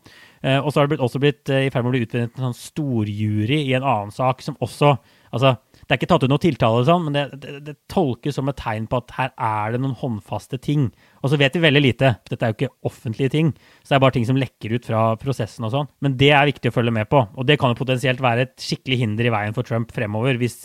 Eh, 0.47 0.59
og 0.61 0.71
så 0.71 0.83
har 0.83 0.90
det 0.90 0.99
også 1.03 1.21
blitt 1.23 1.51
eh, 1.53 1.66
i 1.66 1.71
ferd 1.73 1.85
med 1.85 1.90
å 1.90 1.95
bli 1.97 2.03
utvidet 2.05 2.37
en 2.37 2.49
sånn 2.49 2.59
storjury 2.59 3.62
i 3.64 3.73
en 3.77 3.87
annen 3.87 4.12
sak 4.14 4.45
som 4.45 4.59
også 4.61 4.92
altså, 5.33 5.57
Det 5.87 5.95
er 5.95 5.99
ikke 6.01 6.09
tatt 6.11 6.27
ut 6.27 6.33
noe 6.33 6.42
tiltale, 6.42 6.85
sånn, 6.87 7.07
men 7.07 7.16
det, 7.16 7.25
det, 7.42 7.55
det, 7.66 7.75
tolkes 7.92 8.37
som 8.37 8.51
et 8.51 8.59
tegn 8.59 8.88
på 8.90 9.01
at 9.01 9.12
her 9.16 9.33
er 9.33 9.75
det 9.75 9.81
noen 9.83 9.97
håndfaste 10.01 10.59
ting. 10.62 10.88
Og 11.23 11.31
så 11.31 11.38
vet 11.38 11.55
vi 11.55 11.62
veldig 11.62 11.83
lite. 11.83 12.12
Dette 12.27 12.42
er 12.42 12.53
jo 12.53 12.57
ikke 12.59 12.90
offentlige 12.90 13.33
ting. 13.37 13.53
Så 13.83 13.92
det 13.92 13.99
er 13.99 14.03
bare 14.03 14.16
ting 14.16 14.27
som 14.27 14.40
lekker 14.40 14.75
ut 14.75 14.88
fra 14.88 15.03
prosessen 15.21 15.69
og 15.69 15.73
sånn. 15.77 15.90
Men 16.03 16.16
det 16.19 16.33
er 16.35 16.51
viktig 16.51 16.73
å 16.73 16.75
følge 16.75 16.95
med 16.95 17.07
på. 17.12 17.23
Og 17.38 17.47
det 17.47 17.59
kan 17.62 17.71
jo 17.71 17.79
potensielt 17.79 18.23
være 18.25 18.49
et 18.49 18.57
skikkelig 18.66 18.99
hinder 19.05 19.31
i 19.31 19.35
veien 19.37 19.55
for 19.55 19.69
Trump 19.69 19.95
fremover, 19.95 20.40
hvis 20.42 20.59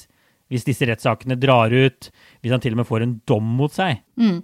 hvis 0.51 0.65
disse 0.67 0.85
rettssakene 0.87 1.37
drar 1.39 1.71
ut, 1.71 2.09
hvis 2.43 2.51
han 2.51 2.61
til 2.63 2.75
og 2.75 2.81
med 2.81 2.87
får 2.89 3.05
en 3.05 3.13
dom 3.29 3.53
mot 3.55 3.71
seg. 3.71 4.01
Mm. 4.19 4.41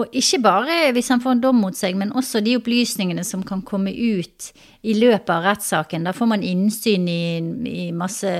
Og 0.00 0.16
ikke 0.18 0.40
bare 0.42 0.78
hvis 0.96 1.12
han 1.14 1.22
får 1.22 1.36
en 1.36 1.42
dom 1.44 1.60
mot 1.62 1.78
seg, 1.78 1.94
men 2.00 2.10
også 2.18 2.42
de 2.44 2.56
opplysningene 2.58 3.22
som 3.26 3.44
kan 3.46 3.62
komme 3.62 3.92
ut 3.94 4.50
i 4.82 4.96
løpet 4.98 5.30
av 5.30 5.46
rettssaken. 5.46 6.08
Da 6.08 6.14
får 6.16 6.32
man 6.34 6.44
innsyn 6.44 7.06
i, 7.08 7.24
i 7.70 7.86
masse 7.94 8.34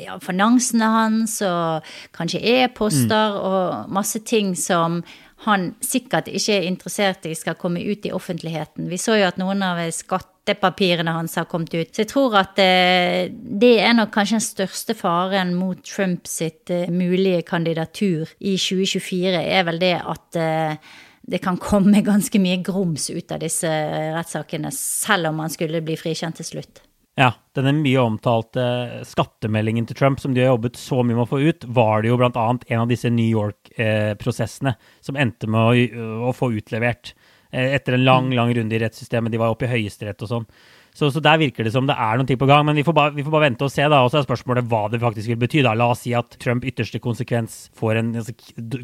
ja, 0.00 0.16
finansene 0.24 0.90
hans 0.96 1.36
og 1.44 1.94
kanskje 2.16 2.42
e-poster 2.56 3.36
mm. 3.36 3.40
og 3.44 3.94
masse 3.94 4.24
ting 4.24 4.54
som 4.58 5.02
han 5.44 5.74
sikkert 5.84 6.30
ikke 6.32 6.56
er 6.56 6.68
interessert 6.68 7.26
i 7.28 7.34
skal 7.36 7.58
komme 7.60 7.82
ut 7.84 8.06
i 8.06 8.12
offentligheten. 8.16 8.88
Vi 8.88 8.98
så 9.00 9.18
jo 9.20 9.28
at 9.28 9.40
noen 9.40 9.60
av 9.66 9.82
skatt 9.92 10.30
skattepapirene 10.44 11.10
hans 11.10 11.36
har 11.36 11.44
kommet 11.44 11.74
ut. 11.74 11.94
Så 11.94 12.02
jeg 12.02 12.10
tror 12.10 12.36
at 12.36 12.58
eh, 12.60 13.30
det 13.32 13.78
er 13.80 13.94
nok 13.96 14.12
kanskje 14.12 14.38
den 14.38 14.44
største 14.44 14.94
faren 14.94 15.54
mot 15.56 15.80
Trump 15.84 16.26
sitt 16.28 16.70
eh, 16.70 16.90
mulige 16.90 17.42
kandidatur 17.42 18.28
i 18.40 18.56
2024, 18.56 19.40
er 19.40 19.64
vel 19.64 19.80
det 19.80 19.96
at 20.00 20.36
eh, 20.36 20.76
det 21.24 21.40
kan 21.40 21.56
komme 21.56 22.04
ganske 22.12 22.38
mye 22.38 22.60
grums 22.62 23.10
ut 23.10 23.32
av 23.32 23.40
disse 23.40 23.68
rettssakene, 24.14 24.72
selv 24.72 25.32
om 25.32 25.40
han 25.40 25.52
skulle 25.52 25.84
bli 25.84 25.96
frikjent 25.96 26.36
til 26.42 26.52
slutt. 26.54 26.84
Ja, 27.14 27.30
denne 27.54 27.70
mye 27.78 28.02
omtalte 28.02 28.64
skattemeldingen 29.06 29.86
til 29.86 29.96
Trump, 29.96 30.18
som 30.18 30.34
de 30.34 30.42
har 30.42 30.50
jobbet 30.56 30.76
så 30.76 30.98
mye 30.98 31.14
med 31.14 31.28
å 31.28 31.30
få 31.30 31.38
ut, 31.46 31.64
var 31.70 32.02
det 32.02 32.10
jo 32.10 32.18
bl.a. 32.18 32.30
en 32.34 32.80
av 32.82 32.90
disse 32.90 33.12
New 33.14 33.28
York-prosessene 33.30 34.74
som 34.98 35.16
endte 35.22 35.46
med 35.46 35.62
å, 35.62 36.08
å 36.26 36.32
få 36.34 36.50
utlevert. 36.58 37.12
Eh, 37.54 37.74
etter 37.76 37.94
en 37.94 38.04
lang, 38.04 38.32
lang 38.34 38.50
runde 38.56 38.74
i 38.74 38.80
rettssystemet. 38.82 39.30
De 39.30 39.38
var 39.38 39.54
oppe 39.54 39.68
i 39.68 39.70
Høyesterett 39.70 40.22
og 40.26 40.30
sånn. 40.30 40.46
Så, 40.94 41.08
så, 41.10 41.18
der 41.18 41.40
virker 41.42 41.66
det 41.66 41.72
som 41.74 41.88
det 41.88 41.96
er 41.98 42.18
noen 42.18 42.28
ting 42.28 42.38
på 42.38 42.46
gang. 42.46 42.62
Men 42.68 42.78
vi 42.78 42.84
får, 42.86 42.94
bare, 42.94 43.12
vi 43.16 43.24
får 43.26 43.34
bare 43.34 43.48
vente 43.48 43.66
og 43.66 43.72
se. 43.72 43.82
da, 43.82 44.04
Og 44.04 44.12
så 44.12 44.20
er 44.20 44.28
spørsmålet 44.28 44.68
hva 44.70 44.84
det 44.92 45.02
faktisk 45.02 45.32
vil 45.32 45.40
bety. 45.40 45.64
da. 45.66 45.74
La 45.74 45.88
oss 45.90 46.04
si 46.06 46.14
at 46.14 46.36
Trump 46.42 46.62
ytterste 46.64 47.00
konsekvens 47.02 47.64
får 47.74 47.98
en 47.98 48.12
altså, 48.20 48.34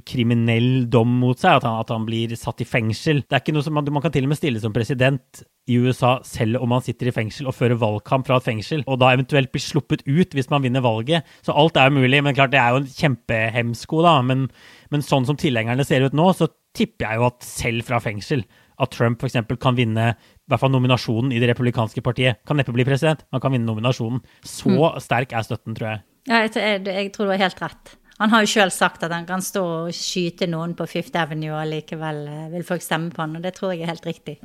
kriminell 0.09 0.89
dom 0.91 1.13
mot 1.23 1.39
seg. 1.39 1.61
At 1.61 1.69
han, 1.69 1.79
at 1.79 1.95
han, 1.95 2.09
blir 2.09 2.35
satt 2.39 2.65
i 2.65 2.67
fengsel. 2.67 3.23
Det 3.23 3.39
er 3.39 3.45
ikke 3.45 3.55
noe 3.55 3.67
som 3.67 3.79
man, 3.79 3.87
man 3.95 4.03
kan 4.03 4.15
til 4.15 4.27
og 4.27 4.33
med 4.33 4.41
stille 4.41 4.63
som 4.63 4.75
president 4.75 5.45
i 5.71 5.77
USA 5.79 6.17
selv 6.27 6.59
om 6.59 6.73
man 6.73 6.83
sitter 6.83 7.11
i 7.11 7.15
fengsel 7.15 7.47
og 7.47 7.55
fører 7.55 7.79
valgkamp 7.79 8.27
fra 8.27 8.41
et 8.41 8.47
fengsel, 8.49 8.81
og 8.91 8.97
da 8.99 9.13
eventuelt 9.15 9.53
blir 9.53 9.63
sluppet 9.63 10.03
ut 10.09 10.33
hvis 10.35 10.49
man 10.51 10.65
vinner 10.65 10.83
valget. 10.83 11.29
Så 11.47 11.55
alt 11.55 11.79
er 11.79 11.91
jo 11.91 12.01
mulig. 12.01 12.25
Men 12.27 12.35
klart, 12.35 12.51
det 12.55 12.59
er 12.59 12.75
jo 12.75 12.83
en 12.83 12.91
kjempehemsko, 12.91 14.03
da. 14.07 14.17
Men, 14.27 14.49
men 14.91 15.07
sånn 15.07 15.29
som 15.29 15.39
tilhengerne 15.39 15.87
ser 15.87 16.03
ut 16.03 16.17
nå, 16.17 16.27
så 16.35 16.51
tipper 16.75 17.07
jeg 17.07 17.21
jo 17.21 17.29
at 17.31 17.47
selv 17.47 17.87
fra 17.87 18.03
fengsel 18.03 18.45
at 18.81 18.93
Trump 18.95 19.23
f.eks. 19.23 19.39
kan 19.61 19.79
vinne 19.79 20.13
i 20.15 20.51
hvert 20.51 20.63
fall 20.63 20.73
nominasjonen 20.73 21.33
i 21.35 21.41
det 21.43 21.53
republikanske 21.53 22.03
partiet. 22.05 22.43
Kan 22.49 22.61
neppe 22.61 22.75
bli 22.75 22.87
president, 22.89 23.25
men 23.31 23.43
kan 23.43 23.55
vinne 23.55 23.69
nominasjonen. 23.69 24.23
Så 24.43 24.73
mm. 24.73 25.01
sterk 25.05 25.35
er 25.37 25.47
støtten, 25.47 25.77
tror 25.79 25.93
jeg. 25.93 26.05
Ja, 26.29 26.45
jeg, 26.45 26.55
jeg, 26.57 26.85
jeg 26.89 27.13
tror 27.15 27.29
du 27.29 27.35
har 27.35 27.45
helt 27.45 27.63
rett. 27.63 27.97
Han 28.21 28.33
har 28.35 28.45
jo 28.45 28.53
sjøl 28.53 28.73
sagt 28.75 29.05
at 29.07 29.13
han 29.15 29.25
kan 29.29 29.41
stå 29.41 29.61
og 29.87 29.97
skyte 29.97 30.49
noen 30.51 30.75
på 30.77 30.85
Fifth 30.91 31.17
Avenue, 31.17 31.55
og 31.57 31.69
likevel 31.71 32.27
eh, 32.29 32.49
vil 32.53 32.67
folk 32.69 32.85
stemme 32.85 33.13
på 33.15 33.23
han, 33.25 33.39
og 33.39 33.47
det 33.47 33.55
tror 33.57 33.73
jeg 33.73 33.87
er 33.87 33.95
helt 33.95 34.09
riktig. 34.09 34.41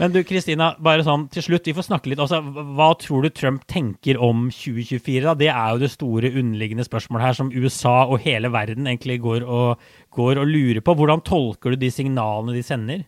Men 0.00 0.14
du 0.14 0.22
Kristina, 0.24 0.70
bare 0.80 1.04
sånn 1.04 1.26
til 1.30 1.44
slutt, 1.44 1.66
vi 1.68 1.74
får 1.76 1.84
snakke 1.90 2.08
litt. 2.08 2.22
Altså, 2.24 2.40
hva 2.40 2.88
tror 2.98 3.26
du 3.26 3.34
Trump 3.36 3.66
tenker 3.68 4.16
om 4.16 4.46
2024? 4.48 5.26
da? 5.26 5.34
Det 5.36 5.50
er 5.52 5.74
jo 5.74 5.82
det 5.82 5.90
store 5.92 6.30
underliggende 6.32 6.86
spørsmålet 6.86 7.26
her, 7.26 7.36
som 7.36 7.52
USA 7.52 7.98
og 8.06 8.24
hele 8.24 8.48
verden 8.50 8.88
egentlig 8.88 9.18
går 9.20 9.44
og, 9.44 9.82
går 10.16 10.40
og 10.40 10.48
lurer 10.48 10.80
på. 10.80 10.96
Hvordan 10.96 11.22
tolker 11.26 11.76
du 11.76 11.82
de 11.82 11.92
signalene 11.92 12.56
de 12.56 12.64
sender? 12.64 13.04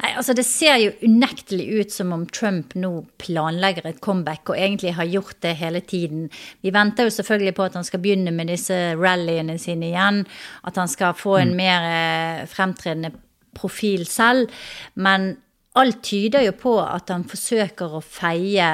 Nei, 0.00 0.12
altså 0.16 0.34
Det 0.36 0.44
ser 0.46 0.78
jo 0.82 0.92
unektelig 1.06 1.66
ut 1.80 1.94
som 1.94 2.12
om 2.14 2.24
Trump 2.26 2.74
nå 2.78 2.92
planlegger 3.22 3.88
et 3.90 4.00
comeback, 4.04 4.48
og 4.50 4.58
egentlig 4.58 4.94
har 4.98 5.10
gjort 5.10 5.38
det 5.44 5.54
hele 5.60 5.80
tiden. 5.80 6.28
Vi 6.62 6.72
venter 6.74 7.08
jo 7.08 7.14
selvfølgelig 7.14 7.56
på 7.58 7.66
at 7.66 7.78
han 7.78 7.86
skal 7.88 8.02
begynne 8.02 8.34
med 8.34 8.52
disse 8.52 8.78
rallyene 8.98 9.58
sine 9.62 9.92
igjen. 9.92 10.22
At 10.66 10.80
han 10.80 10.90
skal 10.90 11.16
få 11.18 11.38
en 11.42 11.54
mm. 11.54 11.60
mer 11.60 11.88
eh, 11.90 12.46
fremtredende 12.50 13.12
profil 13.56 14.06
selv. 14.08 14.50
Men 14.94 15.36
alt 15.78 16.02
tyder 16.04 16.46
jo 16.46 16.56
på 16.58 16.78
at 16.84 17.12
han 17.12 17.28
forsøker 17.28 17.96
å 17.96 18.04
feie 18.04 18.72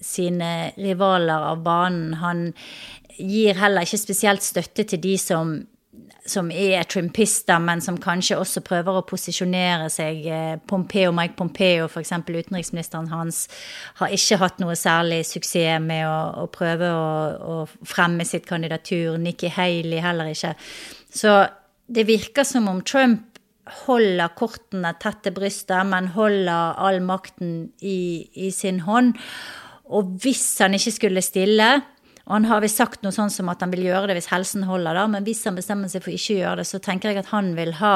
sine 0.00 0.70
rivaler 0.78 1.50
av 1.50 1.62
banen. 1.66 2.14
Han 2.22 2.48
gir 3.18 3.58
heller 3.60 3.86
ikke 3.86 4.00
spesielt 4.00 4.44
støtte 4.44 4.86
til 4.88 5.02
de 5.02 5.16
som 5.20 5.58
som 6.30 6.50
er 6.54 6.86
trumpister, 6.88 7.58
men 7.62 7.82
som 7.82 7.98
kanskje 8.00 8.38
også 8.38 8.62
prøver 8.66 9.00
å 9.00 9.04
posisjonere 9.08 9.88
seg. 9.92 10.24
Eh, 10.30 10.56
Pompeo, 10.70 11.12
Mike 11.16 11.36
Pompeo, 11.38 11.88
f.eks. 11.90 12.12
utenriksministeren 12.28 13.10
hans, 13.10 13.44
har 14.00 14.14
ikke 14.14 14.38
hatt 14.42 14.60
noe 14.62 14.76
særlig 14.78 15.24
suksess 15.28 15.82
med 15.82 16.06
å, 16.08 16.44
å 16.44 16.46
prøve 16.52 16.90
å, 16.94 17.08
å, 17.40 17.56
fremme 17.88 18.26
sitt 18.28 18.46
kandidatur. 18.48 19.18
Nikki 19.20 19.50
Haley 19.52 20.02
heller 20.04 20.30
ikke. 20.30 20.54
Så 21.10 21.34
det 21.90 22.06
virker 22.08 22.46
som 22.46 22.70
om 22.70 22.84
Trump 22.86 23.26
holder 23.84 24.32
kortene 24.38 24.92
tett 25.02 25.22
til 25.24 25.34
brystet, 25.36 25.86
men 25.86 26.10
holder 26.14 26.78
all 26.80 27.00
makten 27.04 27.70
i, 27.82 28.26
i 28.34 28.50
sin 28.54 28.82
hånd. 28.86 29.16
Og 29.90 30.14
hvis 30.22 30.44
han 30.62 30.74
ikke 30.78 30.94
skulle 30.94 31.22
stille, 31.24 31.70
og 32.26 32.34
han 32.36 32.48
har 32.50 32.62
visst 32.64 32.80
sagt 32.80 33.04
noe 33.04 33.14
sånn 33.14 33.32
som 33.32 33.48
at 33.52 33.62
han 33.64 33.72
vil 33.72 33.86
gjøre 33.88 34.10
det 34.10 34.18
hvis 34.20 34.30
helsen 34.32 34.66
holder, 34.68 34.98
da, 34.98 35.06
men 35.10 35.26
hvis 35.26 35.44
han 35.48 35.58
bestemmer 35.58 35.90
seg 35.90 36.04
for 36.04 36.14
ikke 36.14 36.36
å 36.36 36.42
gjøre 36.42 36.60
det, 36.62 36.68
så 36.68 36.82
tenker 36.84 37.10
jeg 37.10 37.22
at 37.22 37.32
han 37.32 37.54
vil 37.56 37.72
ha 37.80 37.94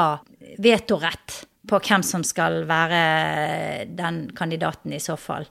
vetorett 0.62 1.44
på 1.68 1.80
hvem 1.80 2.02
som 2.04 2.24
skal 2.26 2.64
være 2.68 3.04
den 3.96 4.26
kandidaten 4.36 4.92
i 4.92 5.02
så 5.02 5.16
fall. 5.20 5.46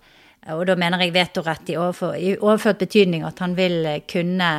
Og 0.51 0.65
da 0.67 0.75
mener 0.75 0.99
jeg 0.99 1.13
vetorett 1.15 1.69
i, 1.71 1.77
overfor, 1.79 2.17
i 2.19 2.33
overført 2.35 2.81
betydning 2.81 3.23
at 3.23 3.39
han 3.39 3.53
vil 3.55 3.87
kunne 4.11 4.49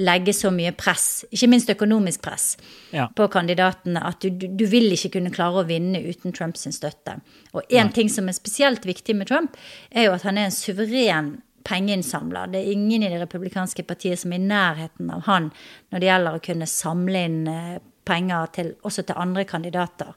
legge 0.00 0.34
så 0.36 0.50
mye 0.52 0.72
press, 0.76 1.24
ikke 1.32 1.48
minst 1.50 1.72
økonomisk 1.72 2.22
press, 2.24 2.44
ja. 2.92 3.06
på 3.16 3.26
kandidatene 3.32 4.02
at 4.04 4.20
du, 4.20 4.28
du, 4.30 4.66
vil 4.68 4.92
ikke 4.92 5.14
kunne 5.16 5.32
klare 5.32 5.62
å 5.62 5.68
vinne 5.68 6.02
uten 6.04 6.36
Trumps 6.36 6.68
støtte. 6.76 7.16
Og 7.56 7.64
én 7.72 7.88
ting 7.92 8.12
som 8.12 8.28
er 8.28 8.36
spesielt 8.36 8.84
viktig 8.88 9.16
med 9.16 9.32
Trump, 9.32 9.56
er 9.90 10.08
jo 10.08 10.16
at 10.16 10.28
han 10.28 10.38
er 10.38 10.50
en 10.50 10.54
suveren 10.54 11.38
pengeinnsamler. 11.64 12.50
Det 12.52 12.60
er 12.60 12.72
ingen 12.72 13.02
i 13.02 13.10
det 13.10 13.20
republikanske 13.22 13.84
partiet 13.88 14.20
som 14.20 14.32
er 14.32 14.40
i 14.40 14.48
nærheten 14.48 15.10
av 15.14 15.26
han 15.28 15.50
når 15.90 16.00
det 16.00 16.10
gjelder 16.10 16.38
å 16.38 16.44
kunne 16.46 16.70
samle 16.70 17.26
inn 17.28 17.42
eh, 17.50 17.76
penger 18.08 18.54
til, 18.56 18.72
også 18.86 19.04
til 19.06 19.20
andre 19.20 19.44
kandidater. 19.48 20.14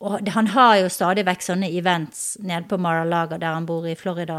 Og 0.00 0.28
han 0.32 0.46
har 0.54 0.78
jo 0.80 0.88
stadig 0.88 1.26
vekk 1.28 1.42
sånne 1.44 1.68
events 1.76 2.38
nede 2.40 2.64
på 2.68 2.78
Mar-a-Lago, 2.80 3.36
der 3.36 3.52
han 3.52 3.66
bor 3.68 3.84
i 3.84 3.96
Florida, 3.98 4.38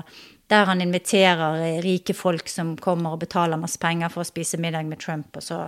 der 0.50 0.66
han 0.66 0.82
inviterer 0.82 1.62
eh, 1.62 1.82
rike 1.86 2.16
folk 2.18 2.50
som 2.50 2.74
kommer 2.82 3.16
og 3.16 3.22
betaler 3.22 3.62
masse 3.62 3.80
penger 3.82 4.10
for 4.10 4.26
å 4.26 4.30
spise 4.32 4.60
middag 4.62 4.90
med 4.90 5.00
Trump, 5.00 5.38
og 5.38 5.46
så 5.46 5.62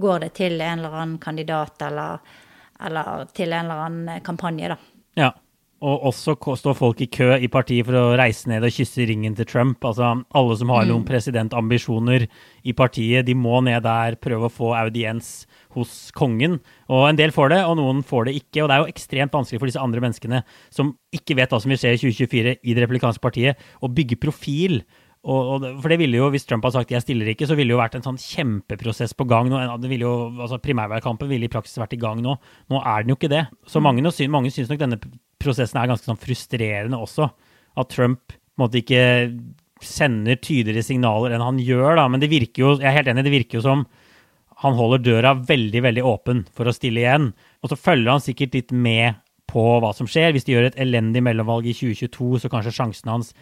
går 0.00 0.26
det 0.26 0.32
til 0.38 0.60
en 0.60 0.78
eller 0.78 0.94
annen 0.94 1.18
kandidat 1.22 1.82
eller, 1.88 2.22
eller 2.86 3.26
til 3.34 3.52
en 3.52 3.66
eller 3.66 3.86
annen 3.88 4.24
kampanje, 4.24 4.72
da. 4.72 4.78
Ja. 5.18 5.32
Og 5.82 6.04
også 6.12 6.36
står 6.60 6.76
folk 6.78 7.00
i 7.02 7.08
kø 7.10 7.32
i 7.42 7.48
partiet 7.50 7.88
for 7.88 7.98
å 7.98 8.16
reise 8.18 8.46
ned 8.50 8.62
og 8.62 8.70
kysse 8.70 9.02
ringen 9.08 9.34
til 9.34 9.48
Trump. 9.50 9.82
Altså, 9.82 10.12
alle 10.38 10.56
som 10.60 10.70
har 10.70 10.86
mm. 10.86 10.92
noen 10.92 11.06
presidentambisjoner 11.08 12.28
i 12.62 12.74
partiet, 12.78 13.26
de 13.26 13.34
må 13.34 13.58
ned 13.66 13.82
der, 13.82 14.18
prøve 14.22 14.46
å 14.46 14.52
få 14.52 14.72
audiens 14.78 15.42
hos 15.74 16.12
kongen. 16.14 16.60
Og 16.92 17.08
en 17.08 17.18
del 17.18 17.34
får 17.34 17.54
det, 17.54 17.62
og 17.66 17.78
noen 17.80 18.02
får 18.06 18.28
det 18.28 18.36
ikke. 18.38 18.62
Og 18.62 18.70
det 18.70 18.76
er 18.76 18.84
jo 18.84 18.92
ekstremt 18.94 19.34
vanskelig 19.34 19.62
for 19.62 19.72
disse 19.72 19.82
andre 19.82 20.04
menneskene 20.04 20.42
som 20.70 20.94
ikke 21.14 21.38
vet 21.40 21.50
hva 21.50 21.62
som 21.62 21.72
vil 21.72 21.80
skje 21.80 21.96
i 21.96 22.02
2024 22.04 22.58
i 22.62 22.76
det 22.76 22.84
republikanske 22.84 23.24
partiet, 23.24 23.72
å 23.82 23.90
bygge 23.90 24.20
profil. 24.22 24.84
Og, 25.22 25.50
og, 25.54 25.66
for 25.78 25.92
det 25.92 26.00
ville 26.00 26.18
jo, 26.18 26.30
Hvis 26.34 26.46
Trump 26.46 26.64
hadde 26.64 26.80
sagt 26.80 26.90
'jeg 26.90 27.02
stiller 27.02 27.26
ikke', 27.30 27.46
så 27.46 27.54
ville 27.54 27.70
det 27.70 27.78
jo 27.78 27.82
vært 27.82 27.94
en 27.94 28.02
sånn 28.02 28.18
kjempeprosess 28.18 29.14
på 29.14 29.26
gang. 29.26 29.48
Nå, 29.48 29.58
det 29.78 29.90
ville 29.90 30.02
jo, 30.02 30.34
altså 30.34 30.58
Primærvalgkampen 30.58 31.28
ville 31.28 31.46
i 31.46 31.52
praksis 31.52 31.78
vært 31.78 31.94
i 31.94 32.00
gang 32.02 32.22
nå. 32.22 32.34
Nå 32.70 32.82
er 32.82 33.02
den 33.02 33.14
jo 33.14 33.18
ikke 33.18 33.30
det. 33.30 33.46
Så 33.66 33.78
mm. 33.78 33.82
mange, 33.82 34.28
mange 34.28 34.50
syns 34.50 34.68
nok 34.68 34.78
denne 34.82 34.98
prosessen 35.42 35.80
er 35.80 35.90
ganske 35.90 36.08
sånn 36.08 36.20
frustrerende 36.20 37.00
også. 37.00 37.28
At 37.78 37.92
Trump 37.92 38.34
måte 38.60 38.80
ikke 38.82 39.02
sender 39.82 40.38
tydeligere 40.38 40.86
signaler 40.86 41.34
enn 41.34 41.44
han 41.44 41.60
gjør. 41.62 41.96
da, 41.98 42.06
Men 42.08 42.22
det 42.22 42.30
virker 42.32 42.62
jo 42.64 42.72
jeg 42.78 42.88
er 42.90 42.98
helt 43.00 43.10
enig, 43.10 43.26
det 43.26 43.34
virker 43.34 43.58
jo 43.58 43.66
som 43.66 43.86
han 44.62 44.76
holder 44.78 45.02
døra 45.02 45.32
veldig 45.34 45.80
veldig 45.82 46.04
åpen 46.06 46.44
for 46.54 46.70
å 46.70 46.74
stille 46.74 47.02
igjen. 47.02 47.32
Og 47.62 47.72
så 47.72 47.78
følger 47.78 48.12
han 48.12 48.22
sikkert 48.22 48.54
litt 48.54 48.70
med 48.70 49.18
på 49.50 49.64
hva 49.82 49.90
som 49.96 50.06
skjer. 50.08 50.30
Hvis 50.34 50.46
de 50.46 50.54
gjør 50.54 50.68
et 50.70 50.78
elendig 50.80 51.22
mellomvalg 51.24 51.66
i 51.66 51.74
2022, 51.74 52.44
så 52.44 52.50
kanskje 52.52 52.74
sjansene 52.76 53.16
hans 53.16 53.32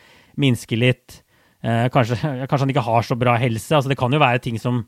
minsker 0.41 0.81
litt. 0.81 1.21
Eh, 1.61 1.91
kanskje, 1.93 2.17
kanskje, 2.49 2.65
han 2.65 2.73
ikke 2.73 2.89
har 2.89 3.07
så 3.07 3.19
bra 3.21 3.37
helse. 3.41 3.75
altså 3.77 3.93
Det 3.93 4.01
kan 4.01 4.13
jo 4.13 4.23
være 4.23 4.43
ting 4.47 4.61
som 4.61 4.85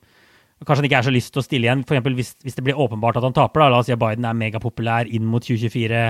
Kanskje 0.62 0.79
han 0.79 0.87
ikke 0.87 0.98
er 1.01 1.07
så 1.09 1.11
lyst 1.11 1.33
til 1.35 1.40
å 1.40 1.42
stille 1.42 1.66
igjen. 1.66 1.81
For 1.83 2.14
hvis, 2.14 2.37
hvis 2.46 2.55
det 2.55 2.62
blir 2.62 2.79
åpenbart 2.79 3.16
at 3.18 3.25
han 3.27 3.35
taper, 3.35 3.64
da, 3.64 3.66
la 3.72 3.81
oss 3.83 3.88
si 3.88 3.94
at 3.96 3.98
Biden 3.98 4.29
er 4.29 4.37
megapopulær 4.38 5.09
inn 5.11 5.25
mot 5.27 5.42
2024, 5.42 6.03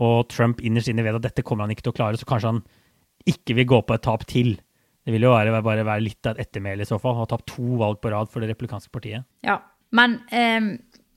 og 0.00 0.28
Trump 0.32 0.62
innerst 0.64 0.88
inne 0.88 1.04
vet 1.04 1.18
at 1.18 1.26
dette 1.26 1.44
kommer 1.46 1.66
han 1.66 1.74
ikke 1.74 1.88
til 1.88 1.94
å 1.94 1.98
klare, 1.98 2.20
så 2.20 2.28
kanskje 2.28 2.54
han 2.54 2.62
ikke 3.28 3.56
vil 3.58 3.68
gå 3.74 3.82
på 3.86 3.96
et 3.96 4.04
tap 4.04 4.24
til. 4.30 4.54
Det 5.02 5.14
vil 5.14 5.26
jo 5.26 5.34
være, 5.34 5.58
bare 5.64 5.84
være 5.86 6.04
litt 6.04 6.26
av 6.26 6.38
et 6.38 6.46
ettermæle 6.46 6.86
i 6.86 6.88
så 6.88 6.98
fall. 7.02 7.18
Ha 7.18 7.26
tapt 7.30 7.50
to 7.52 7.76
valg 7.80 8.00
på 8.02 8.12
rad 8.14 8.30
for 8.30 8.42
det 8.42 8.52
republikanske 8.52 8.92
partiet. 8.94 9.26
Ja, 9.46 9.58
men 9.94 10.20
eh, 10.30 10.72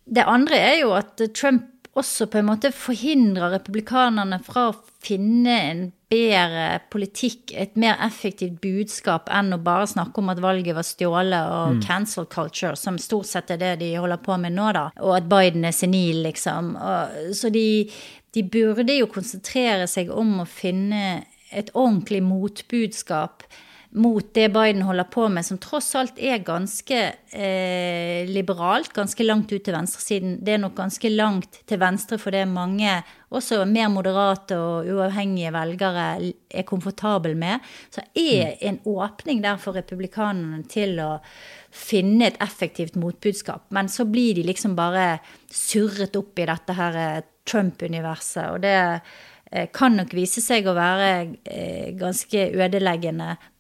det 0.05 0.27
andre 0.29 0.59
er 0.59 0.77
jo 0.81 0.93
at 0.97 1.21
Trump 1.37 1.71
også 1.95 2.27
på 2.27 2.41
en 2.41 2.49
måte 2.49 2.73
forhindrer 2.75 3.53
republikanerne 3.55 4.41
fra 4.43 4.69
å 4.69 4.79
finne 5.05 5.53
en 5.69 5.83
bedre 6.11 6.81
politikk, 6.91 7.53
et 7.55 7.77
mer 7.79 7.95
effektivt 8.03 8.59
budskap, 8.63 9.29
enn 9.31 9.55
å 9.55 9.61
bare 9.63 9.87
snakke 9.89 10.21
om 10.21 10.33
at 10.33 10.41
valget 10.43 10.75
var 10.75 10.85
stjålet 10.85 11.53
og 11.55 11.77
mm. 11.77 11.79
cancel 11.85 12.27
culture, 12.31 12.75
som 12.79 12.99
stort 13.01 13.29
sett 13.29 13.53
er 13.55 13.61
det 13.61 13.71
de 13.81 13.93
holder 13.95 14.21
på 14.25 14.37
med 14.41 14.57
nå, 14.57 14.67
da. 14.75 14.89
Og 15.01 15.15
at 15.17 15.31
Biden 15.31 15.65
er 15.67 15.75
senil, 15.75 16.21
liksom. 16.27 16.75
Og, 16.75 17.33
så 17.37 17.51
de, 17.53 17.65
de 18.35 18.43
burde 18.43 18.97
jo 18.97 19.07
konsentrere 19.11 19.87
seg 19.87 20.11
om 20.11 20.41
å 20.43 20.49
finne 20.49 21.23
et 21.55 21.71
ordentlig 21.73 22.21
motbudskap 22.25 23.45
mot 23.95 24.33
det 24.35 24.49
Biden 24.51 24.81
holder 24.83 25.07
på 25.11 25.27
med, 25.31 25.45
som 25.47 25.59
tross 25.61 25.93
alt 25.95 26.17
er 26.19 26.43
ganske 26.43 26.97
eh, 27.31 28.27
liberalt, 28.27 28.91
ganske 28.93 29.23
langt 29.23 29.53
ut 29.53 29.63
til 29.63 29.75
venstresiden. 29.75 30.37
Det 30.43 30.55
er 30.55 30.61
nok 30.63 30.75
ganske 30.77 31.11
langt 31.13 31.61
til 31.67 31.79
venstre 31.79 32.19
for 32.19 32.35
det 32.35 32.43
mange, 32.51 32.97
også 33.35 33.61
mer 33.69 33.87
moderate 33.91 34.57
og 34.59 34.89
uavhengige 34.91 35.53
velgere, 35.55 36.07
er 36.51 36.67
komfortabel 36.67 37.37
med. 37.39 37.63
Så 37.91 38.03
er 38.19 38.57
en 38.67 38.81
åpning 38.83 39.43
der 39.43 39.61
for 39.61 39.79
republikanerne 39.79 40.65
til 40.71 40.99
å 41.03 41.13
finne 41.75 42.29
et 42.29 42.41
effektivt 42.43 42.99
motbudskap. 42.99 43.67
Men 43.75 43.91
så 43.91 44.07
blir 44.07 44.35
de 44.35 44.45
liksom 44.47 44.75
bare 44.75 45.21
surret 45.51 46.15
opp 46.19 46.39
i 46.39 46.51
dette 46.51 46.75
her 46.75 46.99
eh, 46.99 47.23
Trump-universet. 47.47 48.51
Og 48.51 48.61
det 48.63 48.77
eh, 49.51 49.67
kan 49.73 49.95
nok 49.95 50.15
vise 50.15 50.43
seg 50.43 50.67
å 50.67 50.75
være 50.77 51.11
eh, 51.43 51.91
ganske 51.99 52.49
ødeleggende, 52.55 53.35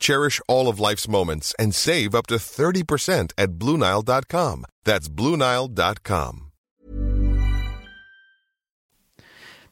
Cherish 0.00 0.40
all 0.48 0.66
of 0.66 0.80
life's 0.80 1.06
moments 1.06 1.54
and 1.58 1.74
save 1.74 2.14
up 2.14 2.26
to 2.26 2.36
30% 2.36 3.32
at 3.38 3.50
BlueNile.com. 3.58 4.64
That's 4.84 5.08
BlueNile.com. 5.08 6.46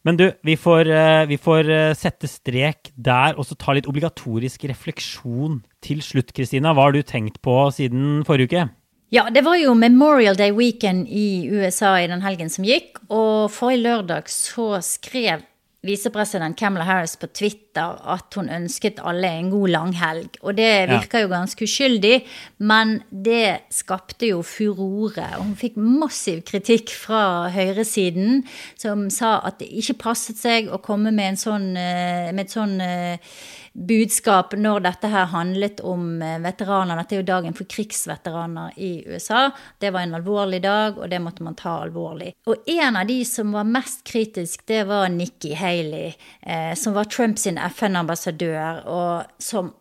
Men 0.02 0.16
du, 0.16 0.32
vi 0.42 0.56
får, 0.56 0.88
eh, 0.88 1.26
vi 1.26 1.36
får 1.38 1.70
eh, 1.70 1.94
sette 1.98 2.28
strek 2.30 2.92
der 2.94 3.34
og 3.36 3.44
så 3.44 3.56
ta 3.58 3.74
litt 3.76 3.88
obligatorisk 3.90 4.64
refleksjon 4.70 5.58
til 5.84 6.00
slutt, 6.04 6.32
Kristina. 6.32 6.72
Hva 6.72 6.86
har 6.86 6.96
du 6.96 7.02
tenkt 7.02 7.42
på 7.44 7.56
siden 7.74 8.22
forrige 8.28 8.48
uke? 8.48 8.68
Ja, 9.12 9.26
det 9.32 9.42
var 9.44 9.56
jo 9.56 9.74
Memorial 9.74 10.36
Day 10.36 10.52
Weekend 10.52 11.08
i 11.08 11.48
USA 11.48 11.96
i 12.00 12.08
den 12.10 12.22
helgen 12.24 12.50
som 12.52 12.66
gikk. 12.68 13.02
Og 13.08 13.50
forrige 13.52 13.84
lørdag 13.86 14.28
så 14.32 14.78
skrev 14.84 15.44
visepresident 15.86 16.58
Camelot 16.58 16.88
Harris 16.88 17.14
på 17.16 17.28
Twitter 17.30 17.98
at 18.10 18.34
hun 18.34 18.50
ønsket 18.50 18.98
alle 19.06 19.30
en 19.30 19.50
god 19.52 19.70
langhelg. 19.70 20.40
Og 20.42 20.56
det 20.58 20.88
virker 20.90 21.22
jo 21.22 21.30
ganske 21.30 21.68
uskyldig, 21.68 22.16
men 22.58 22.96
det 23.10 23.70
skapte 23.70 24.32
jo 24.32 24.42
furore. 24.42 25.28
Og 25.38 25.44
hun 25.44 25.54
fikk 25.60 25.78
massiv 25.78 26.42
kritikk 26.48 26.90
fra 26.90 27.22
høyresiden, 27.54 28.42
som 28.78 29.06
sa 29.14 29.36
at 29.46 29.60
det 29.62 29.70
ikke 29.70 30.00
passet 30.02 30.40
seg 30.40 30.72
å 30.72 30.82
komme 30.82 31.14
med, 31.14 31.36
en 31.36 31.40
sånn, 31.44 31.70
eh, 31.78 32.34
med 32.34 32.48
et 32.48 32.58
sånn 32.58 32.76
eh, 32.82 33.38
budskap 33.72 34.54
når 34.58 34.84
dette 34.86 35.10
her 35.12 35.28
handlet 35.32 35.82
om 35.86 36.22
eh, 36.22 36.38
veteraner. 36.42 37.00
Dette 37.00 37.16
er 37.16 37.22
jo 37.22 37.28
dagen 37.30 37.56
for 37.56 37.68
krigsveteraner 37.70 38.76
i 38.76 38.92
USA. 39.06 39.48
Det 39.80 39.92
var 39.94 40.06
en 40.06 40.18
alvorlig 40.18 40.62
dag, 40.64 40.98
og 40.98 41.10
det 41.10 41.20
måtte 41.22 41.46
man 41.46 41.58
ta 41.58 41.78
alvorlig. 41.84 42.32
Og 42.48 42.68
en 42.68 43.00
av 43.00 43.08
de 43.08 43.18
som 43.28 43.52
var 43.56 43.68
mest 43.68 44.04
kritisk, 44.08 44.64
det 44.68 44.84
var 44.88 45.10
Nikki 45.12 45.54
Haley, 45.58 46.14
eh, 46.42 46.72
som 46.78 46.96
var 46.96 47.10
Trumps 47.10 47.46
FN-ambassadør, 47.46 48.86
og 48.86 49.42
som 49.42 49.74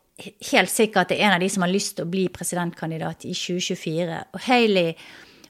helt 0.51 0.71
sikkert 0.71 1.13
er 1.13 1.27
en 1.27 1.35
av 1.35 1.41
de 1.43 1.49
som 1.51 1.63
har 1.65 1.71
lyst 1.71 1.97
til 1.97 2.07
å 2.07 2.11
bli 2.11 2.25
presidentkandidat 2.33 3.25
i 3.29 3.35
2024. 3.37 4.21
Og 4.33 4.45
Haley 4.47 4.93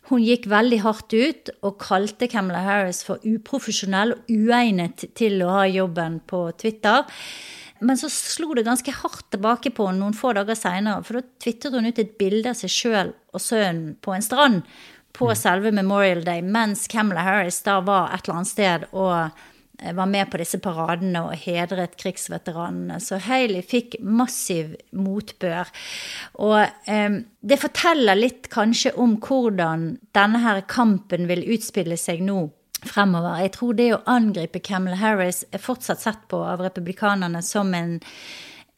hun 0.08 0.24
gikk 0.24 0.46
veldig 0.48 0.80
hardt 0.86 1.14
ut 1.14 1.50
og 1.68 1.82
kalte 1.84 2.30
Camelot 2.32 2.64
Harris 2.64 3.02
for 3.04 3.24
uprofesjonell 3.28 4.16
og 4.16 4.30
uegnet 4.32 5.04
til 5.20 5.42
å 5.44 5.52
ha 5.58 5.66
jobben 5.68 6.22
på 6.28 6.46
Twitter. 6.62 7.04
Men 7.80 8.00
så 8.00 8.10
slo 8.12 8.54
det 8.58 8.66
ganske 8.68 8.94
hardt 9.02 9.30
tilbake 9.34 9.72
på 9.76 9.88
henne 9.90 10.02
noen 10.04 10.18
få 10.18 10.34
dager 10.38 10.58
seinere, 10.58 11.04
for 11.06 11.20
da 11.20 11.42
tvitret 11.44 11.78
hun 11.78 11.90
ut 11.90 12.00
et 12.02 12.16
bilde 12.20 12.54
av 12.54 12.60
seg 12.60 12.74
sjøl 12.74 13.12
og 13.34 13.44
sønnen 13.44 13.98
på 14.02 14.16
en 14.16 14.26
strand 14.26 14.64
på 15.18 15.30
mm. 15.30 15.36
selve 15.36 15.72
Memorial 15.72 16.24
Day, 16.24 16.42
mens 16.42 16.88
Camelot 16.88 17.26
Harris 17.26 17.62
da 17.66 17.80
var 17.82 18.12
et 18.14 18.26
eller 18.26 18.40
annet 18.40 18.52
sted 18.52 18.86
og 18.92 19.16
eh, 19.18 19.94
var 19.98 20.10
med 20.12 20.30
på 20.32 20.42
disse 20.42 20.60
paradene 20.62 21.24
og 21.26 21.38
hedret 21.42 21.98
krigsveteranene. 22.02 23.00
Så 23.04 23.20
Hailey 23.26 23.66
fikk 23.66 23.98
massiv 24.02 24.76
motbør. 24.94 25.72
Og 26.46 26.60
eh, 26.62 27.22
det 27.42 27.62
forteller 27.62 28.20
litt 28.20 28.52
kanskje 28.54 28.94
om 29.02 29.18
hvordan 29.24 29.90
denne 30.18 30.44
her 30.46 30.62
kampen 30.70 31.30
vil 31.32 31.46
utspille 31.56 31.98
seg 31.98 32.22
nå 32.26 32.46
fremover. 32.86 33.40
Jeg 33.42 33.54
tror 33.58 33.78
det 33.78 33.88
å 33.96 34.04
angripe 34.10 34.62
Camilla 34.64 34.98
Harris 35.00 35.44
er 35.52 35.64
fortsatt 35.64 36.04
sett 36.04 36.28
på 36.30 36.42
av 36.46 36.62
republikanerne 36.62 37.42
som 37.46 37.74
en, 37.78 37.98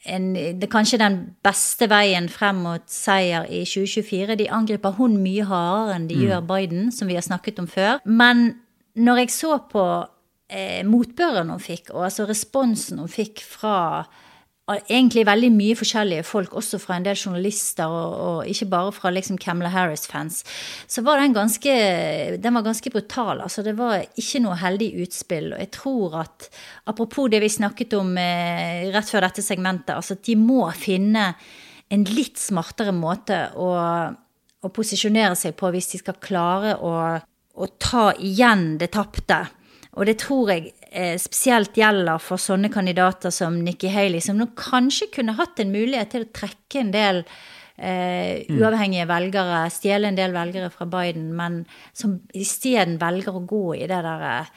en 0.07 0.29
det 0.33 0.67
er 0.67 0.71
kanskje 0.71 1.01
den 1.01 1.19
beste 1.45 1.89
veien 1.91 2.29
frem 2.31 2.61
mot 2.65 2.85
seier 2.91 3.49
i 3.49 3.65
2024. 3.67 4.39
De 4.39 4.47
angriper 4.59 4.95
hun 4.99 5.19
mye 5.23 5.47
hardere 5.49 5.97
enn 5.97 6.07
de 6.11 6.19
mm. 6.19 6.23
gjør 6.27 6.47
Biden, 6.53 6.93
som 6.95 7.11
vi 7.11 7.19
har 7.19 7.25
snakket 7.25 7.59
om 7.63 7.67
før. 7.69 7.99
Men 8.05 8.47
når 8.99 9.23
jeg 9.23 9.35
så 9.35 9.59
på 9.71 9.85
eh, 10.49 10.81
motbøren 10.87 11.51
hun 11.53 11.63
fikk, 11.63 11.93
og 11.93 12.07
altså 12.07 12.27
responsen 12.29 13.03
hun 13.03 13.11
fikk 13.11 13.43
fra 13.45 13.77
egentlig 14.77 15.25
veldig 15.27 15.49
mye 15.55 15.77
forskjellige 15.79 16.25
folk, 16.27 16.53
også 16.57 16.79
fra 16.81 16.97
en 16.99 17.05
del 17.07 17.17
journalister, 17.17 17.89
og, 17.89 18.13
og 18.27 18.51
ikke 18.51 18.67
bare 18.69 18.93
fra 18.93 19.11
liksom 19.13 19.39
Camilla 19.41 19.71
Harris-fans, 19.73 20.43
så 20.87 21.03
var 21.05 21.21
den 21.21 21.33
ganske, 21.33 21.73
den 22.37 22.57
var 22.57 22.65
ganske 22.67 22.91
brutal. 22.93 23.41
altså 23.41 23.63
Det 23.65 23.75
var 23.77 24.03
ikke 24.19 24.43
noe 24.43 24.57
heldig 24.59 24.91
utspill. 25.05 25.51
Og 25.53 25.63
jeg 25.63 25.71
tror 25.75 26.19
at, 26.21 26.49
apropos 26.85 27.31
det 27.31 27.41
vi 27.41 27.49
snakket 27.49 27.97
om 27.97 28.13
eh, 28.17 28.89
rett 28.93 29.09
før 29.09 29.27
dette 29.27 29.45
segmentet, 29.45 29.95
altså 29.95 30.17
at 30.19 30.25
de 30.27 30.37
må 30.39 30.63
finne 30.77 31.33
en 31.89 32.05
litt 32.13 32.37
smartere 32.37 32.93
måte 32.93 33.47
å, 33.57 33.69
å 34.61 34.73
posisjonere 34.73 35.37
seg 35.39 35.55
på 35.57 35.71
hvis 35.73 35.93
de 35.95 36.03
skal 36.03 36.19
klare 36.21 36.75
å, 36.77 36.93
å 37.57 37.69
ta 37.81 38.11
igjen 38.13 38.75
det 38.81 38.91
tapte. 38.93 39.41
Og 39.97 40.05
det 40.05 40.19
tror 40.21 40.51
jeg 40.53 40.69
spesielt 41.21 41.77
gjelder 41.77 42.17
for 42.17 42.41
sånne 42.41 42.71
kandidater 42.73 43.29
som 43.33 43.59
Nikki 43.61 43.91
Haley, 43.93 44.23
som 44.25 44.39
nå 44.39 44.47
kanskje 44.57 45.11
kunne 45.13 45.35
hatt 45.37 45.61
en 45.61 45.69
mulighet 45.73 46.09
til 46.15 46.25
å 46.25 46.31
trekke 46.33 46.81
en 46.81 46.89
del 46.95 47.21
eh, 47.77 48.45
mm. 48.49 48.57
uavhengige 48.57 49.07
velgere, 49.09 49.61
stjele 49.73 50.09
en 50.09 50.17
del 50.17 50.33
velgere 50.35 50.71
fra 50.73 50.87
Biden, 50.89 51.31
men 51.37 51.61
som 51.93 52.19
isteden 52.33 52.97
velger 53.01 53.37
å 53.37 53.45
gå 53.45 53.63
i 53.77 53.85
det 53.87 54.03
der 54.07 54.27
eh, 54.33 54.51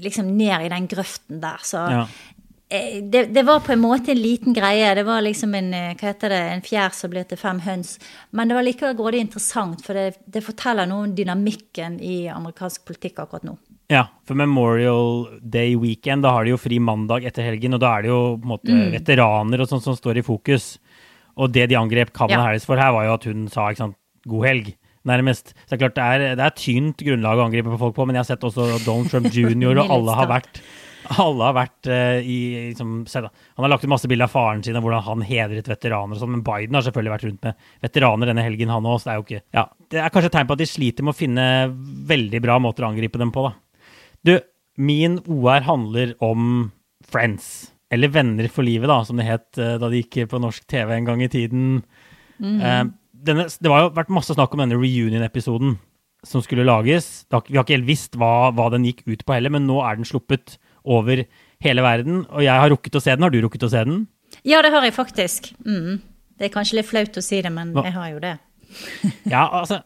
Liksom 0.00 0.30
ned 0.38 0.62
i 0.64 0.68
den 0.72 0.86
grøften 0.88 1.42
der. 1.42 1.60
Så 1.68 1.76
ja. 1.92 2.06
Eh, 2.72 3.02
det, 3.04 3.26
det, 3.26 3.42
var 3.44 3.60
på 3.60 3.74
en 3.74 3.82
måte 3.82 4.14
en 4.14 4.20
liten 4.22 4.54
greie. 4.56 4.94
Det 4.94 5.02
var 5.04 5.20
liksom 5.20 5.52
en 5.58 5.68
eh, 5.76 5.90
hva 5.92 6.08
heter 6.08 6.32
det, 6.32 6.38
en 6.54 6.64
fjær 6.64 6.94
som 6.96 7.12
ble 7.12 7.26
til 7.28 7.36
fem 7.36 7.60
høns. 7.60 7.98
Men 8.32 8.48
det 8.48 8.56
var 8.56 8.64
likevel 8.64 8.96
grådig 8.96 9.20
interessant, 9.26 9.84
for 9.84 9.98
det, 9.98 10.22
det 10.24 10.44
forteller 10.46 10.88
noe 10.88 11.04
om 11.04 11.12
dynamikken 11.16 11.98
i 12.00 12.22
amerikansk 12.32 12.86
politikk 12.88 13.20
akkurat 13.20 13.44
nå. 13.50 13.58
Ja, 13.90 14.06
for 14.28 14.38
Memorial 14.38 15.40
Day 15.42 15.74
Weekend, 15.76 16.24
da 16.24 16.32
har 16.36 16.46
de 16.46 16.54
jo 16.54 16.60
fri 16.60 16.78
mandag 16.82 17.26
etter 17.28 17.44
helgen, 17.44 17.76
og 17.76 17.82
da 17.82 17.96
er 17.96 18.06
det 18.06 18.12
jo 18.12 18.20
på 18.36 18.46
en 18.46 18.52
måte 18.54 18.76
mm. 18.76 18.86
veteraner 18.94 19.64
og 19.64 19.68
sånt 19.70 19.84
som 19.84 19.96
står 19.98 20.20
i 20.20 20.26
fokus. 20.26 20.76
Og 21.40 21.50
det 21.52 21.66
de 21.72 21.78
angrep 21.80 22.12
Kamala 22.14 22.38
ja. 22.38 22.46
Harris 22.50 22.68
for 22.68 22.80
her, 22.80 22.92
var 22.94 23.08
jo 23.08 23.16
at 23.16 23.26
hun 23.28 23.48
sa 23.52 23.70
ikke 23.70 23.84
sant, 23.86 23.98
god 24.28 24.46
helg, 24.46 24.70
nærmest. 25.08 25.52
Så 25.56 25.72
det 25.72 25.76
er 25.76 25.82
klart 25.82 25.98
det 25.98 26.06
er, 26.06 26.38
det 26.38 26.46
er 26.46 26.56
tynt 26.60 27.02
grunnlag 27.02 27.40
å 27.40 27.48
angripe 27.48 27.80
folk 27.80 27.96
på, 27.98 28.06
men 28.06 28.16
jeg 28.16 28.24
har 28.24 28.30
sett 28.34 28.48
også 28.48 28.70
Donald 28.86 29.12
Trump 29.12 29.28
jr. 29.36 29.74
og 29.74 29.84
alle 29.98 30.16
har 30.20 30.32
vært 30.36 30.62
alle 31.10 31.48
har 31.48 31.54
vært 31.56 31.88
uh, 31.90 32.18
i 32.22 32.38
liksom, 32.70 32.92
Han 33.10 33.64
har 33.64 33.72
lagt 33.72 33.84
ut 33.84 33.90
masse 33.90 34.08
bilder 34.10 34.28
av 34.28 34.34
faren 34.34 34.62
sin 34.64 34.76
og 34.78 34.84
hvordan 34.86 35.04
han 35.08 35.24
hedret 35.26 35.68
veteraner 35.70 36.16
og 36.16 36.22
sånn, 36.22 36.34
men 36.36 36.44
Biden 36.46 36.78
har 36.78 36.86
selvfølgelig 36.86 37.14
vært 37.16 37.26
rundt 37.26 37.48
med 37.48 37.66
veteraner 37.82 38.30
denne 38.30 38.46
helgen, 38.46 38.72
han 38.72 38.86
òg. 38.86 39.00
Så 39.00 39.08
det 39.08 39.14
er 39.14 39.20
jo 39.20 39.26
ikke 39.26 39.42
Ja. 39.58 39.66
Det 39.92 40.00
er 40.00 40.14
kanskje 40.14 40.30
et 40.30 40.36
tegn 40.38 40.48
på 40.48 40.56
at 40.56 40.62
de 40.62 40.70
sliter 40.70 41.06
med 41.06 41.14
å 41.14 41.18
finne 41.18 41.46
veldig 42.12 42.42
bra 42.44 42.58
måter 42.62 42.86
å 42.86 42.92
angripe 42.92 43.20
dem 43.20 43.34
på, 43.34 43.44
da. 43.48 43.52
Du, 44.26 44.36
min 44.78 45.18
OR 45.26 45.66
handler 45.66 46.14
om 46.22 46.70
Friends. 47.04 47.72
Eller 47.92 48.08
Venner 48.08 48.48
for 48.48 48.64
livet, 48.64 48.88
da, 48.88 49.02
som 49.04 49.18
det 49.20 49.28
het 49.28 49.60
uh, 49.60 49.76
da 49.80 49.90
det 49.92 50.04
gikk 50.04 50.30
på 50.30 50.40
norsk 50.40 50.64
TV 50.70 50.94
en 50.96 51.08
gang 51.08 51.22
i 51.24 51.30
tiden. 51.32 51.82
Mm. 52.38 52.60
Uh, 52.62 52.84
denne, 53.12 53.46
det 53.46 53.70
har 53.70 53.84
jo 53.84 53.96
vært 53.98 54.12
masse 54.14 54.34
snakk 54.34 54.54
om 54.54 54.62
denne 54.64 54.78
reunion-episoden 54.80 55.76
som 56.26 56.42
skulle 56.42 56.64
lages. 56.64 57.26
vi 57.28 57.56
har 57.58 57.64
ikke 57.64 57.76
helt 57.76 57.88
visst 57.88 58.16
hva, 58.18 58.52
hva, 58.54 58.68
den 58.70 58.86
gikk 58.86 59.02
ut 59.06 59.24
på 59.26 59.34
heller, 59.34 59.50
men 59.50 59.66
nå 59.66 59.80
er 59.82 59.98
den 59.98 60.06
sluppet 60.06 60.56
over 60.82 61.24
hele 61.62 61.82
verden. 61.82 62.22
Og 62.30 62.46
jeg 62.46 62.62
har 62.62 62.70
rukket 62.70 62.96
å 62.96 63.02
se 63.02 63.14
den. 63.14 63.26
Har 63.26 63.34
du 63.34 63.40
rukket 63.42 63.66
å 63.66 63.70
se 63.72 63.82
den? 63.88 64.04
Ja, 64.46 64.62
det 64.62 64.70
har 64.72 64.86
jeg 64.86 64.94
faktisk. 64.94 65.50
Mm. 65.66 65.98
Det 66.38 66.48
er 66.48 66.54
kanskje 66.54 66.78
litt 66.78 66.88
flaut 66.88 67.18
å 67.18 67.24
si 67.24 67.42
det, 67.42 67.50
men 67.52 67.74
jeg 67.76 67.94
har 67.94 68.14
jo 68.14 68.22
det. 68.22 68.36
Ja, 69.32 69.46
altså, 69.46 69.82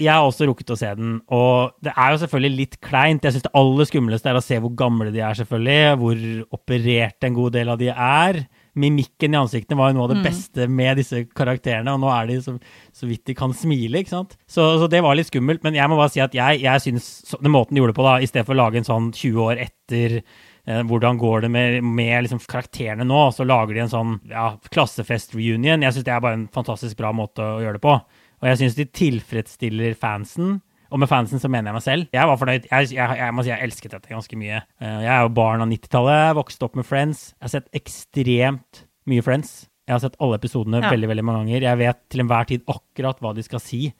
jeg 0.00 0.12
har 0.14 0.24
også 0.24 0.48
rukket 0.48 0.72
å 0.72 0.78
se 0.80 0.90
den, 0.96 1.18
og 1.34 1.74
det 1.84 1.92
er 1.92 2.14
jo 2.14 2.20
selvfølgelig 2.22 2.56
litt 2.56 2.78
kleint. 2.84 3.26
Jeg 3.26 3.36
syns 3.36 3.44
det 3.44 3.52
aller 3.60 3.88
skumleste 3.88 4.30
er 4.30 4.38
å 4.38 4.44
se 4.44 4.56
hvor 4.62 4.72
gamle 4.78 5.10
de 5.12 5.20
er, 5.20 5.36
selvfølgelig. 5.36 5.98
Hvor 6.00 6.22
operert 6.56 7.26
en 7.28 7.36
god 7.36 7.56
del 7.58 7.72
av 7.72 7.80
de 7.80 7.90
er. 7.92 8.40
Mimikken 8.80 9.34
i 9.34 9.40
ansiktene 9.40 9.76
var 9.76 9.90
jo 9.90 9.98
noe 9.98 10.06
av 10.06 10.12
det 10.14 10.22
beste 10.24 10.68
med 10.70 11.00
disse 11.00 11.24
karakterene, 11.36 11.92
og 11.92 12.04
nå 12.04 12.12
er 12.14 12.30
de 12.30 12.36
så, 12.44 12.54
så 12.96 13.08
vidt 13.10 13.26
de 13.28 13.34
kan 13.36 13.52
smile, 13.56 14.00
ikke 14.00 14.14
sant. 14.14 14.36
Så, 14.46 14.62
så, 14.80 14.86
det 14.90 15.02
var 15.04 15.18
litt 15.18 15.28
skummelt, 15.28 15.64
men 15.66 15.76
jeg 15.76 15.90
må 15.90 15.98
bare 15.98 16.12
si 16.14 16.22
at 16.22 16.36
jeg, 16.36 16.62
jeg 16.62 16.84
syns 16.86 17.10
den 17.34 17.52
måten 17.52 17.74
de 17.74 17.82
gjorde 17.82 17.96
det 17.96 17.98
på, 17.98 18.06
da, 18.06 18.14
i 18.22 18.30
stedet 18.30 18.46
for 18.46 18.56
å 18.56 18.60
lage 18.62 18.80
en 18.80 18.88
sånn 18.88 19.10
20 19.10 19.42
år 19.42 19.64
etter 19.66 20.16
eh, 20.20 20.80
hvordan 20.86 21.18
går 21.20 21.44
det 21.44 21.52
med, 21.52 21.80
med 21.84 22.24
liksom 22.24 22.40
karakterene 22.46 23.04
nå? 23.10 23.26
Så 23.34 23.44
lager 23.48 23.74
de 23.74 23.84
en 23.84 23.92
sånn 23.92 24.16
ja, 24.30 24.52
klassefest-reunion. 24.70 25.82
Jeg 25.82 25.98
syns 25.98 26.06
det 26.06 26.14
er 26.14 26.24
bare 26.24 26.38
en 26.38 26.48
fantastisk 26.54 27.02
bra 27.02 27.10
måte 27.16 27.42
å 27.42 27.60
gjøre 27.64 27.80
det 27.80 27.84
på. 27.84 27.98
Og 28.40 28.48
jeg 28.48 28.58
syns 28.62 28.76
de 28.78 28.84
tilfredsstiller 28.96 29.94
fansen. 30.00 30.60
Og 30.90 30.98
med 30.98 31.06
fansen 31.10 31.38
så 31.38 31.46
mener 31.52 31.70
jeg 31.70 31.76
meg 31.76 31.84
selv. 31.84 32.06
Jeg 32.16 32.26
var 32.26 32.38
fornøyd. 32.40 32.64
Jeg, 32.70 32.88
jeg, 32.96 33.16
jeg 33.20 33.34
må 33.36 33.44
si 33.46 33.50
jeg 33.52 33.62
elsket 33.68 33.92
dette 33.94 34.10
ganske 34.10 34.38
mye. 34.40 34.62
Eh, 34.82 34.96
jeg 35.04 35.10
er 35.14 35.20
jo 35.22 35.32
barn 35.36 35.62
av 35.62 35.68
90-tallet, 35.70 36.32
vokste 36.40 36.66
opp 36.66 36.78
med 36.80 36.88
Friends. 36.88 37.20
Jeg 37.36 37.46
har 37.46 37.52
sett 37.54 37.68
ekstremt 37.78 38.84
mye 39.10 39.22
Friends. 39.22 39.52
Jeg 39.86 39.94
har 39.96 40.02
sett 40.02 40.16
alle 40.22 40.38
episodene 40.40 40.80
Ja. 40.82 40.90
veldig 40.90 41.08
veldig 41.12 41.24
mange 41.26 41.44
ganger. 41.44 41.62
Jeg 41.68 41.78
vet 41.78 42.00
til 42.10 42.20
enhver 42.24 42.46
tid 42.50 42.64
akkurat 42.66 43.20
hva 43.22 43.34
de 43.34 43.42
skal 43.46 43.60
si 43.62 43.92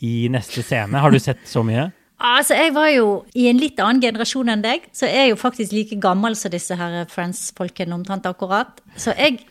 i 0.00 0.28
neste 0.32 0.62
scene. 0.62 0.98
Har 1.00 1.10
du 1.10 1.18
sett 1.18 1.44
så 1.48 1.64
mye? 1.64 1.90
Altså, 2.18 2.54
Jeg 2.58 2.72
var 2.74 2.88
jo 2.90 3.24
i 3.38 3.44
en 3.46 3.60
litt 3.62 3.78
annen 3.78 4.00
generasjon 4.02 4.48
enn 4.50 4.62
deg, 4.64 4.88
så 4.90 5.06
jeg 5.06 5.20
er 5.20 5.28
jo 5.30 5.36
faktisk 5.38 5.70
like 5.70 6.00
gammel 6.02 6.34
som 6.34 6.50
disse 6.50 6.74
her 6.74 7.04
Friends-folkene 7.06 7.94
omtrent 7.94 8.26
akkurat. 8.26 8.80
Så 8.98 9.14
jeg 9.14 9.44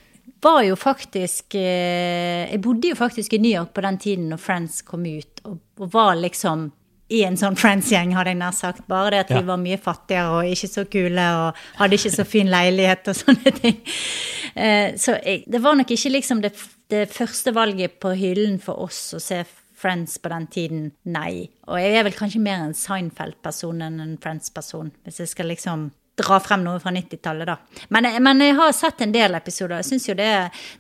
var 0.44 0.62
jo 0.64 0.76
faktisk 0.76 1.56
eh, 1.56 2.48
Jeg 2.52 2.62
bodde 2.62 2.92
jo 2.92 2.96
faktisk 3.00 3.34
i 3.34 3.40
New 3.42 3.52
York 3.54 3.74
på 3.74 3.82
den 3.86 3.98
tiden 3.98 4.30
når 4.32 4.38
Friends 4.44 4.82
kom 4.86 5.06
ut, 5.06 5.42
og, 5.46 5.58
og 5.80 5.92
var 5.94 6.16
liksom 6.20 6.72
i 7.10 7.22
en 7.24 7.38
sånn 7.40 7.56
Friends-gjeng, 7.56 8.12
hadde 8.18 8.34
jeg 8.34 8.40
nær 8.42 8.52
sagt. 8.52 8.82
Bare 8.92 9.12
det 9.14 9.20
at 9.22 9.30
Ja. 9.32 9.38
vi 9.40 9.48
var 9.48 9.58
mye 9.62 9.78
fattigere 9.80 10.34
og 10.42 10.50
ikke 10.52 10.68
så 10.68 10.84
kule 10.92 11.28
og 11.40 11.62
hadde 11.78 11.96
ikke 11.96 12.12
så 12.12 12.26
fin 12.28 12.50
leilighet 12.52 13.08
og 13.08 13.16
sånne 13.22 13.54
ting. 13.56 13.78
Eh, 14.60 14.98
så 15.00 15.16
jeg, 15.24 15.46
det 15.48 15.62
var 15.64 15.78
nok 15.80 15.94
ikke 15.96 16.12
liksom 16.12 16.42
det, 16.44 16.52
det 16.92 17.06
første 17.16 17.54
valget 17.56 17.96
på 18.04 18.12
hyllen 18.20 18.60
for 18.60 18.84
oss 18.84 19.14
å 19.16 19.22
se 19.24 19.40
Friends 19.78 20.18
på 20.18 20.30
den 20.34 20.48
tiden, 20.52 20.86
nei. 21.06 21.48
Og 21.70 21.78
jeg 21.80 21.96
er 22.00 22.04
vel 22.08 22.16
kanskje 22.18 22.40
mer 22.42 22.64
en 22.66 22.74
Seinfeld-person 22.74 23.84
enn 23.86 24.00
en 24.02 24.16
Friends-person, 24.20 24.90
hvis 25.06 25.20
jeg 25.22 25.30
skal 25.32 25.52
liksom 25.54 25.92
dra 26.18 26.40
frem 26.44 26.64
noe 26.66 26.82
fra 26.82 26.92
90-tallet, 26.96 27.50
da. 27.50 27.86
Men, 27.94 28.10
men 28.24 28.42
jeg 28.42 28.56
har 28.58 28.74
sett 28.76 29.04
en 29.06 29.14
del 29.14 29.38
episoder. 29.38 29.82
Jeg 29.82 29.90
syns 29.92 30.08
jo 30.10 30.16
det, 30.18 30.32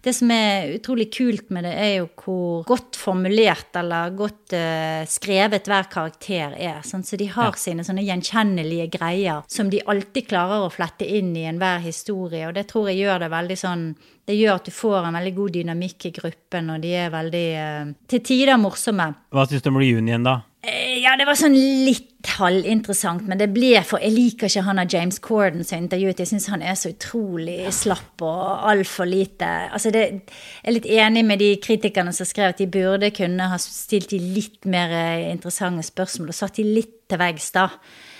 det 0.03 0.13
som 0.17 0.31
er 0.33 0.73
utrolig 0.77 1.09
kult 1.13 1.51
med 1.53 1.67
det, 1.67 1.75
er 1.77 1.93
jo 1.99 2.09
hvor 2.23 2.65
godt 2.67 2.97
formulert 2.99 3.77
eller 3.77 4.15
godt 4.17 4.57
uh, 4.57 5.05
skrevet 5.09 5.69
hver 5.69 5.89
karakter 5.93 6.57
er. 6.57 6.81
Sånn, 6.87 7.05
så 7.05 7.19
de 7.19 7.29
har 7.31 7.57
sine 7.59 7.85
sånne 7.85 8.05
gjenkjennelige 8.07 8.89
greier 8.97 9.45
som 9.51 9.71
de 9.71 9.83
alltid 9.85 10.29
klarer 10.31 10.65
å 10.65 10.73
flette 10.73 11.07
inn 11.07 11.35
i 11.37 11.47
enhver 11.49 11.83
historie, 11.85 12.47
og 12.49 12.57
det 12.57 12.67
tror 12.71 12.89
jeg 12.91 13.03
gjør 13.03 13.25
det 13.25 13.33
veldig 13.33 13.59
sånn 13.61 13.89
det 14.27 14.35
gjør 14.35 14.57
at 14.59 14.65
du 14.67 14.73
får 14.75 15.05
en 15.07 15.15
veldig 15.15 15.31
god 15.37 15.53
dynamikk 15.55 16.09
i 16.09 16.11
gruppen, 16.17 16.73
og 16.73 16.81
de 16.83 16.89
er 16.99 17.13
veldig 17.13 17.45
eh, 17.61 17.91
til 18.11 18.23
tider 18.27 18.59
morsomme. 18.59 19.05
Hva 19.31 19.45
syns 19.47 19.63
du 19.63 19.69
om 19.71 19.79
reunion, 19.79 20.25
da? 20.27 20.33
Eh, 20.67 20.97
Ja, 20.99 21.13
det 21.15 21.27
var 21.29 21.37
sånn 21.39 21.55
litt 21.55 22.16
halvinteressant, 22.35 23.23
men 23.27 23.39
det 23.39 23.47
ble 23.55 23.81
for 23.87 23.99
Jeg 24.03 24.13
liker 24.13 24.49
ikke 24.49 24.63
han 24.67 24.79
av 24.81 24.91
James 24.93 25.19
Corden 25.23 25.63
som 25.65 25.79
intervjuet. 25.83 26.19
Jeg 26.19 26.29
syns 26.31 26.47
han 26.51 26.61
er 26.65 26.75
så 26.79 26.91
utrolig 26.93 27.71
slapp 27.75 28.21
og 28.25 28.65
altfor 28.71 29.07
lite 29.09 29.47
Altså, 29.71 29.91
det, 29.95 30.03
jeg 30.63 30.67
er 30.67 30.75
litt 30.75 30.89
enig 30.97 31.23
med 31.25 31.39
de 31.43 31.49
kritikerne 31.63 32.13
som 32.13 32.27
skrev 32.29 32.51
at 32.53 32.61
de 32.61 32.67
burde 32.71 33.09
kunne 33.15 33.47
ha 33.51 33.57
stilt 33.61 34.09
de 34.13 34.19
litt 34.19 34.65
mer 34.69 34.91
eh, 34.93 35.31
interessante 35.31 35.85
spørsmål 35.87 36.33
og 36.33 36.37
satt 36.37 36.59
de 36.59 36.67
litt 36.67 36.93
til 37.07 37.19
veggs, 37.21 37.51
da. 37.55 37.69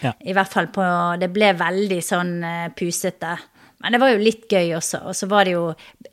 Ja. 0.02 0.14
I 0.24 0.34
hvert 0.38 0.54
fall 0.54 0.68
på 0.72 0.84
Det 1.20 1.28
ble 1.36 1.52
veldig 1.60 2.02
sånn 2.06 2.36
eh, 2.48 2.68
pusete. 2.78 3.36
Men 3.84 3.94
det 3.94 4.00
var 4.02 4.10
jo 4.16 4.22
litt 4.24 4.48
gøy 4.50 4.72
også. 4.78 5.04
Og 5.06 5.14
så 5.14 5.28
var 5.30 5.46
det 5.46 5.52
jo 5.54 5.68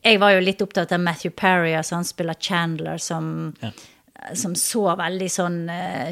Jeg 0.04 0.18
var 0.20 0.34
jo 0.34 0.40
litt 0.44 0.60
opptatt 0.60 0.92
av 0.92 1.00
Matthew 1.00 1.32
Parry, 1.36 1.72
altså 1.78 1.96
han 1.96 2.04
spiller 2.08 2.34
Chandler, 2.40 2.98
som 2.98 3.54
Ja. 3.62 3.70
som 4.34 4.54
så 4.56 4.82
veldig 4.96 5.26
sånn 5.30 5.68
eh, 5.68 6.10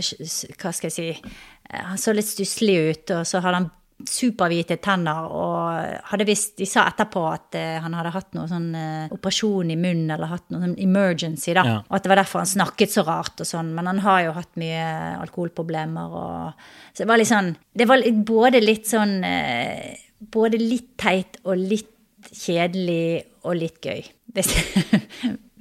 Hva 0.60 0.72
skal 0.72 0.88
jeg 0.90 0.92
si 0.96 1.08
eh, 1.10 1.30
Han 1.72 2.00
så 2.00 2.12
litt 2.12 2.28
stusslig 2.28 2.76
ut, 2.90 3.14
og 3.16 3.28
så 3.28 3.40
hadde 3.40 3.62
han 3.62 3.70
superhvite 4.08 4.78
tenner 4.82 5.28
og 5.30 6.08
hadde 6.10 6.26
visst 6.26 6.56
De 6.58 6.66
sa 6.68 6.84
etterpå 6.90 7.22
at 7.30 7.56
eh, 7.58 7.78
han 7.82 7.94
hadde 7.96 8.12
hatt 8.14 8.32
noe 8.36 8.48
sånn 8.50 8.68
eh, 8.78 9.12
operasjon 9.14 9.72
i 9.72 9.78
munnen 9.78 10.10
eller 10.14 10.30
hatt 10.32 10.48
noe 10.52 10.62
sånn 10.64 10.76
emergency, 10.82 11.52
da. 11.56 11.64
Ja. 11.68 11.76
Og 11.86 11.98
at 11.98 12.06
det 12.06 12.12
var 12.12 12.22
derfor 12.22 12.42
han 12.42 12.50
snakket 12.50 12.94
så 12.94 13.06
rart 13.06 13.42
og 13.42 13.48
sånn. 13.48 13.72
Men 13.76 13.90
han 13.90 14.02
har 14.04 14.24
jo 14.26 14.36
hatt 14.36 14.52
mye 14.60 14.84
alkoholproblemer 15.22 16.16
og 16.22 16.66
Så 16.92 17.04
det 17.04 17.10
var 17.10 17.20
litt 17.20 17.32
sånn 17.32 17.52
Det 17.78 17.88
var 17.88 18.04
både 18.26 18.62
litt 18.62 18.90
sånn 18.90 19.18
eh, 19.26 20.02
Både 20.32 20.60
litt 20.60 20.92
teit 21.00 21.40
og 21.44 21.58
litt 21.58 21.90
kjedelig 22.32 23.24
og 23.42 23.56
litt 23.58 23.82
gøy. 23.82 24.04
Hvis, 24.36 24.52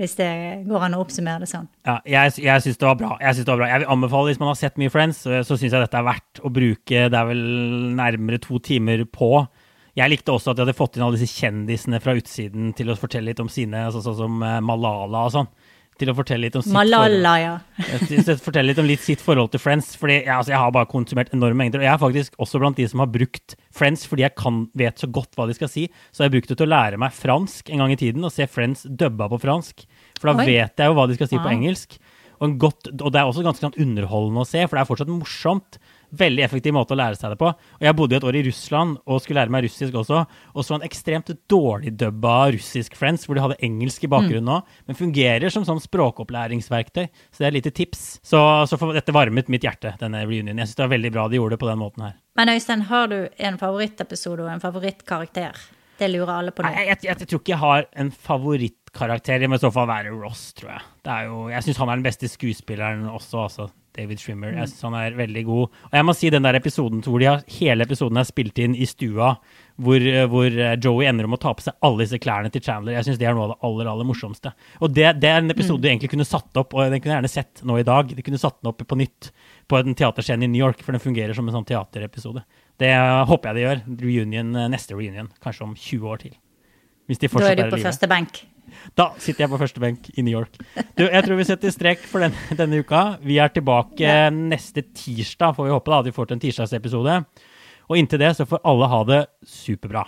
hvis 0.02 0.18
det 0.18 0.32
går 0.66 0.88
an 0.88 0.98
å 0.98 1.02
oppsummere 1.04 1.44
det 1.44 1.50
sånn. 1.52 1.68
Ja, 1.86 2.00
jeg, 2.10 2.34
jeg 2.42 2.66
syns 2.66 2.80
det 2.82 2.88
var 2.88 2.98
bra. 3.00 3.16
Jeg 3.22 3.38
synes 3.38 3.48
det 3.48 3.54
var 3.54 3.62
bra. 3.62 3.72
Jeg 3.72 3.84
vil 3.84 3.92
anbefale, 3.94 4.32
hvis 4.32 4.42
man 4.42 4.50
har 4.50 4.58
sett 4.60 4.80
mye 4.82 4.94
Friends, 4.94 5.20
så, 5.26 5.42
så 5.46 5.58
syns 5.58 5.76
jeg 5.76 5.84
dette 5.84 6.00
er 6.00 6.08
verdt 6.08 6.42
å 6.42 6.52
bruke 6.54 7.04
Det 7.12 7.20
er 7.20 7.28
vel 7.30 7.44
nærmere 8.00 8.42
to 8.42 8.58
timer 8.66 9.06
på. 9.06 9.36
Jeg 9.98 10.12
likte 10.14 10.34
også 10.34 10.54
at 10.54 10.58
de 10.58 10.66
hadde 10.66 10.78
fått 10.78 10.98
inn 10.98 11.04
alle 11.06 11.20
disse 11.20 11.36
kjendisene 11.36 12.00
fra 12.02 12.16
utsiden 12.18 12.72
til 12.78 12.90
å 12.92 12.98
fortelle 13.00 13.32
litt 13.32 13.42
om 13.44 13.52
sine, 13.52 13.86
altså, 13.90 14.02
sånn 14.06 14.20
som 14.22 14.46
eh, 14.48 14.60
Malala 14.64 15.26
og 15.28 15.34
sånn. 15.36 15.50
Til 16.02 16.10
å 16.10 16.16
fortelle 16.18 16.48
litt 16.48 16.56
om 16.58 16.64
sitt 16.66 16.74
Malala, 16.74 17.34
ja. 17.38 17.54
forhold. 17.78 18.28
Jeg 18.28 18.38
Fortelle 18.42 18.72
litt 18.72 18.82
om 18.82 18.88
litt 18.90 19.04
sitt 19.06 19.22
forhold 19.22 19.52
til 19.54 19.62
Friends. 19.62 19.94
Fordi 20.00 20.18
jeg, 20.20 20.30
altså, 20.34 20.54
jeg 20.56 20.62
har 20.64 20.74
bare 20.74 20.90
konsumert 20.90 21.30
enorme 21.36 21.60
mengder. 21.62 21.84
Og 21.84 21.86
jeg 21.86 21.94
er 21.94 22.02
faktisk 22.02 22.40
også 22.42 22.62
blant 22.64 22.80
de 22.82 22.88
som 22.90 23.04
har 23.04 23.12
brukt 23.14 23.56
Friends 23.76 24.08
fordi 24.10 24.26
jeg 24.26 24.36
kan, 24.40 24.64
vet 24.78 25.02
så 25.02 25.10
godt 25.14 25.38
hva 25.38 25.46
de 25.50 25.58
skal 25.58 25.70
si. 25.72 25.86
Så 26.10 26.24
jeg 26.24 26.32
har 26.32 26.36
brukt 26.38 26.50
det 26.50 26.58
til 26.58 26.70
å 26.70 26.74
lære 26.74 27.02
meg 27.02 27.14
fransk 27.16 27.70
en 27.70 27.84
gang 27.84 27.94
i 27.94 28.00
tiden, 28.02 28.26
og 28.26 28.34
se 28.34 28.50
Friends 28.50 28.84
dubba 28.88 29.30
på 29.32 29.42
fransk. 29.46 29.86
For 30.20 30.32
da 30.32 30.42
Oi. 30.42 30.50
vet 30.50 30.82
jeg 30.82 30.92
jo 30.92 30.98
hva 30.98 31.08
de 31.10 31.20
skal 31.20 31.32
si 31.32 31.40
på 31.42 31.54
engelsk. 31.54 32.00
Og, 32.42 32.48
en 32.48 32.58
godt, 32.62 32.90
og 32.98 33.10
det 33.14 33.22
er 33.22 33.30
også 33.30 33.46
ganske 33.46 33.62
sånn 33.62 33.78
underholdende 33.84 34.42
å 34.42 34.50
se, 34.50 34.64
for 34.66 34.78
det 34.78 34.82
er 34.82 34.90
fortsatt 34.90 35.14
morsomt. 35.14 35.78
Veldig 36.12 36.44
effektiv 36.44 36.74
måte 36.76 36.92
å 36.92 37.00
lære 37.00 37.16
seg 37.16 37.32
det 37.32 37.38
på. 37.40 37.48
Og 37.54 37.86
jeg 37.86 37.96
bodde 37.96 38.16
jo 38.18 38.20
et 38.20 38.28
år 38.28 38.38
i 38.40 38.44
Russland 38.50 38.98
og 39.06 39.22
skulle 39.24 39.40
lære 39.40 39.54
meg 39.56 39.64
russisk 39.64 39.96
også, 39.96 40.26
og 40.56 40.66
så 40.68 40.76
en 40.76 40.84
ekstremt 40.88 41.32
dårlig 41.52 41.94
dubba 41.98 42.52
russisk 42.52 42.98
Friends, 43.00 43.24
hvor 43.26 43.38
de 43.40 43.46
hadde 43.46 43.60
engelsk 43.64 44.04
i 44.04 44.12
bakgrunnen 44.12 44.62
Mm. 44.62 44.68
men 44.88 44.96
fungerer 44.98 45.52
som 45.54 45.64
sånn 45.64 45.80
språkopplæringsverktøy. 45.80 47.08
Så 47.32 47.38
det 47.40 47.46
er 47.46 47.52
et 47.52 47.60
lite 47.62 47.72
tips. 47.72 48.20
Så, 48.24 48.40
så 48.68 48.78
for, 48.78 48.94
dette 48.94 49.14
varmet 49.16 49.48
mitt 49.48 49.64
hjerte, 49.64 49.96
denne 50.00 50.24
reunionen. 50.26 50.58
Jeg 50.60 50.68
syns 50.72 50.80
det 50.80 50.86
var 50.88 50.96
veldig 50.98 51.12
bra 51.16 51.28
de 51.30 51.40
gjorde 51.40 51.56
det 51.56 51.62
på 51.64 51.70
den 51.70 51.80
måten 51.80 52.04
her. 52.08 52.18
Men 52.36 52.50
Øystein, 52.50 52.82
har 52.92 53.08
du 53.12 53.30
en 53.38 53.58
favorittepisode 53.62 54.44
og 54.44 54.50
en 54.52 54.64
favorittkarakter? 54.64 55.58
Det 56.02 56.08
lurer 56.10 56.34
alle 56.34 56.52
på 56.52 56.64
nå. 56.66 56.70
Nei, 56.72 56.88
jeg, 56.88 56.98
jeg, 57.04 57.18
jeg 57.22 57.28
tror 57.30 57.40
ikke 57.44 57.54
jeg 57.54 57.62
har 57.62 57.86
en 58.02 58.12
favorittkarakter. 58.12 59.40
Det 59.44 59.50
må 59.52 59.60
i 59.60 59.62
så 59.62 59.72
fall 59.74 59.88
være 59.90 60.14
Ross, 60.16 60.48
tror 60.58 60.72
jeg. 60.74 60.82
Det 61.06 61.14
er 61.14 61.28
jo, 61.30 61.44
jeg 61.54 61.68
syns 61.68 61.82
han 61.84 61.92
er 61.94 62.00
den 62.02 62.08
beste 62.08 62.30
skuespilleren 62.32 63.06
også, 63.12 63.46
altså. 63.46 63.68
David 63.98 64.22
Schwimmer. 64.22 64.54
Jeg 64.56 64.70
synes 64.72 64.86
han 64.88 64.96
er 65.00 65.18
veldig 65.18 65.44
god. 65.48 65.80
Og 65.90 65.98
jeg 65.98 66.08
må 66.08 66.16
si 66.16 66.32
den 66.34 66.46
der 66.46 66.58
episoden 66.60 67.04
hvor 67.06 67.22
de 67.22 67.28
har, 67.28 67.44
hele 67.58 67.86
episoden 67.88 68.20
er 68.22 68.28
spilt 68.28 68.60
inn 68.64 68.76
i 68.76 68.88
stua, 68.90 69.34
hvor, 69.82 70.06
eh, 70.08 70.28
hvor 70.32 70.48
eh, 70.48 70.76
Joey 70.82 71.08
ender 71.10 71.28
om 71.28 71.36
å 71.36 71.42
ta 71.42 71.54
på 71.58 71.66
seg 71.66 71.78
alle 71.84 72.04
disse 72.04 72.20
klærne 72.22 72.52
til 72.54 72.64
Chandler. 72.66 72.96
Jeg 72.98 73.10
syns 73.10 73.22
det 73.22 73.30
er 73.30 73.38
noe 73.38 73.50
av 73.50 73.54
det 73.54 73.60
aller, 73.70 73.90
aller 73.94 74.08
morsomste. 74.08 74.54
Og 74.80 74.94
det, 74.96 75.08
det 75.24 75.32
er 75.32 75.42
en 75.42 75.54
episode 75.54 75.84
du 75.84 75.90
egentlig 75.90 76.12
kunne 76.14 76.28
satt 76.28 76.62
opp, 76.62 76.76
og 76.76 76.88
den 76.88 77.02
kunne 77.02 77.16
jeg 77.16 77.22
gjerne 77.22 77.34
sett 77.34 77.66
nå 77.68 77.80
i 77.82 77.88
dag. 77.88 78.14
De 78.16 78.28
kunne 78.28 78.42
satt 78.42 78.62
den 78.62 78.72
opp 78.72 78.86
på 78.88 79.00
nytt 79.00 79.32
på 79.72 79.82
en 79.82 79.98
teaterscene 79.98 80.48
i 80.48 80.52
New 80.52 80.62
York, 80.62 80.86
for 80.86 80.96
den 80.96 81.04
fungerer 81.04 81.36
som 81.38 81.50
en 81.50 81.58
sånn 81.60 81.68
teaterepisode. 81.72 82.46
Det 82.82 82.94
eh, 82.94 83.18
håper 83.32 83.52
jeg 83.52 83.60
de 83.60 83.68
gjør. 83.68 83.84
Reunion, 84.06 84.56
neste 84.72 84.96
reunion, 84.96 85.32
kanskje 85.44 85.68
om 85.68 85.76
20 85.76 86.16
år 86.16 86.26
til. 86.28 86.40
Hvis 87.12 87.20
de 87.20 87.28
Da 87.28 87.34
fortsatt 87.34 87.52
er 87.52 87.60
du 87.60 87.64
er 87.66 87.68
i 87.68 87.76
på 87.76 87.82
første 87.84 88.08
benk. 88.08 88.40
Da 88.98 89.10
sitter 89.20 89.44
jeg 89.44 89.52
på 89.52 89.60
første 89.60 89.82
benk 89.84 90.08
i 90.16 90.24
New 90.24 90.32
York. 90.32 90.56
Du, 90.96 91.04
jeg 91.04 91.24
tror 91.26 91.36
vi 91.38 91.44
setter 91.50 91.74
strek 91.76 92.06
for 92.08 92.24
den, 92.24 92.32
denne 92.60 92.80
uka. 92.80 93.18
Vi 93.22 93.36
er 93.44 93.52
tilbake 93.52 94.00
Ja. 94.00 94.30
neste 94.32 94.86
tirsdag, 94.96 95.58
får 95.58 95.68
vi 95.68 95.74
håpe 95.76 95.92
da, 95.92 96.00
at 96.00 96.08
vi 96.08 96.16
får 96.16 96.30
til 96.32 96.38
en 96.40 96.44
tirsdagsepisode. 96.46 97.18
Og 97.92 98.00
inntil 98.00 98.22
det 98.24 98.32
så 98.40 98.48
får 98.48 98.64
alle 98.72 98.88
ha 98.88 99.02
det 99.12 99.22
superbra. 99.44 100.06